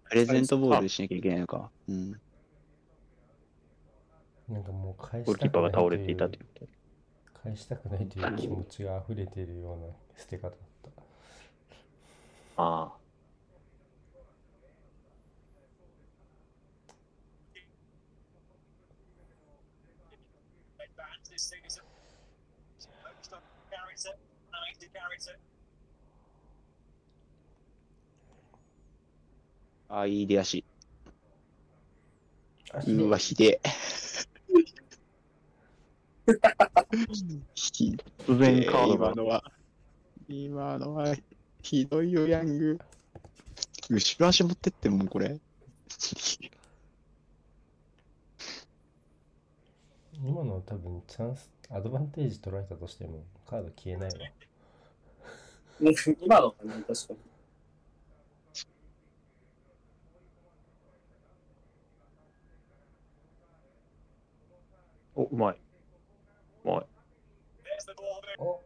[0.10, 1.70] プレゼントボールしなきゃいけないのか。
[1.90, 2.12] うん。
[4.48, 6.46] なんかもう返ゴールキーパーがしたくない倒れていたという。
[7.44, 9.88] 返したくないという気持ちが溢れているような
[10.18, 10.58] 捨て方だっ
[10.96, 11.02] た。
[12.56, 13.07] ああ。
[29.90, 30.66] ああ、いい出足。
[32.74, 33.70] あうわ、ひでえ。
[37.56, 39.16] ひ突然カードが今。
[39.16, 39.44] のは、
[40.28, 41.16] 今のは、
[41.62, 42.80] ひどいよ、ヤング。
[43.90, 45.40] 後ろ足持ってってもうこれ。
[50.14, 54.16] 今のは多分チャンス、アドバンテージ取られたとしてもカード消えないわ。
[56.20, 57.27] 今のかな、確かに。
[65.17, 65.57] お、うまい。
[66.65, 66.77] うまい。
[66.77, 68.43] There's the ball there.
[68.43, 68.63] お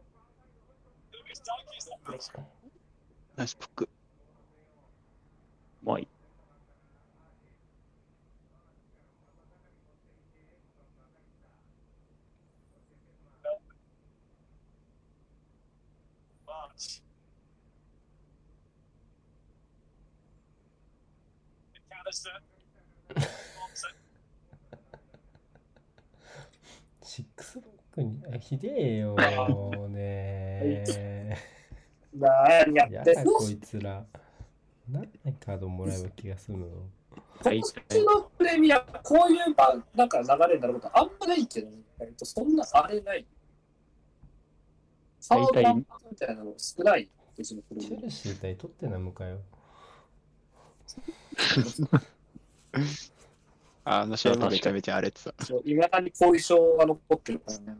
[1.11, 1.87] Lucas Donkey's
[2.31, 2.41] that
[3.35, 3.89] ナイスポック。
[5.83, 6.07] うまい。
[27.14, 30.82] シックスバックに、えひでえよーね
[32.14, 34.06] 何やってんのだこいつら。
[34.88, 36.88] 何でカードもらえば気が済むの？
[37.42, 41.68] 大こっちのプレミア、こういうばなんか流れになることあんまないけど、
[42.00, 43.26] えっとそんなあれない。
[45.20, 45.84] サーバーみ
[46.16, 47.10] たいなの少ない。
[47.36, 49.42] うちのプレミチェルシー対トッテナムかよ。
[53.84, 55.30] あの試合もめちゃめちゃ荒れてた。
[55.30, 55.34] ア。
[55.64, 57.76] いまだに後遺症が残ってるからね。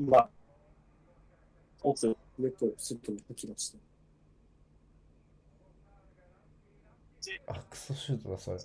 [0.00, 0.30] 今、
[1.82, 3.78] 奥、ネット、スッと打ちました。
[7.52, 8.56] あ、クソシュートだ、それ。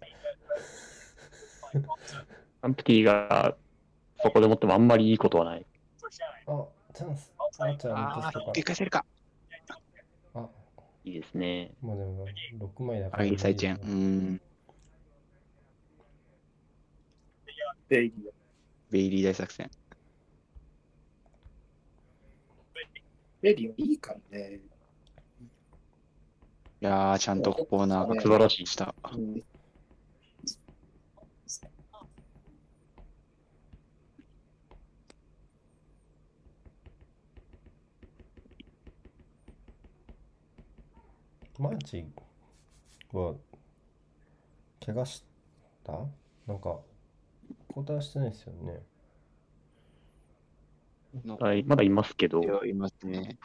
[2.62, 3.56] アンプティが
[4.22, 5.66] そこで持ってもあんまりいいことはない。
[6.48, 7.32] あ、チャンス。
[7.38, 8.64] あ、じゃあ、ああ、で。
[8.64, 9.06] かせるか。
[10.34, 10.50] あ、
[11.04, 11.72] いいですね。
[11.82, 12.26] まあでも、
[12.78, 13.26] 6枚だかあ、ら。
[13.26, 13.76] いい再チェン。
[13.76, 13.88] うー
[14.34, 14.42] ん。
[17.88, 18.12] ベイリー。
[18.92, 19.70] ベイリー大作戦。
[23.42, 24.60] ベイリーはいいからね。
[26.82, 28.66] いやー、ちゃんとコーナーが素晴らしい。
[28.68, 28.94] した。
[29.14, 29.42] うん
[41.58, 42.06] マーチ
[43.12, 43.36] は、
[44.86, 45.24] 怪我し
[45.84, 45.94] た？
[46.48, 46.80] なんか、
[47.70, 48.82] 交代してないですよね。
[51.40, 53.38] はい、まだいますけど、いやいますね。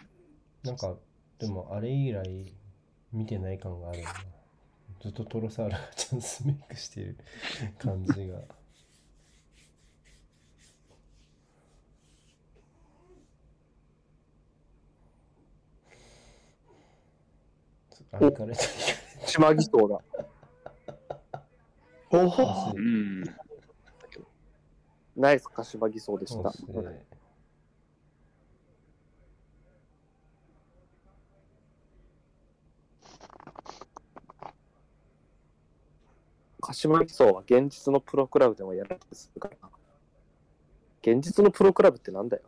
[0.65, 0.97] なんか、
[1.39, 2.53] でもあれ以来
[3.12, 4.12] 見てない感があるな。
[5.01, 7.16] ずっとトロサールが チャンスメイクしてる
[7.78, 8.43] 感じが。
[18.12, 18.55] あれから
[19.24, 20.01] 島木そうだ。
[22.12, 22.45] お欲しい
[22.77, 22.81] う
[23.20, 23.24] ん、
[25.16, 26.53] ナイス鹿島偽装でした欲。
[26.55, 26.65] しい
[36.61, 39.49] 鹿島偽装は現実のプロクラブでもやられてするか？
[39.49, 39.70] らな。
[41.03, 42.43] 現実のプロクラブってなんだよ？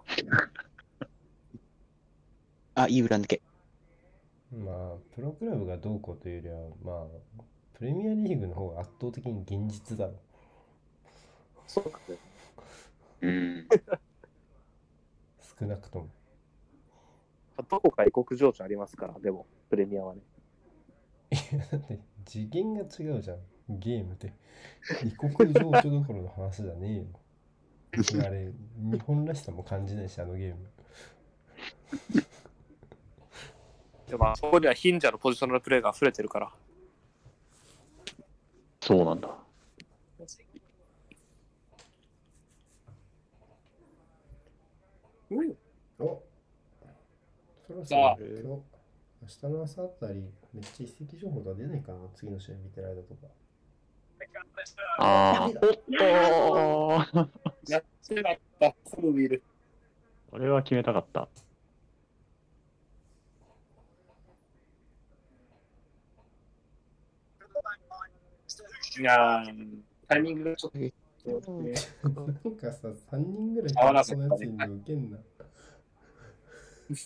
[2.74, 3.40] あ、いい裏抜け。
[4.52, 7.42] まあ、プロクラブがどうこうというよりは、まあ、
[7.78, 10.14] プレミアリーグの方が圧倒的に現実だろ。
[11.66, 12.16] そうかね。
[13.22, 13.68] うん、
[15.58, 16.08] 少なくとも。
[17.70, 20.20] どこか異国情緒ありますから、でも、プレミアはね。
[21.30, 23.38] いや、だって次元が違うじゃん。
[23.68, 24.34] ゲームって。
[25.04, 27.06] 異国情緒どころの話じゃねえよ。
[28.24, 30.66] あれ、日本らしさも感じないし、あのゲーム。
[34.12, 36.52] でまあ、そこにはヒンジャーのポジショナルプレーが溢れてるから。
[38.78, 39.30] そうなんだ。
[45.30, 45.56] うん
[45.98, 46.22] お
[47.66, 53.28] そろそさあろ今日、明日の朝あたり、めっちゃ一石情報が出ないかな、次の試合見てる間とか。
[54.98, 57.28] ああ、おっとー
[57.72, 59.42] やってなかった、フルウィル。
[60.30, 61.30] これは決めたかった。
[69.00, 69.42] や、
[70.08, 70.78] タイミングがちょっと、
[71.52, 75.18] なんかさ、3人ぐらい合わなかったねそのやつに受けんな。
[76.90, 76.96] うん。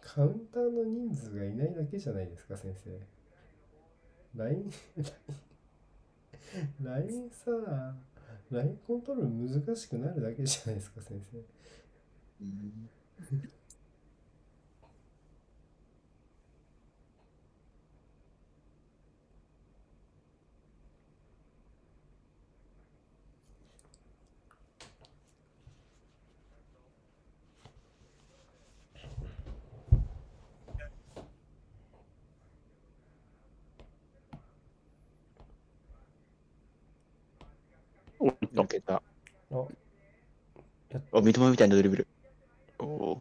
[0.00, 2.56] カウンターの人数がいないだけじゃないですか？
[2.56, 3.00] 先生。
[4.36, 4.72] ライン、
[6.82, 7.50] ラインさ、
[8.54, 11.38] ラインコントロール難しくなるだけじゃないですか、先生。
[12.40, 12.88] うん
[38.18, 38.66] おっと抜。
[38.66, 38.94] けた。
[38.94, 39.02] あ、
[40.90, 42.06] やっお、三笘みたいなドリブル。
[42.78, 43.20] おお、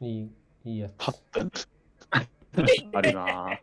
[0.00, 0.30] いい、
[0.64, 0.92] いいやつ。
[1.02, 1.52] 8分。
[2.92, 3.60] あるな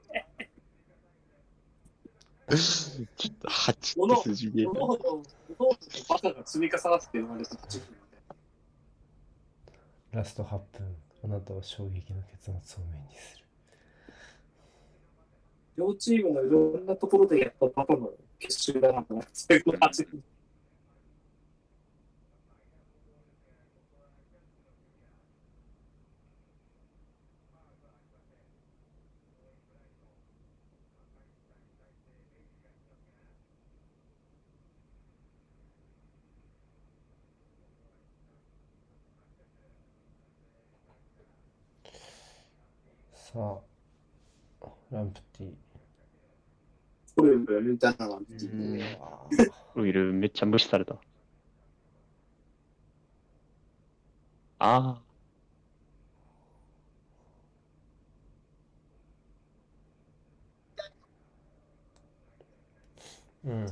[2.47, 7.57] ちょっと8このって数字見えたバカが積み重なって生まれた
[10.11, 13.45] ラスト8分、あなたは衝撃の結末を目にする。
[15.75, 20.23] 両チームのいろんなところでやったパパの結集だなと思って、最後の8分
[43.34, 43.39] さ
[44.61, 45.53] あ、ランプティ。
[47.15, 49.27] これをみたいなのが見てうんて、あ
[49.76, 50.95] ウィルめっちゃ無視された。
[54.60, 63.65] あーうん。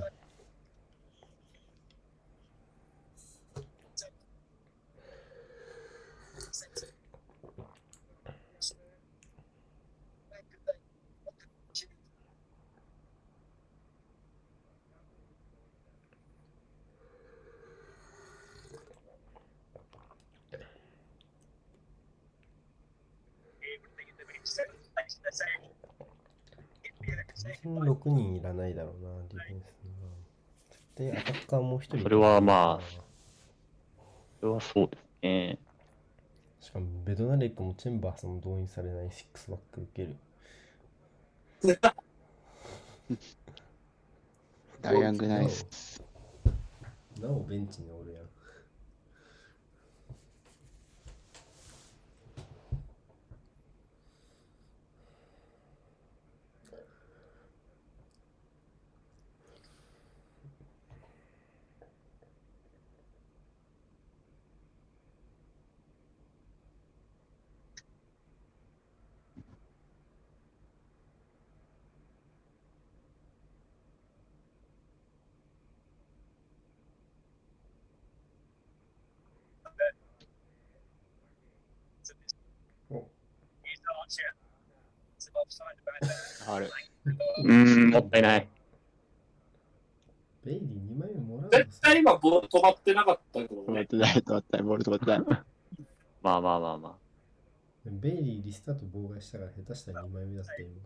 [27.63, 30.09] 6人いらないだろうな、ディフェンスには。
[30.69, 32.03] 絶対アタッカーもう一人。
[32.03, 32.85] それはまあ
[34.39, 35.59] それはそうですね。
[36.59, 40.15] しかも、ベドナレクもチェンバースも動員されないシックスバック受ける。
[44.81, 46.03] ダイヤングナイス。
[47.19, 48.23] なおベンチにおるやん。
[86.47, 86.71] ある。
[87.43, 88.47] うーん、もったいない。
[90.43, 91.57] ベイリー2枚目もらうの？
[91.57, 93.61] 絶対今ボール止まってなかったけどね。
[93.67, 95.19] 止まってない、止まってない、ボール止まってない。
[96.21, 96.97] まあまあまあまあ。
[97.85, 100.81] ベイリーリスタート妨害したから下手したら2枚目だったよ今。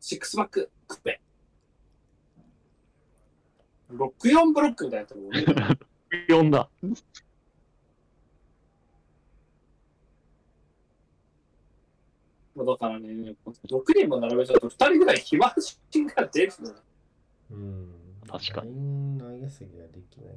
[0.00, 1.20] シックスバック、クッペ。
[3.92, 5.44] 64ブロックみたいなところね。
[6.28, 6.68] 読んだ。
[12.54, 15.54] もうだからね、6人も並べちゃうと2人ぐらい暇
[15.90, 16.74] 人が出るの。
[17.52, 17.94] うん。
[18.28, 20.34] 確かにライン投げすぎはできない。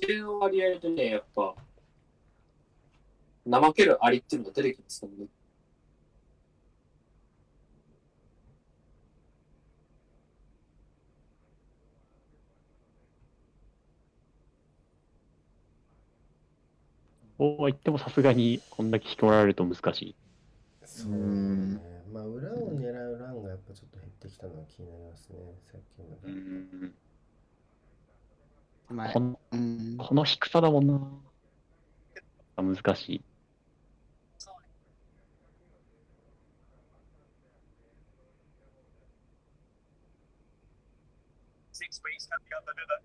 [0.00, 1.54] 一定の割合でね、やっぱ、
[3.46, 5.26] 怠けるアリっていうのが出てきますもんね。
[17.38, 20.14] こうは言ってもさすがにこんだけ引き込まれると難しい。
[20.84, 21.80] そううんね。
[22.12, 25.36] まあ裏を狙うランがやっぱちょっと減ってきたのは気になりますね。
[25.64, 26.28] さっきのが。
[26.30, 26.94] ん。
[28.88, 29.96] まあこのうん。
[29.98, 31.00] この低さだもんな。
[32.56, 33.24] 難しい。
[41.72, 43.02] Six weeks coming up another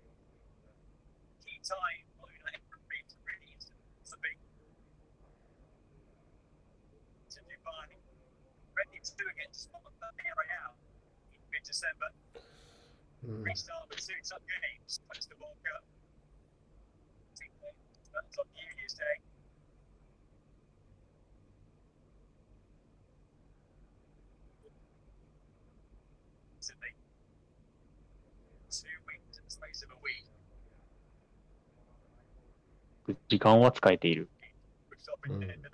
[1.44, 2.09] key time.
[11.70, 12.10] December.
[13.24, 13.44] Mm.
[13.44, 15.84] Restart with six up games post the World Cup.
[18.10, 19.16] That's on New Year's Day.
[26.58, 26.90] Sydney.
[28.70, 30.26] Two wins in the space of a week.
[33.28, 34.28] 時間は使えている。
[35.28, 35.69] うん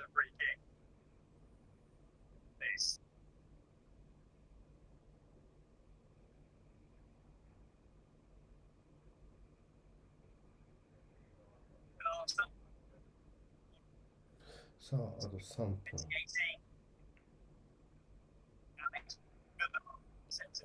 [14.89, 15.77] さあ、あと3分。
[15.83, 15.99] 18.
[18.79, 19.19] Alex,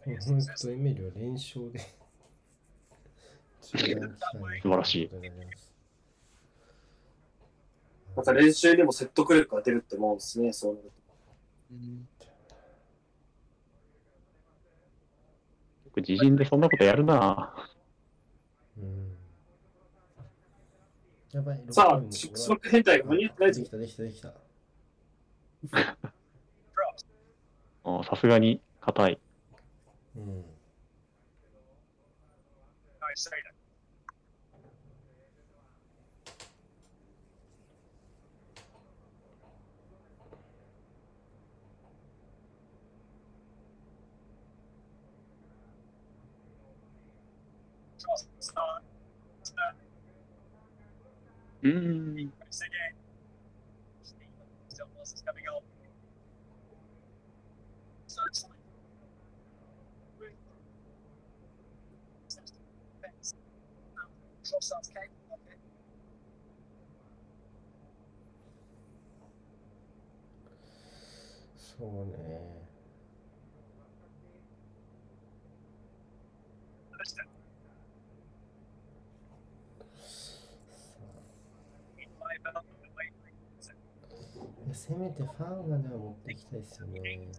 [0.05, 1.79] Oh, この人エメリは連勝で
[3.61, 3.95] 素晴
[4.69, 5.73] らしいます
[8.15, 10.91] なんか練習でも説得力が出るって思うんですね、そうなる
[12.19, 12.25] と。
[15.85, 17.55] よく自陣でそんなことやるな
[18.77, 19.10] うん
[21.33, 23.71] やばい、さあ6、分触触変態が間に合ってないぞでき。
[23.71, 24.33] た、できた、できた。
[27.83, 29.19] あさすがに硬い。
[30.15, 30.45] うん。
[51.63, 52.31] Mm.
[84.91, 87.29] せめてファウまでは持ってきたいですよね。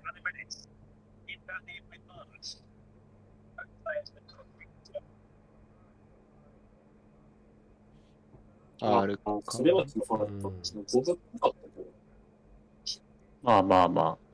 [8.81, 11.89] あれかそれはファウルだったんですけど、5分かったけど。
[13.43, 14.32] まあまあまあ。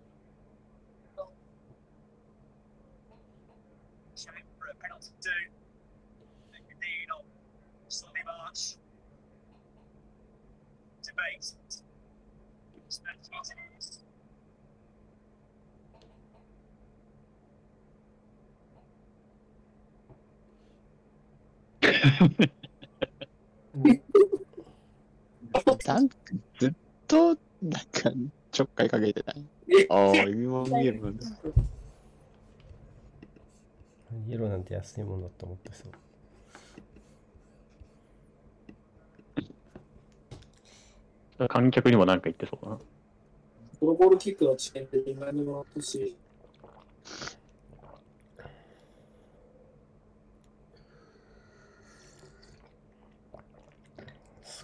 [25.86, 26.08] なん
[26.58, 26.72] ずっ
[27.06, 27.36] と、なん
[27.86, 28.12] か、
[28.50, 29.46] ちょっかいかけてない。
[29.90, 31.20] ああ、意味も見えるもんね。
[34.28, 35.92] イエローなんて安いものだと思ってそう。
[41.38, 41.48] あ。
[41.48, 42.78] 観客にもなんか言ってそうだな。
[43.80, 46.16] このゴールキックの遅延で2枚目もらったし、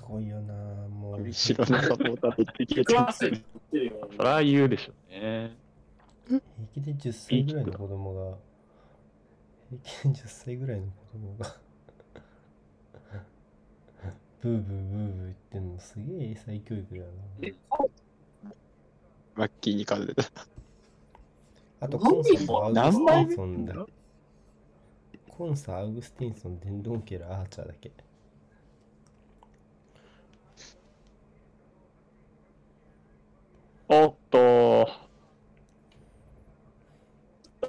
[0.08, 0.54] ごいよな
[0.88, 1.22] もう。
[1.22, 5.56] 後ろのサポーターと敵がそりゃ言うでしょうね。
[6.28, 6.40] 平
[6.74, 8.36] 気で10歳ぐらいの子供が、
[9.82, 11.56] 平気で10歳ぐらいの子供が、
[14.40, 17.10] ブーブーブーブー言ってんのすげえ再教育だよな。
[19.36, 20.46] マッキーに勝てた。
[21.80, 23.86] あと、コンサとアウグスティンソンだ。
[25.28, 27.90] コンサ、アウグスティンソン、デンドンケル、アーチャーだけ？
[33.88, 34.88] おっと、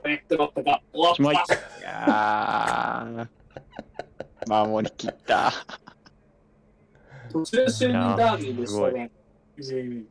[0.03, 0.81] やってなったか。
[0.93, 1.53] 終わしまいった。
[1.53, 5.51] いやー、守りきった。
[7.31, 9.11] 途中就任ダービーでしたね。
[9.57, 10.07] うん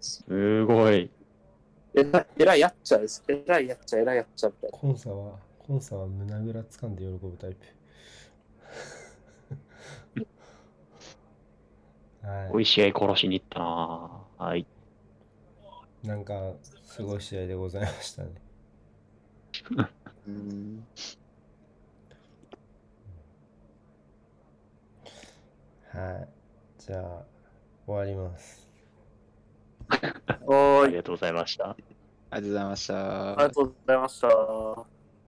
[0.00, 1.10] すごい。
[1.94, 3.24] えらえらいやっちゃです。
[3.28, 4.78] えらいやっちゃ、えらいやっちゃみたいな。
[4.78, 7.77] コンサは、コンサは胸ぐら掴んで喜ぶタイプ。
[12.22, 12.64] はおい。
[12.64, 13.66] 試合殺しに行ったな
[14.38, 14.66] はい。
[16.02, 17.20] なんか、すごい。
[17.20, 17.82] 試合でござい。
[17.82, 18.42] ましたね。
[25.92, 26.28] はい。
[26.78, 27.26] じゃあ、
[27.86, 28.68] 終わります。
[30.40, 31.32] おーい、ありがとうござい。
[31.32, 31.78] ました。
[32.30, 32.64] ありがとうござい。
[32.64, 33.32] ました。
[33.36, 33.98] ありがとうござい。
[33.98, 34.97] ました。